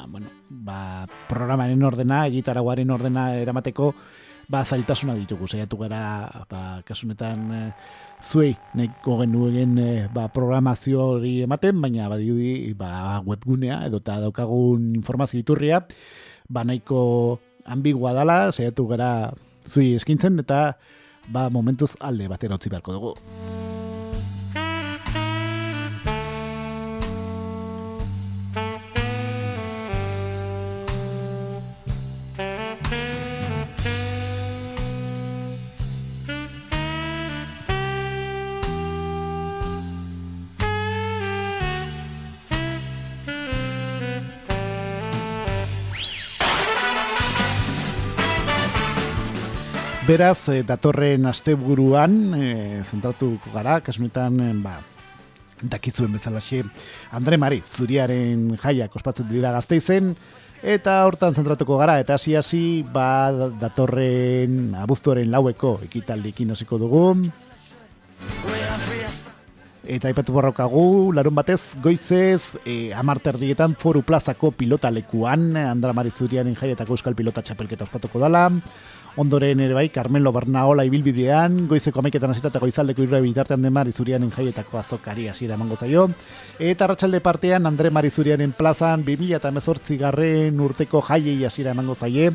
[0.10, 3.91] bueno, ba, programaren ordena, egitaraguaren ordena eramateko
[4.49, 6.02] ba, zailtasuna ditugu, saiatu gara
[6.49, 7.60] ba, kasunetan e,
[8.26, 14.95] zuei nahiko genuen e, ba, programazio hori ematen, baina badirudi ba, webgunea edo eta daukagun
[14.98, 15.84] informazio iturria
[16.49, 17.38] ba, nahiko
[17.69, 19.31] ambigua dala, saiatu gara
[19.69, 20.73] zui eskintzen eta
[21.29, 23.13] ba momentuz alde batera utzi beharko dugu.
[50.10, 54.80] Beraz, eh, datorren asteburuan eh, zentratuko gara, kasunetan, eh, ba,
[55.61, 56.64] dakizuen bezalaxe,
[57.14, 60.15] Andre Mari, zuriaren jaiak ospatzen dira gazteizen,
[60.65, 63.30] eta hortan zentratuko gara, eta hasi hasi ba,
[63.61, 67.06] datorren abuztuaren laueko ekitaldikin hasiko dugu,
[69.90, 77.15] Eta aipatu borrokagu, larun batez, goizez, e, amarterdietan foru plazako pilotalekuan, Andra Marizurianen jaietako euskal
[77.18, 78.44] pilota txapelketa ospatuko dala,
[79.19, 84.31] ondoren ere bai, Carmelo Bernaola ibilbidean, goizeko amaiketan hasita eta goizaldeko irre bitartean de Marizurianen
[84.31, 86.05] jaietako azokari hasiera emango zaio,
[86.55, 92.31] eta arratsalde partean, Andre Marizurianen plazan, 2000 eta mezortzi garren urteko jaiei hasiera emango zaie,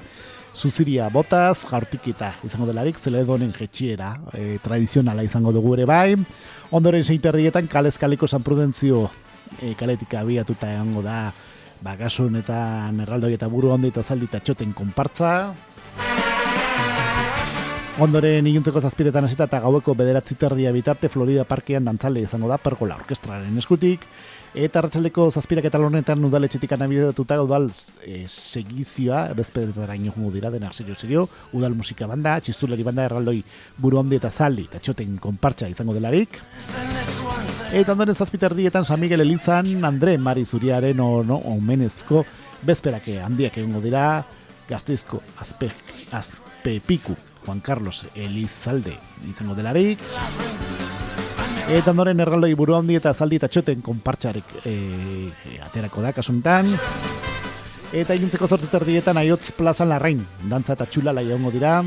[0.55, 6.15] Zuziria botaz, jaurtiketa izango delarik, zeledonen jetxiera, e, tradizionala izango dugu ere bai.
[6.71, 9.09] Ondoren seiterdietan kalez kaleko San Prudentzio
[9.59, 11.33] e, kaletik abiatuta egongo da,
[11.83, 15.33] ba, kasu honetan erraldoi eta buru ondo eta zaldi eta txoten konpartza.
[17.95, 22.97] Ondoren iluntzeko zazpiretan hasita eta gaueko bederatzi terdia bitarte Florida Parkean dantzale izango da pergola
[22.99, 24.03] orkestraren eskutik.
[24.55, 27.69] Eta arratsaldeko zazpirak eta lornetan udaletxetik anabidatuta udal
[28.03, 33.37] e, segizioa, bezpedetara inojungo dira, dena serio serio, udal musika banda, txistuleri banda erraldoi
[33.79, 36.41] buru handi eta zaldi, eta txoten konpartxa izango delarik.
[37.71, 42.25] Eta ondoren zazpiterdietan San Miguel Elizan, Andre Mari Zuriaren no, omenezko
[42.67, 44.25] bezperake handiak egongo dira,
[44.67, 45.71] gazteizko azpe,
[46.11, 47.15] azpepiku
[47.45, 48.97] Juan Carlos Elizalde
[49.29, 50.01] izango delarik.
[51.65, 56.69] Eta ondoren erraldoi buru handi eta zaldi eta txoten konpartxarek e, e, aterako da kasuntan.
[57.95, 61.79] Eta iluntzeko zortzi terdietan aiotz plazan larrain, dantza eta txulala egongo dira.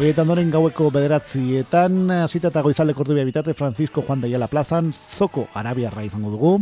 [0.00, 5.48] Eta ondoren gaueko bederatzietan, hasita eta goizaleko ordubia bitate Francisco Juan de Ayala plazan, zoko
[5.54, 6.54] arabiarra izango dugu.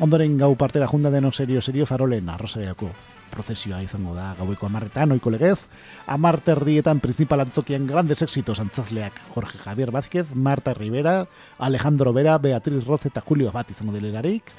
[0.00, 2.90] Ondoren gau partera junda deno serio serio farolen arrosariako
[3.32, 5.66] prozesioa izango da gaueko amarretan, oiko legez.
[6.06, 11.26] Amarte erdietan principal antzokian grandes éxitos antzazleak Jorge Javier Vázquez, Marta Rivera,
[11.58, 14.52] Alejandro Vera, Beatriz Roz eta Julio Abad izango dilerarik.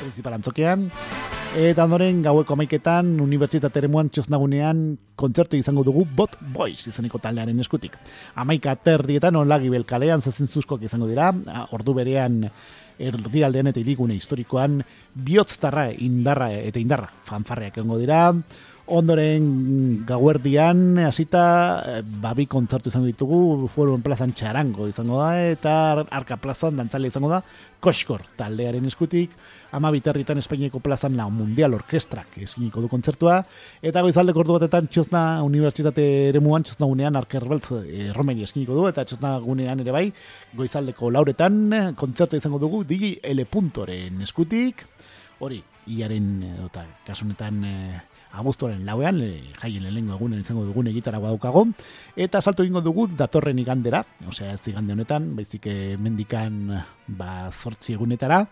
[0.00, 0.90] Principal antzokian.
[1.56, 4.80] Eta ondoren gaueko amaiketan, unibertsitate eremuan txosnagunean
[5.16, 7.94] kontzertu izango dugu Bot Boys izaneko taldearen eskutik.
[8.36, 11.30] Amaika terdietan onlagi belkalean zezintzuzkoak izango dira,
[11.72, 12.42] ordu berean
[12.98, 14.80] erdialdean eta irigune historikoan
[15.14, 18.32] bihotztarra indarra eta indarra fanfarreak egongo dira.
[18.86, 21.42] Ondoren gauerdian hasita
[21.82, 25.72] eh, babi kontzertu izango ditugu Forum plazan txarango izango da eta
[26.14, 27.40] Arka plazan dantzale izango da
[27.82, 29.34] Koskor taldearen eskutik
[29.74, 33.40] ama bitarritan Espainiako plazan la Mundial Orkestrak eskiniko du kontzertua
[33.82, 39.02] eta goizaldeko ordu batetan Txosna Unibertsitate eremuan Txosna gunean Arkerbelt e, Romeri eskiniko du eta
[39.02, 40.06] Txosna gunean ere bai
[40.54, 43.50] goizaldeko lauretan eh, kontzertu izango dugu DJ L.
[43.50, 44.86] Puntoren eskutik
[45.42, 45.58] hori,
[45.90, 46.36] iaren
[46.68, 47.80] eta kasunetan e,
[48.36, 51.66] abuztuaren lauean, e, jaien lehenengo egunen izango dugun egitara daukago,
[52.16, 56.58] eta salto egingo dugu datorren igandera, osea ez igande honetan, baizik eh, mendikan
[57.06, 58.44] ba, zortzi egunetara,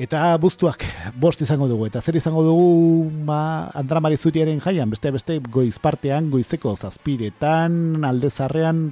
[0.00, 0.84] eta buztuak
[1.20, 6.30] bost izango dugu, eta zer izango dugu ma, Andra Marizuriaren jaian, beste beste goiz partean,
[6.30, 8.90] goizeko zazpiretan, aldezarrean,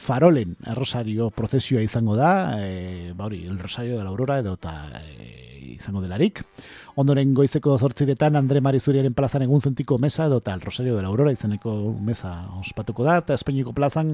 [0.00, 4.74] farolen errosario prozesioa izango da, e, ba hori, el rosario de la aurora edo eta
[4.96, 6.42] e, izango delarik.
[7.00, 11.32] Ondoren goizeko zortziretan Andre Marizuriaren plazan egun zentiko mesa edo tal Rosario de la Aurora
[11.32, 11.72] izeneko
[12.04, 14.10] mesa ospatuko da, eta Espainiko plazan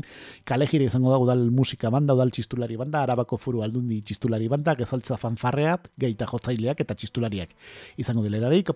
[0.46, 5.18] kalejire izango da udal musika banda, udal txistulari banda, arabako furu aldundi txistulari banda, gezaltza
[5.18, 7.56] fanfarreat, geita jotzaileak eta txistulariak
[7.98, 8.70] izango dilerarik.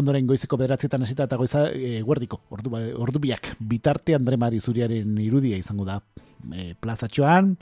[0.00, 5.60] Ondoren goizeko bederatzietan esita eta goiza e, guerdiko, ordu, ordu biak, bitarte Andre Marizuriaren irudia
[5.60, 6.00] izango da
[6.54, 7.58] e, plazatxoan.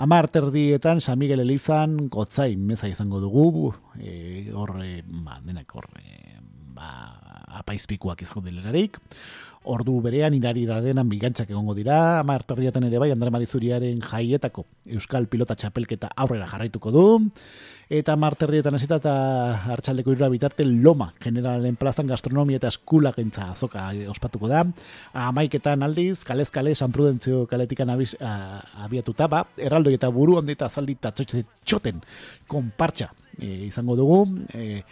[0.00, 6.38] Amar terdietan, San Miguel Elizan, gotzai meza izango dugu, e, horre, ba, denak horre,
[6.72, 6.86] ba,
[7.60, 8.96] apaizpikuak izango dilerarik.
[9.68, 15.28] Ordu berean, irari denan bigantzak egongo dira, amar terdietan ere bai, Andre Marizuriaren jaietako Euskal
[15.28, 17.04] Pilota Txapelketa aurrera jarraituko du
[17.90, 19.12] eta marterrietan hasita eta
[19.74, 24.62] hartxaldeko irura bitarte loma generalen plazan gastronomia eta eskula gentza azoka ospatuko da.
[25.26, 30.38] Amaiketan aldiz, kalez kale, San Prudentzio kaletikan abiz, a, abiatuta, ba, erraldoi eta buru
[30.70, 32.00] zaldi eta txoten
[32.46, 34.22] konpartxa e, izango dugu.
[34.54, 34.82] E,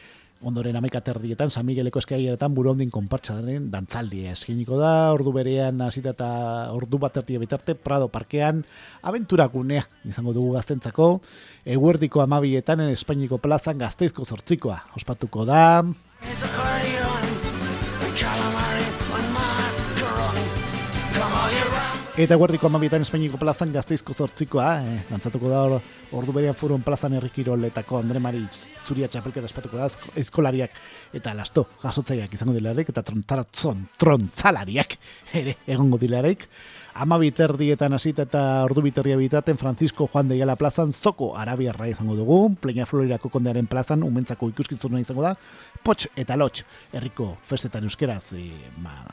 [0.43, 6.15] ondoren amaika terdietan, San Migueleko eskaieretan buru ondin konpartxaren dantzaldi eskiniko da, ordu berean hasita
[6.15, 6.31] eta
[6.75, 8.63] ordu bat erdia bitarte, Prado Parkean,
[9.03, 11.11] aventura gunea izango dugu gaztentzako,
[11.67, 15.83] eguerdiko amabietan, Espainiko plazan gazteizko zortzikoa, ospatuko da,
[22.19, 25.61] Eta guardiko amabietan Espainiko plazan gazteizko zortzikoa, eh, gantzatuko da
[26.19, 28.41] ordu berean furon plazan errikiroletako Andre Mari
[28.83, 29.87] zuria txapelketa espatuko da
[30.19, 30.75] eskolariak
[31.15, 34.99] eta lasto jasotzaiak izango dilarek eta trontzaratzon trontzalariak
[35.45, 36.43] ere egongo dilarek.
[36.99, 42.19] Ama biterdietan hasita eta ordu biterria bitaten Francisco Juan de Yala plazan zoko arabiarra izango
[42.19, 45.37] dugu, Pleña Florirako kondearen plazan umentzako ikuskitzuna izango da,
[45.87, 48.49] potx eta lotx herriko festetan euskeraz, e,
[48.83, 49.05] ma,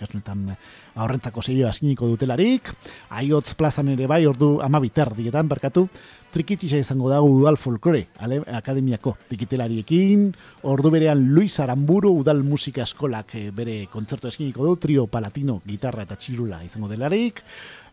[0.00, 0.48] kasunetan
[0.96, 2.72] aurrentzako zeioa asiniko dutelarik,
[3.20, 5.86] aiotz plazan ere bai, ordu ama biterdietan, berkatu,
[6.32, 10.30] trikitisa izango da udal folklore ale, akademiako tikitelariekin,
[10.70, 16.06] ordu berean Luis Aramburu udal musika eskolak e, bere kontzertu eskiniko du, trio palatino, gitarra
[16.06, 17.42] eta txirula izango delarik,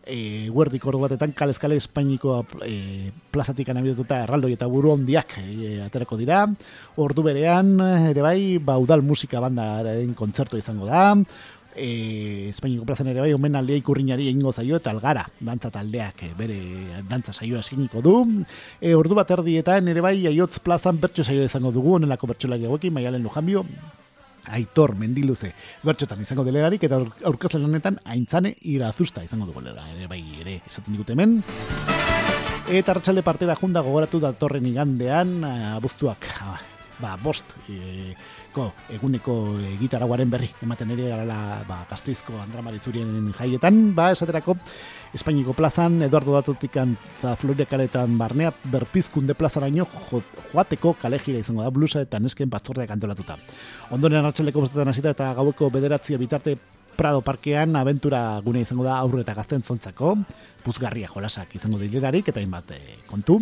[0.08, 6.18] e, guerdik ordu batetan kalezkale espainiko e, plazatik anabidetuta erraldoi eta buru ondiak e, aterako
[6.20, 6.46] dira,
[7.04, 7.76] ordu berean
[8.12, 11.10] ere bai, ba udal musika bandaren kontzertu izango da,
[11.78, 16.32] e, Espainiko plazan ere bai, omen aldea ikurriñari egingo zaio eta algara, dantza taldeak e,
[16.38, 16.58] bere
[17.10, 18.18] dantza saioa eskiniko du.
[18.82, 22.94] E, ordu bat erdietan ere bai, aiotz plazan bertso saio izango dugu, onelako bertsolari hauekin,
[22.98, 23.64] maialen lujambio,
[24.48, 25.52] aitor mendiluze
[25.84, 31.18] bertxotan izango delerarik eta aurkezle honetan aintzane irazusta izango dugu ere bai ere esaten digute
[31.18, 31.42] hemen
[32.68, 36.32] eta hartxalde partera junda gogoratu datorren igandean abuztuak
[37.02, 38.16] ba, bost e,
[38.58, 44.58] ko, eguneko e, gitaraguaren berri ematen ere gara ba, gazteizko Andra Marizurien jaietan, ba, esaterako
[45.18, 51.70] Espainiko plazan, Eduardo Datotikan eta Floria Kaletan barnea berpizkunde plazaraino jo, joateko kale izango da
[51.70, 53.38] blusa eta nesken batzordeak antolatuta.
[53.92, 56.58] Ondoren hartxaleko bostetan hasita eta gaueko bederatzia bitarte
[56.98, 60.16] Prado Parkean aventura gune izango da aurre eta gazten zontzako,
[60.66, 63.38] puzgarria jolasak izango dilerarik eta hainbat e, kontu.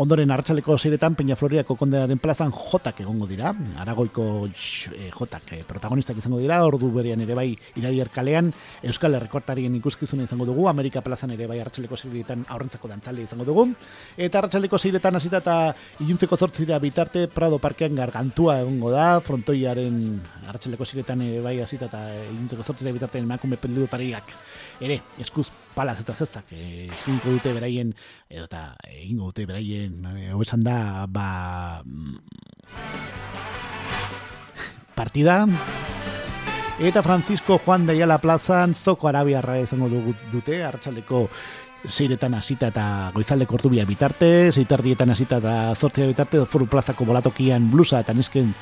[0.00, 3.50] Ondoren hartxaleko zeiretan Peña Floriako kondenaren plazan jotak egongo dira,
[3.82, 8.48] aragoiko e, jotak e, protagonistak izango dira, ordu berean ere bai iraier kalean,
[8.88, 13.66] Euskal Herrekortarien ikuskizuna izango dugu, Amerika plazan ere bai hartxaleko zeiretan aurrentzako dantzale izango dugu,
[14.16, 15.58] eta hartxaleko zeiretan hasita eta
[16.00, 19.98] iluntzeko zortzira bitarte Prado Parkean gargantua egongo da, frontoiaren
[20.48, 24.32] hartxaleko zeiretan ere bai hasita eta iluntzeko zortzira bitarte emakume pendudotariak
[24.80, 27.94] ere, eskuz palaz eta zestak e, eskinko dute beraien
[28.28, 30.32] edo eta egingo dute beraien e,
[30.64, 32.16] da ba mm,
[34.94, 35.46] partida
[36.78, 39.88] eta Francisco Juan de Ayala plazan zoko arabiarra izango
[40.32, 41.28] dute hartxaldeko
[41.88, 42.84] zeiretan hasita eta
[43.14, 48.52] goizaldeko ordubia bitarte, zeiterdietan hasita eta zortzia bitarte, foru plazako bolatokian blusa eta nesken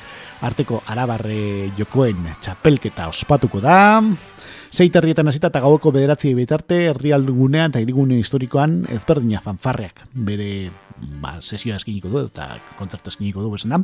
[0.41, 4.01] arteko arabarre jokoen txapelketa ospatuko da.
[4.71, 10.69] Zeiterdietan hasita eta gaueko bederatzi bitarte, herrialdugunean eta irigune historikoan ezberdina fanfarreak bere
[11.19, 13.81] ba, sesioa eskiniko du eta kontzertu eskiniko du besan da.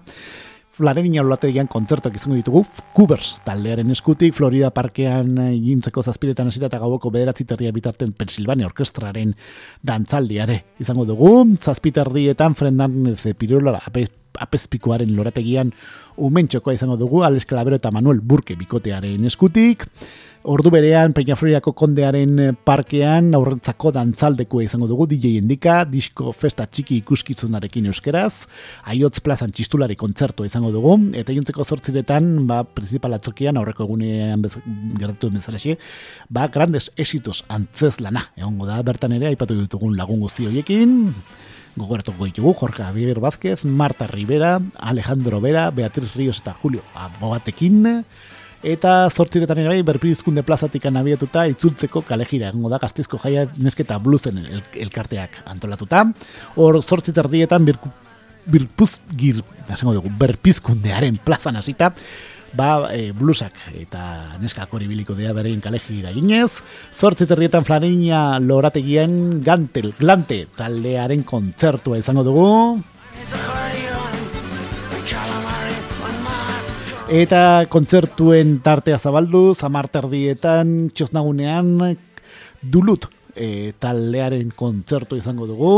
[0.77, 2.61] Flarenina lolaterian kontzertuak izango ditugu.
[2.95, 9.34] Coopers taldearen eskutik Florida parkean gintzeko zazpiretan hasita eta gaueko bederatzi terria bitarten Pensilvania orkestraren
[9.81, 11.34] dantzaldiare izango dugu.
[11.57, 14.07] Zazpiterdietan frendan ze pirulola apes,
[14.38, 15.73] apespikoaren lorategian
[16.15, 17.26] umentxokoa izango dugu.
[17.26, 19.89] Alex Calabero eta Manuel Burke bikotearen eskutik
[20.48, 27.02] Ordu berean Peñafloriako kondearen eh, parkean aurrentzako dantzaldeko izango dugu DJ Indika, disko festa txiki
[27.02, 28.45] ikuskitzunarekin euskeraz,
[28.88, 34.53] aiotz plazan txistulari kontzertu izango dugu, eta jontzeko zortziretan, ba, principal atzokian, aurreko egunean bez,
[34.95, 35.76] gertatu bezalaxe,
[36.32, 40.95] ba, grandes esitos antzez lana, egongo da, bertan ere, aipatu ditugun lagun guzti horiekin,
[41.76, 48.06] gogoratuko ditugu, Jorge Javier Vázquez, Marta Rivera, Alejandro Vera, Beatriz Ríos eta Julio Abogatekin,
[48.63, 54.63] eta zortziretan ere berpizkunde plazatik anabiatuta itzultzeko kalejira egongo da gaztizko jaia nesketa bluzen el,
[54.88, 56.05] elkarteak antolatuta.
[56.55, 57.67] Hor zortziterdietan
[58.47, 61.93] birpuz gir, dugu, berpizkundearen plazan hasita
[62.53, 66.51] ba, e, blusak eta neskak hori biliko dea berein kalejira ginez
[66.93, 72.47] zortziterdietan flarinia lorategien gantel, glante taldearen kontzertua izango dugu
[77.07, 81.95] Eta kontzertuen tartea zabaldu, zamarterdietan, txosnagunean,
[82.59, 85.69] dulut e, taldearen kontzertu izango dugu.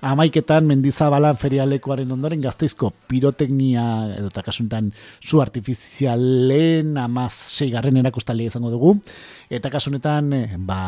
[0.00, 3.84] Amaiketan, mendizabalan ferialekoaren ondoren gazteizko piroteknia,
[4.16, 4.88] edo eta kasuntan,
[5.20, 8.94] zu artifizialen amaz seigarren erakustalea izango dugu.
[9.52, 10.80] Eta kasunetan, e, ba,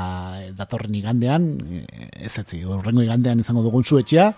[0.57, 4.31] datorren igandean, e, ez etzi, horrengo igandean izango dugun zuetxea,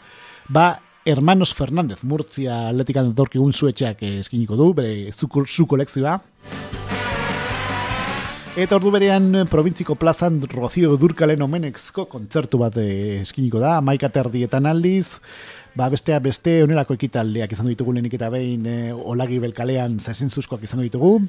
[0.50, 0.72] ba,
[1.06, 6.16] Hermanos Fernández, Murtzia atletikan dorki un zuetxeak eskiniko du, bere zu, zu kolekzioa.
[8.58, 15.20] Eta ordu berean, provintziko plazan Rocio Durkalen omenexko kontzertu bat eskiniko da, maika terdietan aldiz,
[15.78, 20.88] ba bestea beste onerako ekitaldeak izango ditugu lehenik eta behin e, olagi belkalean zazintzuzkoak izango
[20.88, 21.20] ditugu,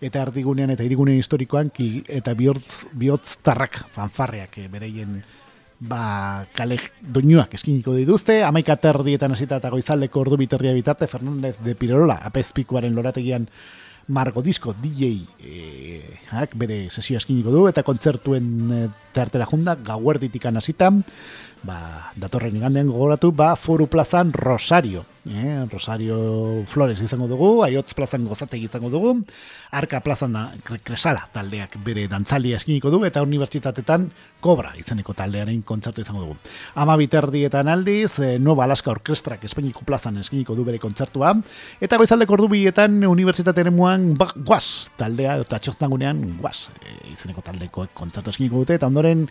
[0.00, 5.20] eta ardigunean eta irigunean historikoan eta bihotz, bihotz tarrak fanfarreak e, bereien
[5.80, 11.74] ba, kale doinuak eskiniko dituzte, amaika terdietan hasita eta goizaldeko ordu biterria bitarte, Fernandez de
[11.74, 13.48] Pirola, apespikuaren lorategian
[14.08, 16.18] Margo Disco DJ eh,
[16.54, 20.92] bere sesio eskiniko du, eta kontzertuen eh, tartera junda, gauerditikan hasita,
[21.66, 25.66] ba, datorren igandean gogoratu, ba, foru plazan Rosario, eh?
[25.70, 29.16] Rosario Flores izango dugu, aiotz plazan gozategi izango dugu,
[29.74, 30.44] arka plazan da,
[30.86, 34.08] kresala taldeak bere dantzalia eskiniko du, eta unibertsitatetan
[34.40, 36.38] kobra izeneko taldearen kontzertu izango dugu.
[36.78, 41.34] Ama biterdietan aldiz, e, Nueva Alaska Orkestrak Espainiko plazan eskiniko du bere kontzertua,
[41.82, 47.90] eta goizaldeko ordu bietan unibertsitatearen muan, ba, guaz, taldea, eta txostangunean, guaz, e, izeneko taldeko
[47.96, 49.26] kontzertu eskiniko dute, eta ondoren,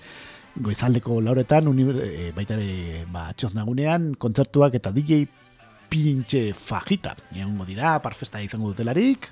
[0.56, 5.26] goizaldeko lauretan, uniber, e, baita ere, ba, nagunean, kontzertuak eta DJ
[5.90, 7.16] pintxe fajita.
[7.36, 9.28] Egon dira, parfesta izango dutelarik.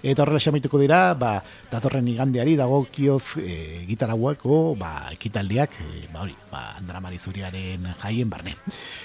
[0.00, 1.34] Eta horrela xamituko dira, ba,
[1.70, 8.30] datorren igandeari dago kioz e, gitarauako ba, ekitaldiak, e, ba, hori, ba, Andramari Zuriaren jaien
[8.30, 8.56] barne.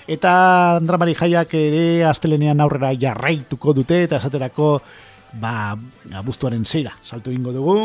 [0.08, 4.80] Eta Andramari jaiak ere astelenean aurrera jarraituko dute, eta esaterako
[5.42, 5.76] ba,
[6.16, 7.80] abuztuaren zeira, salto ingo dugu.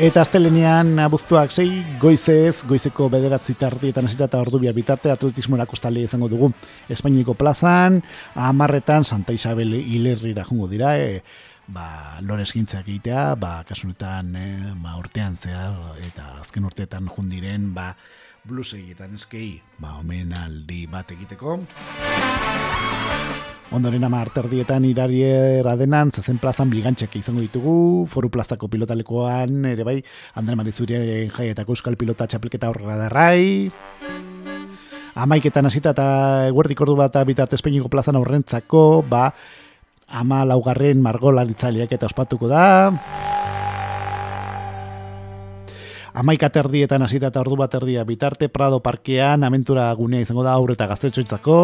[0.00, 6.30] Eta astelenean abuztuak sei, goizez, goizeko bederatzi tardietan esita eta ordubia bitarte atletismo erakustale izango
[6.32, 6.48] dugu.
[6.88, 7.98] Espainiko plazan,
[8.32, 11.20] amarretan Santa Isabel hilerrira jungo dira, e,
[11.68, 14.46] ba, lorez gintzak egitea, ba, kasunetan e,
[14.80, 17.90] ba, urtean zehar eta azken urteetan jundiren, ba,
[18.44, 21.58] blues egiten eskei, ba, omenaldi bat egiteko.
[23.70, 30.00] Ondoren ama arterdietan irariera denan, zezen plazan bilgantxek izango ditugu, foru plazako pilotalekoan, ere bai,
[30.40, 33.70] Andre Marizurien jai eta euskal pilota txapelketa horrela darrai.
[35.20, 36.06] Amaiketan hasita eta
[36.50, 39.28] eguerdik ordu bat bitarte espeiniko plazan aurrentzako, ba,
[40.10, 42.90] ama laugarren margolaritzaileak eta ospatuko da.
[46.12, 50.74] Amaika terdietan hasita eta ordu bat erdia bitarte, Prado parkean, aventura gunea izango da aurre
[50.74, 51.58] eta gaztetxoitzako.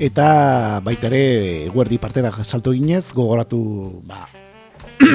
[0.00, 4.26] Eta baita ere guardi partera salto ginez, gogoratu ba,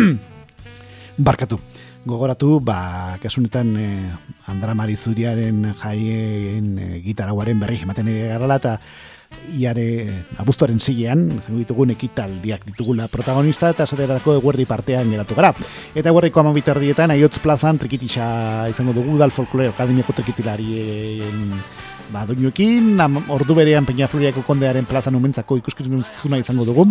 [1.30, 1.58] barkatu.
[2.06, 4.14] Gogoratu, ba, kasunetan eh,
[4.46, 8.76] Andra Marizuriaren jaien eh, gitarauaren berri ematen ere garrala, eta
[9.58, 9.86] iare
[10.38, 15.50] abuztuaren zilean, zengu ditugun ekitaldiak ditugula protagonista, eta zererako eguerdi partean geratu gara.
[15.98, 21.58] Eta eguerdiko amabiterdietan, aiotz plazan, trikitisa izango dugu, dal folklore akademiako trikitilarien
[22.16, 22.96] ba, doinuekin,
[23.34, 26.88] ordu berean Peñafloriako kondearen plazan umentzako ikuskizuna izango dugu,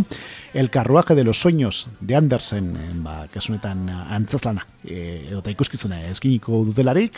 [0.53, 6.03] El carruaje de los sueños de Andersen, eh, ba, kasunetan antzazlana, e, edo eta ikuskizuna
[6.11, 7.17] eskiniko dutelarik.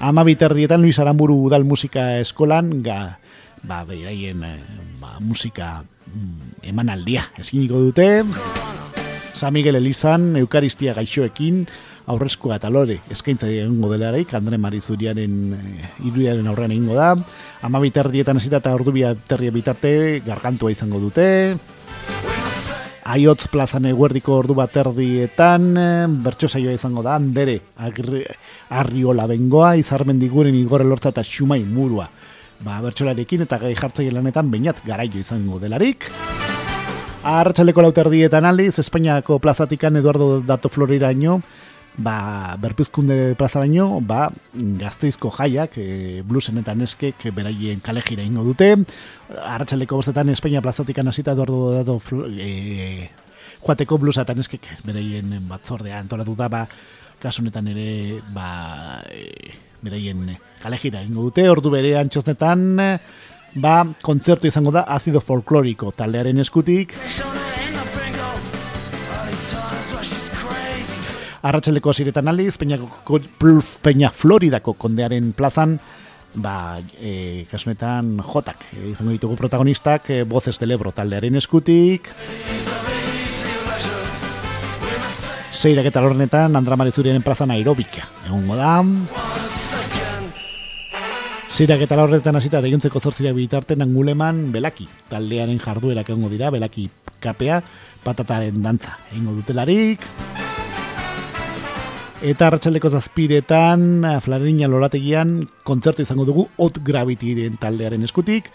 [0.00, 3.18] Ama biterdietan Luis Aramburu udal musika eskolan, ga,
[3.62, 4.56] ba, beraien eh,
[5.00, 8.24] ba, musika mm, emanaldia eskiniko dute.
[9.34, 11.66] San Miguel Elizan, Eukaristia gaixoekin,
[12.06, 15.60] aurrezkoa eta lore eskaintza egingo delarik, Andre Marizuriaren e,
[16.04, 17.14] irudiaren aurrean egingo da.
[17.64, 21.56] Ama biterdietan hasita eta ordu biterria bitarte gargantua izango dute.
[23.04, 28.22] Aiotz plazan eguerdiko ordu bat erdietan, eh, bertso saioa izango da, handere, agri,
[28.72, 32.08] arriola bengoa, izarmen diguren igore lortza eta xumai murua.
[32.64, 36.08] Ba, bertsolarekin eta gai jartzaile lanetan bainat garaio izango delarik.
[37.24, 41.42] Arratxaleko lauterdietan aldiz, Espainiako plazatikan Eduardo Dato Floriraino,
[41.96, 48.72] ba, berpizkunde plazaraino, ba, gazteizko jaiak, e, bluesen eta neskek beraien kalejira ingo dute.
[49.30, 53.10] Arratxaleko bostetan Espainia plazatikan hasita Eduardo Dato Flo- e,
[53.64, 56.64] joateko blusa eta neskek beraien batzordea antolatuta, ba,
[57.22, 59.54] kasunetan ere, ba, e,
[59.84, 60.26] beraien
[60.62, 62.66] kalejira ingo dute, ordu berean txosnetan,
[63.54, 66.96] ba, kontzertu izango da azido folkloriko taldearen eskutik,
[71.44, 72.78] Arratxaleko ziretan aldiz, Peña,
[73.84, 75.76] Peña Floridako kondearen plazan,
[76.34, 82.08] ba, e, kasunetan jotak, e, izango ditugu protagonistak, e, Voces del Ebro taldearen eskutik,
[85.54, 88.72] Seirak eta lornetan, Andra Marizuriaren plazan aerobika, egongo da.
[91.48, 96.88] Seirak eta lornetan hasita deiontzeko zortzira bitarten anguleman belaki, taldearen jarduerak egongo dira, belaki
[97.20, 97.62] kapea,
[98.02, 100.08] patataren dantza, egingo dutelarik.
[102.24, 103.82] Eta arratsaldeko zazpiretan,
[104.24, 105.34] Flarina lorategian,
[105.68, 108.46] kontzertu izango dugu Hot Gravityren taldearen eskutik.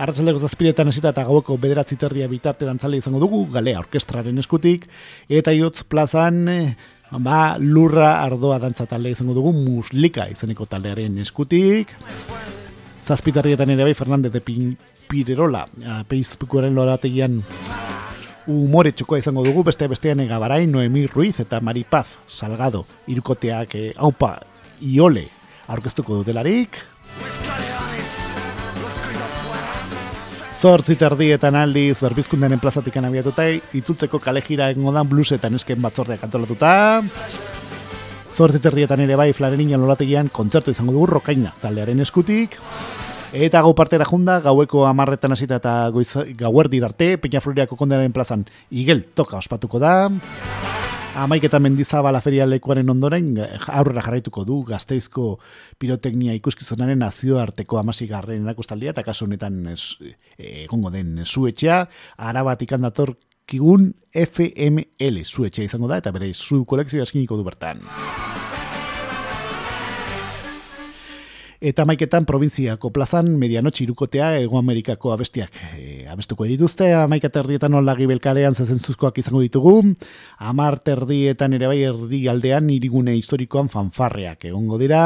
[0.00, 4.86] Arratsaldeko zazpiretan hasita eta gaueko bederatzi terdia bitarte dantzale izango dugu, Galea Orkestraren eskutik.
[5.28, 6.72] Eta iotz plazan, eh,
[7.12, 11.92] ba, lurra ardoa dantza talde izango dugu, Muslika izeneko taldearen eskutik.
[13.04, 14.72] Zazpitarrietan ere bai, Fernandez de Pin,
[15.06, 17.42] Pirerola, eh, Facebookaren lorategian
[18.48, 24.38] umore txokoa izango dugu, beste bestean egabarai, Noemi Ruiz eta Maripaz Salgado, irukoteak eh, haupa
[24.80, 25.26] iole
[25.68, 26.78] aurkeztuko dutelarik.
[30.58, 33.44] Zortzi terdietan aldiz, berbizkundaren plazatikan abiatuta,
[33.78, 36.72] itzultzeko kalejira egingo da blues eta nesken batzordeak antolatuta.
[38.34, 42.58] Zortzi terdietan ere bai, Flarenina lolategian kontzertu izango dugu rokaina taldearen eskutik.
[43.28, 48.46] Eta gau partera junda, gaueko amarretan hasita eta goiz, gauerdi arte, Peña Floriako kondearen plazan
[48.70, 50.08] igel toka ospatuko da.
[51.18, 53.34] Amaik eta mendizabala ferialekuaren ondoren
[53.68, 55.38] aurrera jarraituko du gazteizko
[55.78, 59.74] piroteknia ikuskizunaren nazioarteko amasigarren erakustaldia eta kasu honetan
[60.38, 61.82] egongo den zuetxea,
[62.16, 63.16] arabatik handator
[63.48, 67.84] kigun FML zuetxea izango da eta bere zu kolekzioa eskiniko du bertan.
[71.58, 76.92] Eta maiketan provintziako plazan medianotxe irukotea Ego Amerikako abestiak e, abestuko dituzte.
[76.94, 79.80] Amaika terdietan olagi belkalean zezentzuzkoak izango ditugu.
[80.38, 85.02] Amar terdietan ere bai erdi aldean irigune historikoan fanfarreak egongo dira.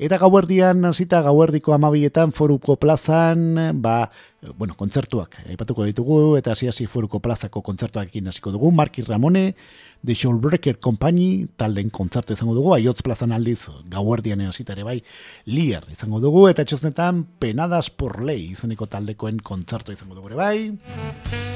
[0.00, 3.42] Eta gauerdian hasita gauerdiko amabietan foruko plazan,
[3.84, 4.08] ba,
[4.56, 9.52] bueno, kontzertuak aipatuko ditugu, eta hasi hasi foruko plazako kontzertuarekin hasiko dugu, Marki Ramone,
[10.00, 14.98] The Showbreaker Company, talden kontzertu izango dugu, aiotz plazan aldiz gauerdian hasita ere bai,
[15.44, 21.49] Lier izango dugu, eta txosnetan Penadas por Ley izeneko taldekoen kontzertu izango dugu ere bai.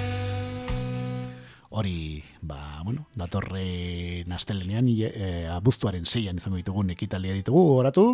[1.76, 8.04] Hori, ba, bueno, datorre nastelenean, e, abuztuaren zeian izango ditugun ekitalia ditugu, oratu,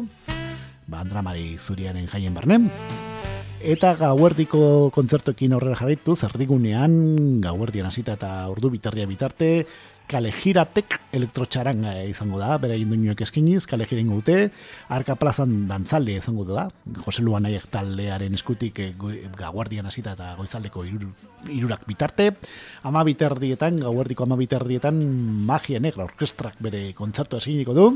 [0.88, 2.70] ba, Andramari zuriaren jaien barnen.
[3.60, 6.94] Eta gauerdiko kontzertoekin aurrera jarraitu, zerdigunean,
[7.44, 9.50] gauerdian hasita eta ordu bitardia bitarte,
[10.10, 14.48] kale jiratek elektrotxaranga izango da, bera induñoek eskiniz, kale jiren dute,
[14.90, 16.64] arka plazan dantzalde izango da,
[17.04, 21.10] Jose Luan Aiek taldearen eskutik eh, go- gauerdian hasita eta goizaldeko iru,
[21.50, 22.30] irurak bitarte,
[22.90, 24.98] ama biterdietan, gauerdiko ama biterdietan,
[25.46, 27.86] magia negra orkestrak bere kontzertu eskiniko du,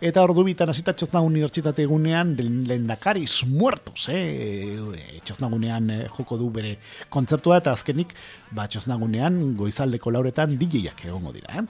[0.00, 2.34] eta ordu bitan hasita txozna unibertsitate egunean,
[2.70, 4.78] lendakariz muertos, eh?
[5.26, 6.76] txoznagunean eh, joko du bere
[7.10, 8.14] kontzertua eta azkenik
[8.54, 11.66] ba txoznagunean goizaldeko lauretan DJak egongo dira, eh?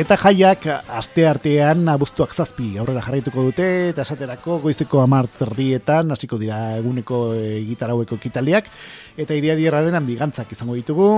[0.00, 0.62] Eta jaiak
[0.96, 7.18] aste artean abuztuak zazpi aurrera jarraituko dute eta esaterako goizeko amar terdietan hasiko dira eguneko
[7.34, 8.70] e, gitaraueko ekitaliak
[9.18, 11.10] eta iria dierra denan bigantzak izango ditugu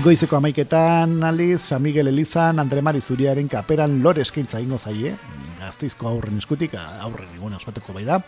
[0.00, 5.12] Goizeko amaiketan, aliz, San Miguel Elizan, Andre Mari Zuriaren kaperan lore eskaintza ingo zaie,
[5.70, 8.18] gazteizko aurren eskutik, aurren eguna ospatuko bai da.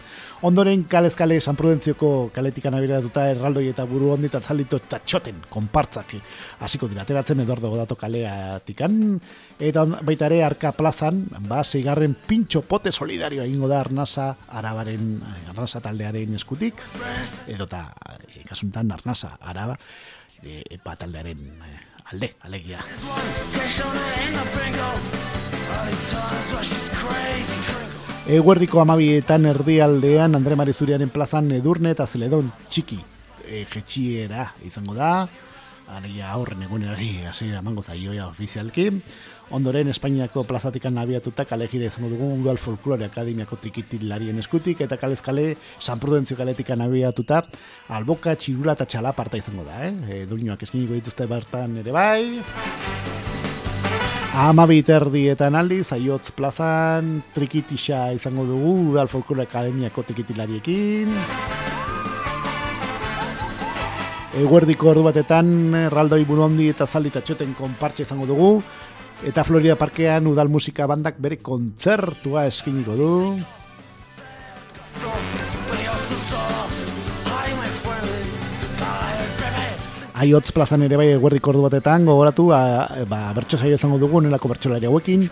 [0.46, 6.14] Ondoren, kalezkale San Prudentzioko kaletikan abiratuta erraldoi eta buru hondi eta zalito eta txoten, konpartzak
[6.62, 8.96] hasiko dira, ateratzen edordo godatu kaleatikan,
[9.58, 15.20] eta on- baita ere arka plazan, ba, seigarren pintxo pote solidario egingo da Arnasa arabaren,
[15.50, 16.74] Arnasa taldearen eskutik,
[17.46, 17.92] edota,
[18.28, 19.78] eh, kasuntan Arnasa araba,
[20.42, 21.80] e, taldearen eh,
[22.12, 22.84] alde, alegia.
[28.32, 32.96] Eguerdiko amabietan erdialdean Andre Marizuriaren plazan edurne eta zeledon txiki
[33.44, 35.26] e, jetxiera izango da.
[35.92, 38.86] Aria aurren egunerari hasiera emango zaioa ofizialki.
[39.52, 46.00] Ondoren Espainiako plazatikan abiatuta kalejira izango dugu Udal Folklore Akademiako trikitilarien eskutik eta kalezkale San
[46.00, 47.42] Prudentzio kaletikan abiatuta
[47.92, 49.92] alboka, txirula eta txalaparta izango da, eh?
[50.08, 53.21] E, Duinoak eskiniko dituzte bertan ere bai.
[54.32, 61.12] Ama biterdietan aldiz, aiotz plazan, trikitisa izango dugu, Udal Folklore Akademiako trikitilariekin.
[64.40, 65.52] Eguerdiko ordu batetan,
[65.82, 68.50] erraldoi burundi eta zaldi eta txoten konpartxe izango dugu.
[69.20, 73.12] Eta Florida Parkean Udal Musika Bandak bere kontzertua eskiniko du.
[80.22, 82.60] Aiotz plazan ere bai eguerdiko ordu batetan, gogoratu, a,
[83.10, 85.24] ba, bertso saio izango dugu, nelako bertsolari hauekin,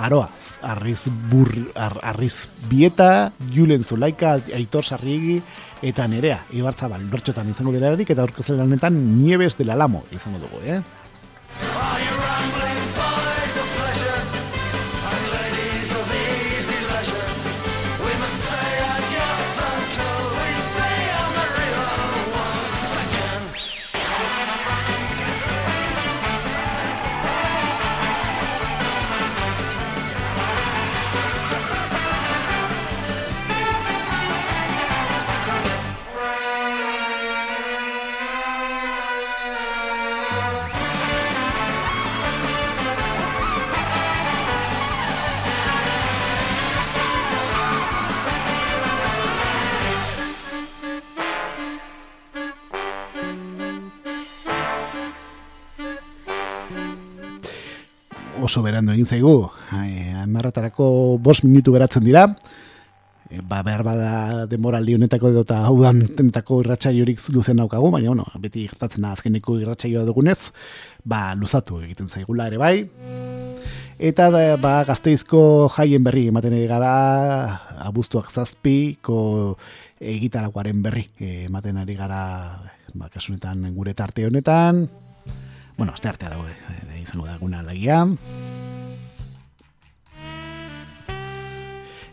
[0.00, 0.30] aroa,
[0.70, 5.36] arriz, bur, ar, arriz bieta, Julen Zulaika, Aitor Sarriegi,
[5.84, 10.80] eta nerea, Ibarzabal, bertxotan izango dirarik, eta aurkezle lanetan Nieves del Alamo izango dugu, eh?
[58.50, 59.34] Oso berandu egin zaigu.
[60.24, 60.90] Amarratarako
[61.22, 62.24] bost minutu geratzen dira.
[63.30, 68.24] E, ba, behar bada demoraldi honetako edo eta hau dantenetako irratsaiorik luzen daukagu, baina bueno,
[68.42, 70.40] beti gertatzen da azkeneko irratsaioa dugunez,
[71.06, 72.74] ba, luzatu egiten zaigula ere bai.
[74.10, 75.42] Eta da, ba, gazteizko
[75.76, 76.94] jaien berri ematen ari gara
[77.86, 79.20] abuztuak zazpiko
[80.00, 82.24] egitarakoaren berri e, ematen ari gara
[82.96, 84.88] ba, kasunetan gure tarte honetan.
[85.80, 88.02] Bueno, aste artea dago, e, izango da eguna lagia.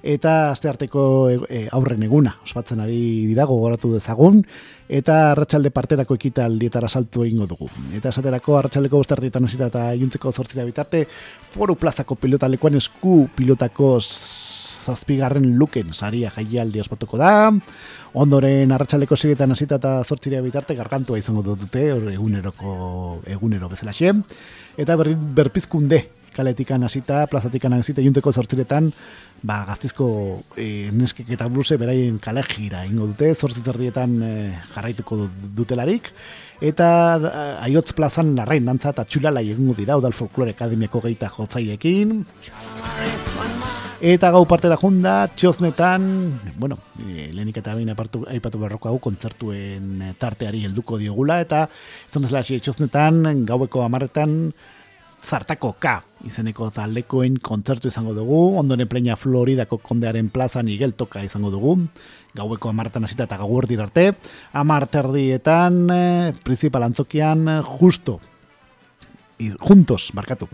[0.07, 1.01] Eta aste arteko
[1.35, 4.39] e, aurren eguna, ospatzen ari dira gogoratu dezagun,
[4.87, 7.67] eta arratsalde parterako ekitaldietara saltu egingo dugu.
[7.91, 11.03] Eta esaterako arratsaldeko bosterdietan hasita eta iluntzeko zortzira bitarte,
[11.51, 13.97] foru plazako pilotalekuan esku pilotako
[14.87, 17.51] zazpigarren luken saria jaialdi ospatuko da.
[18.17, 24.15] Ondoren arratsaleko segetan hasita eta zortzira bitarte gargantua izango dute, eguneroko egunero bezalaxe.
[24.77, 26.05] Eta berri, berpizkunde
[26.37, 28.91] kaletikan hasita, plazatikan hasita junteko zortziretan,
[29.47, 30.07] ba, gaztizko
[30.53, 34.31] e, neskek eta bluse beraien kale gira ingo dute, zortziterdietan e,
[34.75, 36.11] jarraituko du- dutelarik,
[36.61, 42.19] eta a, aiotz plazan larrain dantza eta txulala egingo dira, udal folklore akademiako geita jotzaiekin,
[43.97, 46.03] Eta gau partera junda, txosnetan,
[46.61, 51.63] bueno, e, lehenik eta baina aipatu, aipatu beharroko hau kontzertuen eh, tarteari helduko diogula, eta
[51.65, 54.53] hasi txosnetan, gaueko amarretan,
[55.23, 55.95] zartako K
[56.29, 61.79] izeneko taldekoen kontzertu izango dugu, ondoren pleina Floridako kondearen plazan igel toka izango dugu,
[62.37, 64.11] gaueko amartan hasita eta gau erdir arte,
[64.53, 68.19] amar terdietan, eh, principal antzokian, justo,
[69.39, 70.47] i- juntos, markatu.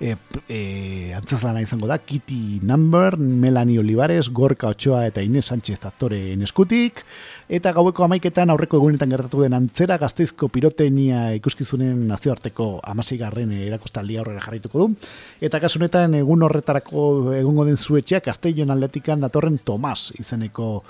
[0.00, 0.16] E,
[0.48, 7.04] e, antzazlana izango da, Kitty Number, Melanie Olivares, Gorka Ochoa eta Inés Sánchez aktoreen eskutik,
[7.46, 14.42] eta gaueko amaiketan aurreko egunetan gertatu den antzera gazteizko pirotenia ikuskizunen nazioarteko amasigarren erakostaldia aurrera
[14.42, 15.08] jarraituko du,
[15.40, 17.06] eta kasunetan egun horretarako
[17.38, 20.80] egungo den zuetxeak Castellon atletikan datorren Tomas izeneko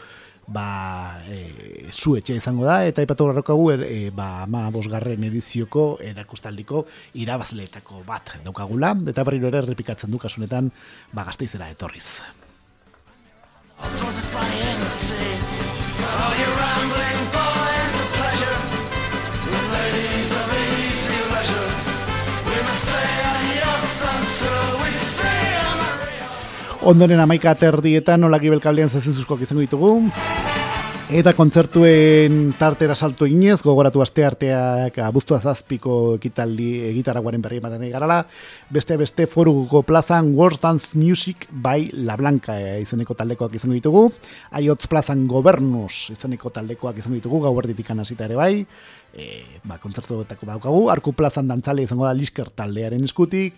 [0.46, 5.98] ba, e, zu etxe izango da, eta ipatu garrokagu, er, e, ba, ama bosgarren edizioko
[6.04, 6.84] erakustaldiko
[7.20, 10.70] irabazleetako bat daukagula, eta berriro ere errepikatzen du kasunetan,
[11.12, 12.20] ba, gazteizera etorriz.
[26.84, 29.92] Ondoren amaika aterdietan, nola gibelkablean zazizuzkoak izango ditugu.
[31.16, 38.18] Eta kontzertuen tartera salto inez, gogoratu aste arteak abuztua zazpiko ekitaldi egitaraguaren berri ematen garala.
[38.68, 44.04] Beste beste foruko plazan World Dance Music by La Blanca eh, izeneko taldekoak izango ditugu.
[44.52, 48.66] Aiotz plazan Gobernus izeneko taldekoak izango ditugu, gauerditik hasita ere bai.
[49.14, 50.86] E, ba, kontzertuetako daukagu.
[50.90, 53.56] Arku plazan dantzale izango da Lisker taldearen eskutik.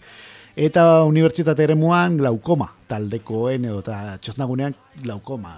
[0.56, 4.72] Eta unibertsitate eremuan glaukoma taldekoen edo eta txosnagunean
[5.02, 5.52] glaukoma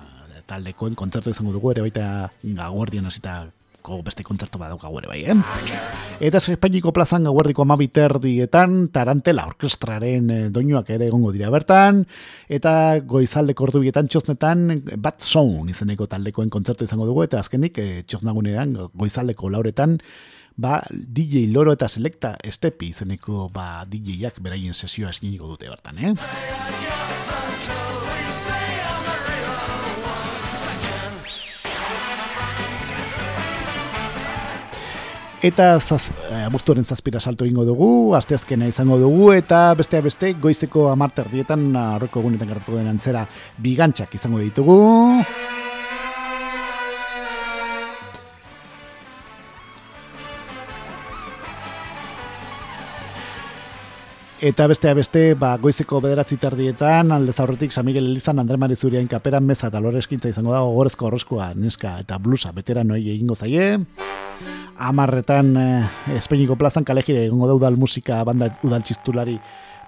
[0.49, 2.09] taldekoen kontzertu izango dugu ere baita
[2.43, 3.45] gauerdian hasita
[4.05, 5.37] beste kontzertu badaukagu ere bai, eh?
[6.29, 12.03] Eta Espainiko plazan gauerdiko amabiterdietan Tarantela orkestraren eh, doinuak ere egongo dira bertan
[12.51, 12.73] eta
[13.07, 19.55] goizaldeko ordubietan txosnetan Bat Sound izeneko taldekoen kontzertu izango dugu eta azkenik eh, txosnagunean goizaldeko
[19.55, 19.97] lauretan
[20.59, 26.13] ba, DJ Loro eta Selecta Estepi izeneko ba, DJ-ak beraien sesioa eskiniko dute bertan, eh?
[35.39, 40.89] Eta zaz, eh, abuztuaren zazpira salto ingo dugu, asteazkena izango dugu, eta besteak beste goizeko
[40.91, 43.23] amarter dietan, horreko egunetan gertatu den antzera,
[43.63, 44.81] bigantxak izango ditugu.
[54.39, 59.43] Eta besteak beste, ba, goizeko bederatzi tardietan, alde zaurretik San Miguel Elizan, Andre Marizurian kaperan
[59.43, 63.81] meza eta lore eskintza izango da, ogorezko horrezkoa, neska eta blusa, veteranoi egingo zaie.
[64.79, 69.35] Amarretan, eh, Espainiko plazan kalejire egongo da udal musika banda udal txistulari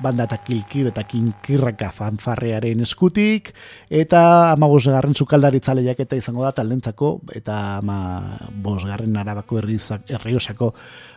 [0.01, 3.53] banda eta kilkir eta kinkirraka fanfarrearen eskutik,
[3.91, 10.73] eta ama bosgarren sukaldaritza lehiaketa izango da taldentzako, eta ama bosgarren arabako herriosako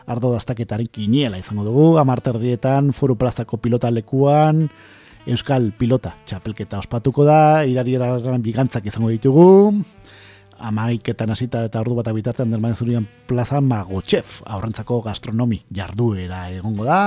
[0.08, 4.68] ardo daztaketaren kiniela izango dugu, amarterdietan foru plazako pilota lekuan,
[5.24, 9.72] Euskal pilota txapelketa ospatuko da, irari eraren bigantzak izango ditugu,
[10.60, 17.00] amaiketan hasita eta ordu bat bitartean dermanen zurian plazan magotxef, aurrentzako gastronomi jarduera egongo da,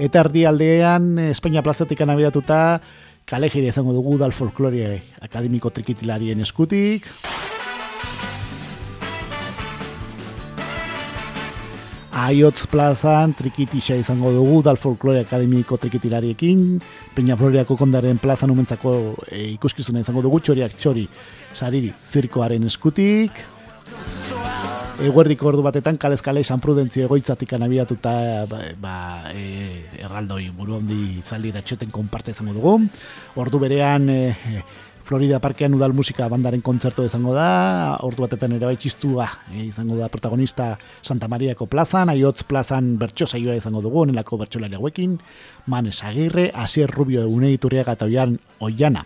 [0.00, 2.80] Eta erdialdean, Espainia plazatik anabiatuta,
[3.28, 7.08] kalejire izango dugu dal folkloria akademiko trikitilarien eskutik.
[12.22, 16.76] Aiotz plazan trikitisa izango dugu dal folklore akademiko trikitilariekin,
[17.16, 18.92] Peña Floriako kondaren plazan umentzako
[19.26, 21.08] e, ikuskizuna izango dugu txoriak txori
[21.56, 23.42] sariri zirkoaren eskutik.
[25.02, 28.12] Eguerdiko ordu batetan kalez kale San Prudentzio egoitzatik anabiatuta
[28.46, 28.94] ba, ba,
[29.34, 32.76] e, erraldoi buru handi zaldi da txoten konparte izango dugu.
[33.42, 34.20] Ordu berean e,
[35.02, 39.98] Florida Parkean udal musika bandaren kontzerto izango da, ordu batetan ere bai txistua e, izango
[39.98, 45.18] da protagonista Santa Mariako plazan, aiotz plazan bertso saioa izango dugu, onelako bertsolari hauekin,
[45.66, 49.02] Manes Agirre, Asier Rubio Eguneiturriaga eta Oian Oiana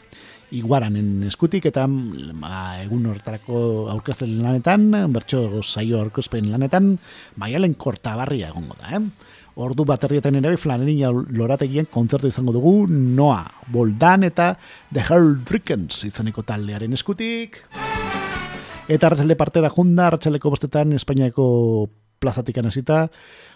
[0.55, 6.93] iguaranen eskutik eta ba, egun horretarako aurkezten lanetan, bertso saio aurkezpen lanetan,
[7.41, 9.35] maialen kortabarria egongo da, eh?
[9.57, 13.41] Ordu bat herrietan ere flanerina lorategien kontzertu izango dugu Noa,
[13.73, 14.51] Boldan eta
[14.93, 17.63] The Herdrickens izaneko taldearen eskutik.
[18.87, 21.47] Eta arratsalde partera junda, arratsaleko bostetan Espainiako
[22.21, 23.07] plazatik hasita,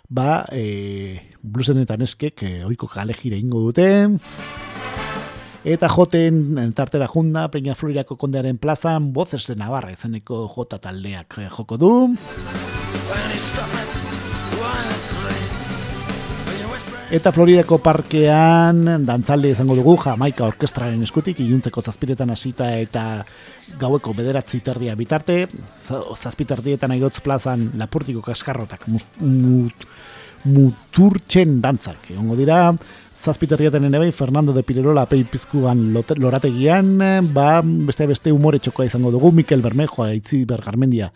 [0.08, 4.08] ba, e, blusen eta e, oiko kale jire ingo dute.
[5.64, 11.48] Eta joten tartera junda, Peña Florirako kondearen plazan, Voces de Navarra izeneko jota taldeak eh,
[11.52, 11.90] joko du.
[17.10, 23.02] Eta Floridako parkean dantzalde izango dugu Jamaika orkestraren eskutik iluntzeko zazpiretan hasita eta
[23.80, 25.42] gaueko bederatzi terdia bitarte
[25.74, 29.82] za- zazpiterdietan aidotz plazan lapurtiko kaskarrotak mut,
[30.44, 32.70] muturtzen dantzak egongo dira
[33.20, 36.94] zazpiterrietan ere bai Fernando de Pirerola pei pizkuan lorategian
[37.34, 39.32] ba beste beste umore txokoa izango dugu.
[39.32, 41.10] Mikel Bermejo Aitzi Bergarmendia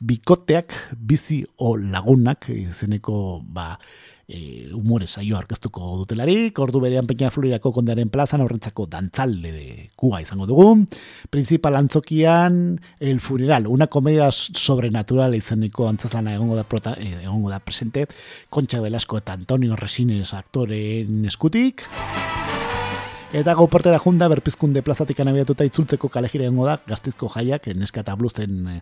[0.00, 3.74] bikoteak bizi o lagunak izeneko ba
[4.28, 10.20] e, umore saio aurkeztuko dutelarik, ordu berean Peña Florirako kondearen plazan horrentzako dantzalde de kua
[10.22, 10.86] izango dugu.
[11.30, 17.60] Principal antzokian El Funeral, una comedia sobrenatural izeneko antzazlana egongo da, prota, eh, egongo da
[17.60, 18.06] presente,
[18.50, 21.82] Concha Velasco eta Antonio Resines aktoreen eskutik.
[23.34, 28.14] Eta gau partera junda, berpizkunde plazatik anabiatuta itzultzeko kalejire egongo da, gaztizko jaiak, neska eta
[28.14, 28.80] bluzen eh,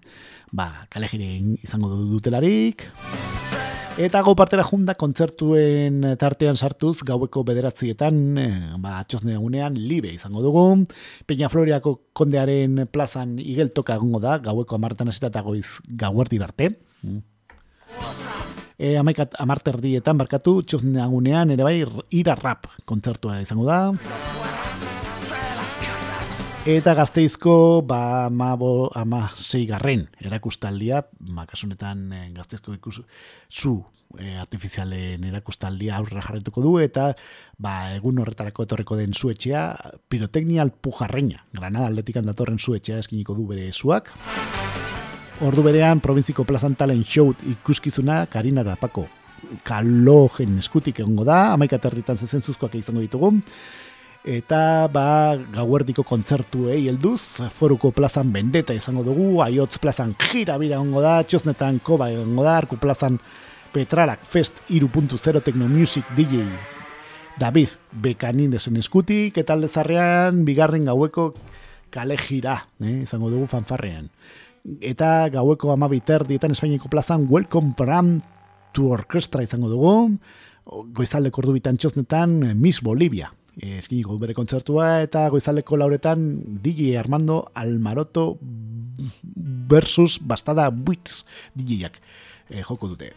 [0.52, 1.30] ba, kalejire
[1.64, 2.84] izango du- dutelarik.
[4.00, 10.40] Eta gau partera junda, kontzertuen tartean sartuz, gaueko bederatzietan, eh, ba, txosne egunean, libe izango
[10.40, 10.86] dugu.
[11.28, 16.70] Peña Floriako kondearen plazan igeltoka egongo da, gaueko amartan eta goiz gauerdir arte.
[17.02, 17.20] Mm.
[18.78, 23.92] E, amaikat, amarterdietan barkatu, txosne egunean, ere bai, ira rap kontzertua izango da.
[26.62, 29.32] Eta gazteizko, ba, ama, bo, ama
[29.66, 31.00] garren erakustaldia,
[31.34, 33.00] ba, kasunetan eh, gazteizko ikus,
[33.50, 33.82] zu
[34.20, 37.16] eh, artifizialen erakustaldia aurrera jarretuko du, eta
[37.58, 39.64] ba, egun horretarako etorreko den zuetxea,
[40.08, 44.12] pirotecnia alpujarreina, Granada aldetikan datorren zuetxea eskiniko du bere zuak.
[45.42, 49.08] Ordu berean, provinziko plazan talen show ikuskizuna, Karina da Pako
[49.66, 53.32] kalogen eskutik egongo da, amaika territan zezentzuzkoak izango ditugu,
[54.22, 61.02] eta ba gauerdiko kontzertuei helduz foruko plazan bendeta izango dugu aiotz plazan gira bira egongo
[61.02, 63.18] da txosnetan koba egongo da arku plazan
[63.74, 66.46] petralak fest 3.0 techno music DJ
[67.40, 71.32] David Bekaninesen eskutik eta alde zarrean bigarren gaueko
[71.90, 74.06] kale gira eh, izango dugu fanfarrean.
[74.80, 78.20] Eta gaueko amabiter dietan Espainiako plazan welcome pram
[78.72, 80.16] to orkestra izango dugu.
[80.94, 86.24] Goizaldeko ordu bitan txosnetan Miss Bolivia eskiniko bere kontzertua eta goizaleko lauretan
[86.62, 88.38] DJ Armando Almaroto
[89.68, 91.24] versus Bastada Buitz
[91.54, 92.00] DJ-ak
[92.50, 93.12] eh, joko dute.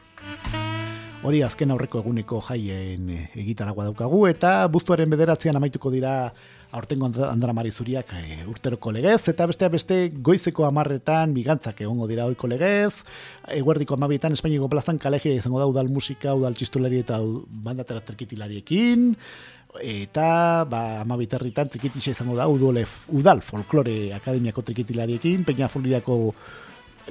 [1.25, 6.33] Hori azken aurreko eguneko jaien eh, egitaragoa daukagu eta buztuaren bederatzean amaituko dira
[6.75, 12.25] aurtengo And- Andra Marizuriak e, urteroko legez, eta beste beste goizeko amarretan bigantzak egongo dira
[12.27, 13.03] oiko legez,
[13.47, 19.13] eguerdiko amabietan Espainiako plazan kalejira izango da udal musika, udal txistulari eta bandatera trikitilariekin,
[19.81, 22.85] eta ba, amabiterritan trikitisa izango da udole,
[23.15, 26.33] udal folklore akademiako trikitilariekin, Peña Floriako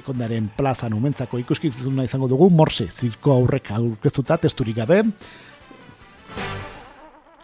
[0.03, 5.03] kondaren plazan umentzako ikuskizuna izango dugu, morse, zirko aurrek aurkeztuta, testurik gabe,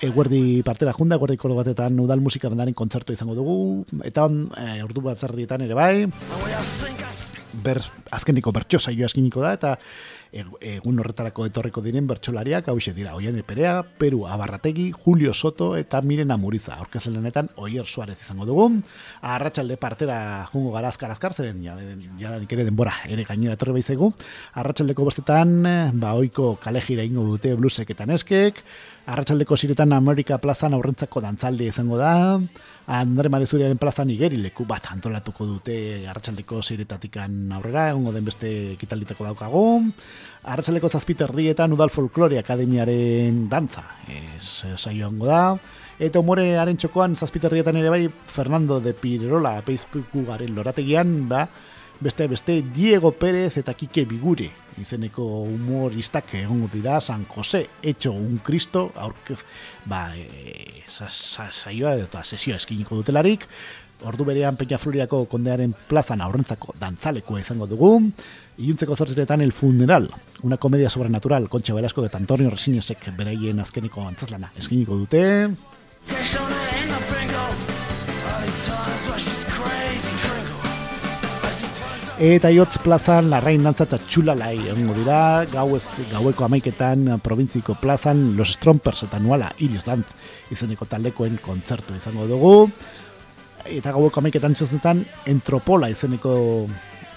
[0.02, 3.56] eguerdi partera junda, eguerdi kolo batetan udal musika bandaren kontzertu izango dugu,
[4.04, 5.94] eta on, e, ordu bat zerdietan ere bai,
[7.64, 7.82] ber,
[8.12, 9.78] azkeniko saioa eskiniko da, eta
[10.32, 16.32] egun horretarako etorriko diren bertsolariak, hau dira, Oian Perea, Peru Abarrategi, Julio Soto eta Miren
[16.32, 16.76] Amuriza.
[16.76, 18.70] Aurkezlenetan Oier Suarez izango dugu.
[19.22, 21.76] Arratsalde partera jungo gara azkar azkar, zeren ja,
[22.20, 24.14] ja ere denbora ere gainera etorri baizegu.
[24.54, 28.64] Arratsaldeko bostetan, eh, ba, oiko kalejira ingo dute blusek eta neskek.
[29.12, 32.40] Arratsaldeko ziretan Amerika plazan aurrentzako dantzaldi izango da.
[32.92, 35.76] Andre Marezuriaren plazan igerileku bat antolatuko dute
[36.10, 39.64] arratsaldeko ziretatikan aurrera, egongo den beste ekitalditako daukagu.
[40.44, 45.44] Arratsaldeko zazpiterdietan Udal Folklore Akademiaren dantza, ez saio egongo da.
[46.02, 51.46] Eta umorearen txokoan zazpiterdietan ere bai Fernando de Pirerola Facebookaren lorategian, ba,
[52.02, 54.50] beste beste Diego Pérez eta Kike Bigure
[54.82, 59.46] izeneko humoristak egongo dira San Jose hecho un Cristo aurkez
[59.86, 63.46] ba e, sa, sa, saioa eta sesioa eskiniko dutelarik
[64.02, 67.92] Ordu berean Peña Floriako kondearen plazan aurrentzako dantzalekoa izango dugu.
[68.62, 70.12] Iluntzeko zortziretan El Funeral,
[70.44, 75.22] una comedia sobrenatural, Concha Velasco eta Antonio Resinesek beraien azkeniko antzazlana eskiniko dute.
[82.22, 88.54] Eta iotz plazan larrain dantza eta txulalai egongo dira, gauez, gaueko amaiketan provintziko plazan Los
[88.60, 90.14] Strompers eta Nuala Iris Dant
[90.54, 92.54] izeneko taldekoen kontzertu izango dugu.
[93.66, 95.02] Eta gaueko amaiketan txosnetan
[95.34, 96.38] Entropola izeneko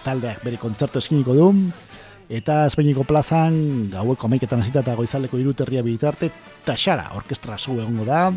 [0.05, 1.51] taldeak bere kontzertu eskiniko du.
[2.25, 6.31] Eta Espainiko plazan gaueko amaiketan hasita eta goizaleko iruterria bitarte
[6.65, 8.31] Taxara orkestra zu egongo da.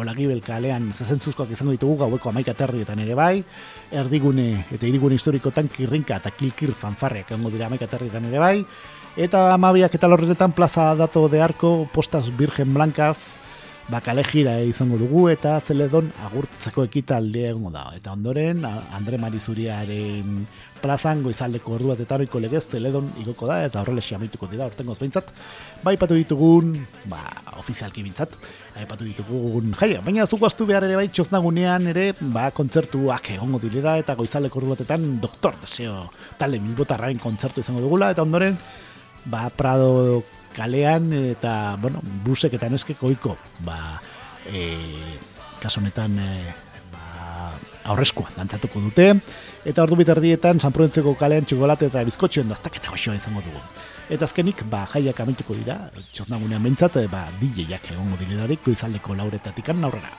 [0.00, 3.44] Olagibel kalean zezentzuzkoak izango ditugu gaueko amaika terrietan ere bai.
[3.92, 8.56] Erdigune eta irigune historikotan kirrinka eta kilkir fanfarreak egongo dira amaika terrietan ere bai.
[9.16, 13.43] Eta amabiak eta lorretan plaza dato de arko postas virgen blancas
[13.88, 17.84] bakale gira izango dugu eta zeledon agurtzeko ekitaldea egongo da.
[17.96, 20.46] Eta ondoren, Andre Marizuriaren
[20.80, 24.96] plazan goizaldeko ordu bat eta horiko legez zeledon igoko da eta horrele xamituko dira ortengoz
[25.00, 25.32] behintzat.
[25.84, 26.72] Ba, ipatu ditugun,
[27.12, 27.20] ba,
[27.60, 28.36] ofizialki bintzat,
[28.80, 30.00] aipatu ditugun jaia.
[30.04, 34.74] Baina zuko astu behar ere bai txoznagunean ere, ba, kontzertuak egongo direra eta goizaldeko ordu
[34.76, 36.06] batetan Doktor Deseo
[36.40, 38.56] talde milbotarraren kontzertu izango dugula eta ondoren,
[39.28, 40.22] ba, Prado
[40.54, 43.36] kalean eta, bueno, busek eta neskek oiko,
[43.66, 44.00] ba,
[44.46, 44.68] e,
[45.62, 46.54] kaso honetan, e,
[46.92, 47.50] ba,
[47.92, 49.08] aurrezkoa dantzatuko dute,
[49.64, 53.60] eta ordu biterdietan San Prudentzeko kalean txokolate eta bizkotxoen daztaketa goxoa izango dugu.
[54.14, 55.78] Eta azkenik, ba, jaiak amaituko dira,
[56.12, 60.14] txosnagunean behintzat, e, ba, DJ-ak egongo direlarik, goizaldeko lauretatikan aurrera.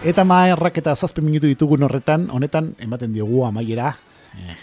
[0.00, 3.90] Eta maerrak eta zazpen minutu ditugun horretan, honetan, ematen diogu amaiera,
[4.32, 4.56] eh,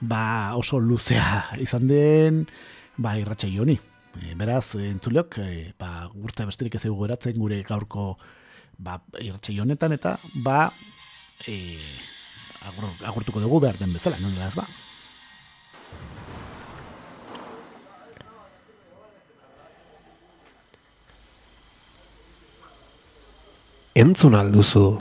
[0.00, 2.46] ba oso luzea izan den,
[2.96, 3.78] ba irratxa honi.
[4.16, 8.16] E, beraz, entzuleok, e, ba, gurta besterik ez egu geratzen gure gaurko
[8.78, 10.70] ba, irratxa honetan, eta ba,
[11.46, 11.76] e,
[12.64, 14.66] agur, agurtuko dugu behar den bezala, non ez ba?
[23.96, 25.00] Entzun alduzu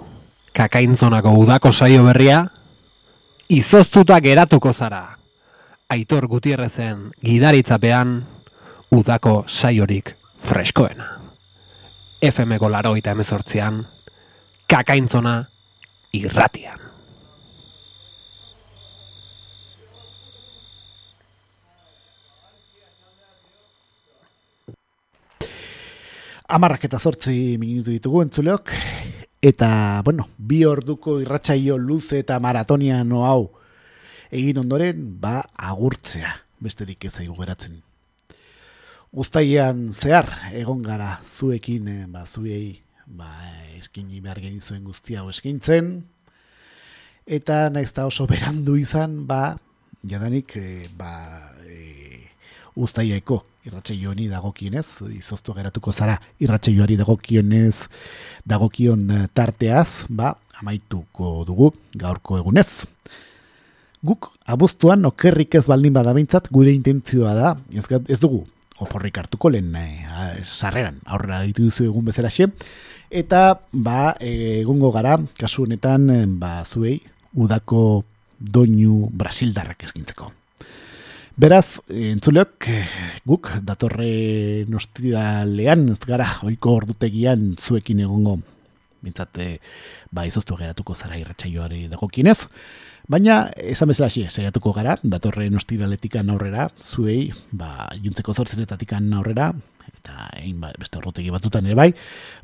[0.55, 2.45] kakaintzonako udako saio berria,
[3.49, 5.17] izoztuta geratuko zara.
[5.89, 8.23] Aitor Gutierrezen gidaritzapean
[8.91, 11.11] udako saiorik freskoena.
[12.25, 13.83] FM-ko laroita emezortzian,
[14.67, 15.43] kakaintzona
[16.13, 16.81] irratian.
[26.47, 28.73] Amarrak eta zortzi minutu ditugu entzuleok,
[29.45, 33.41] eta, bueno, bi orduko irratsaio luze eta maratoniano hau
[34.33, 36.31] egin ondoren, ba, agurtzea,
[36.65, 37.77] besterik ez zaigu geratzen.
[39.15, 43.29] Guztaian zehar, egon gara zuekin, eh, ba, zuei, ba,
[43.77, 45.93] eskini behar genizuen guztia hau eskintzen,
[47.25, 49.59] eta naiz eta oso berandu izan, ba,
[50.03, 52.25] jadanik, eh, ba, e,
[53.65, 54.85] irratsaio honi dagokienez,
[55.17, 57.87] izoztu geratuko zara irratsaioari dagokionez,
[58.45, 62.85] dagokion eh, tarteaz, ba, amaituko dugu gaurko egunez.
[64.05, 68.43] Guk abuztuan okerrik ez baldin badabintzat gure intentzioa da, ez, ez dugu
[68.83, 72.29] oporrik hartuko lehen eh, a- sarreran aurrera ditu duzu egun bezala
[73.09, 76.99] eta ba, eh, egongo gara, kasu honetan, eh, ba, zuei,
[77.33, 78.03] udako
[78.39, 80.31] doinu brasildarrak eskintzeko.
[81.35, 82.63] Beraz, entzuleok,
[83.27, 88.37] guk datorre nostiralean, ez gara, oiko ordutegian zuekin egongo,
[89.03, 89.57] bintzat, eh,
[90.15, 92.39] ba, izoztu geratuko zara irratsaioari dagokienez,
[93.05, 99.51] Baina, esan bezala xe, saiatuko gara, datorren ostiraletikan aurrera, zuei, ba, juntzeko zortzenetatikan aurrera,
[99.91, 101.91] eta egin ba, beste orrutegi batutan ere bai,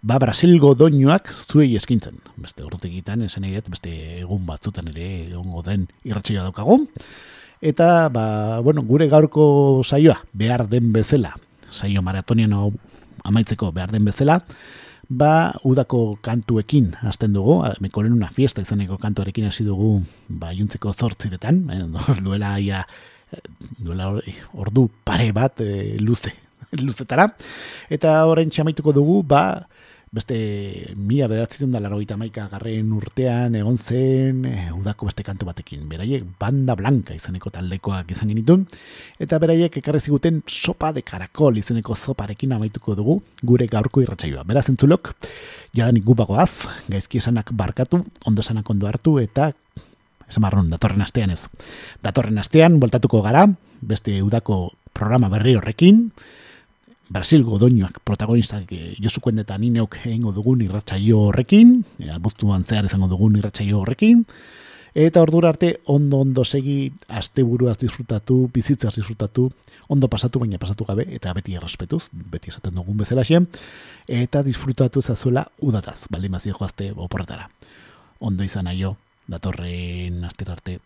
[0.03, 2.19] ba, Brasilgo doinuak zuei eskintzen.
[2.38, 6.84] Beste orrutegitan, esan dut, beste egun batzutan ere egongo den irratsaioa daukagu.
[7.62, 11.36] Eta, ba, bueno, gure gaurko saioa, behar den bezala,
[11.70, 12.72] saio maratonian hau
[13.24, 14.40] amaitzeko behar den bezala,
[15.10, 21.62] ba, udako kantuekin hasten dugu, mekoren una fiesta izaneko kantuarekin hasi dugu, ba, juntzeko zortziretan,
[21.70, 21.84] eh,
[22.26, 22.88] duela ia,
[23.78, 24.24] duela or-
[24.66, 26.34] ordu pare bat eh, luze,
[26.82, 27.30] luzetara,
[27.94, 29.68] eta orain txamaituko dugu, ba,
[30.12, 35.86] beste mila bedatzen da larogeita maika garren urtean egon zen eh, udako beste kantu batekin.
[35.88, 38.66] Beraiek banda blanca izeneko taldekoak izan genitun,
[39.24, 44.44] eta beraiek ekarri ziguten sopa de karakol izeneko zoparekin amaituko dugu gure gaurko irratsaioa.
[44.44, 45.14] Beraz entzulok,
[45.72, 49.54] jadanik gupagoaz, gaizki esanak barkatu, ondo esanak ondo hartu, eta
[50.28, 51.46] esan marron, datorren astean ez.
[52.04, 53.48] Datorren astean, voltatuko gara,
[53.80, 56.10] beste udako programa berri horrekin,
[57.12, 63.08] Brasilgo doinuak protagonistak eh, Josu eta Nineok egingo dugun irratsaio horrekin, eh, abuztuan zehar izango
[63.08, 64.26] dugun irratsaio horrekin,
[64.96, 69.52] eta ordura arte ondo ondo segi asteburuaz disfrutatu, bizitzaz disfrutatu,
[69.90, 73.24] ondo pasatu baina pasatu gabe eta beti errespetuz, beti esaten dugun bezala
[74.08, 77.50] eta disfrutatu zazuela udataz, baldin bazio joazte oporretara.
[78.20, 78.96] Ondo izan aio,
[79.28, 80.80] datorren astera arte.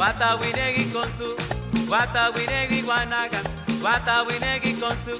[0.00, 1.26] Guatawinegui con su
[1.86, 3.38] Guatawinegui guanaga.
[3.82, 5.12] Guatawinegui con su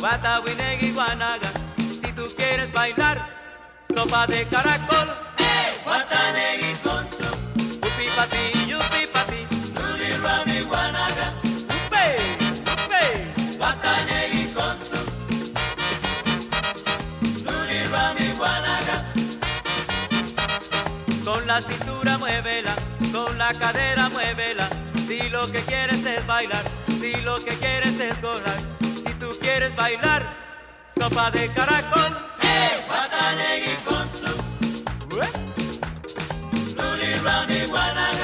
[0.00, 1.50] Guatawinegui guanaga.
[1.76, 3.20] Si tú quieres bailar
[3.94, 5.14] Sopa de caracol.
[5.84, 7.28] Guatanegui con su
[7.86, 9.46] Upi pati, yupi pati
[9.76, 11.26] Luli rami guanaga.
[11.76, 12.16] Upe,
[12.72, 13.04] upe
[13.58, 15.00] Guatanegui con su
[17.44, 19.04] Luli rami guanaga.
[21.26, 22.74] Con la cintura muévela,
[23.24, 24.68] con la cadera muévela.
[25.06, 26.62] Si lo que quieres es bailar,
[27.00, 28.58] si lo que quieres es gozar.
[28.82, 30.22] Si tú quieres bailar,
[30.98, 32.12] sopa de caracol.
[32.86, 34.32] Guatanegui con su
[36.76, 38.23] Luli Rani Wanaga.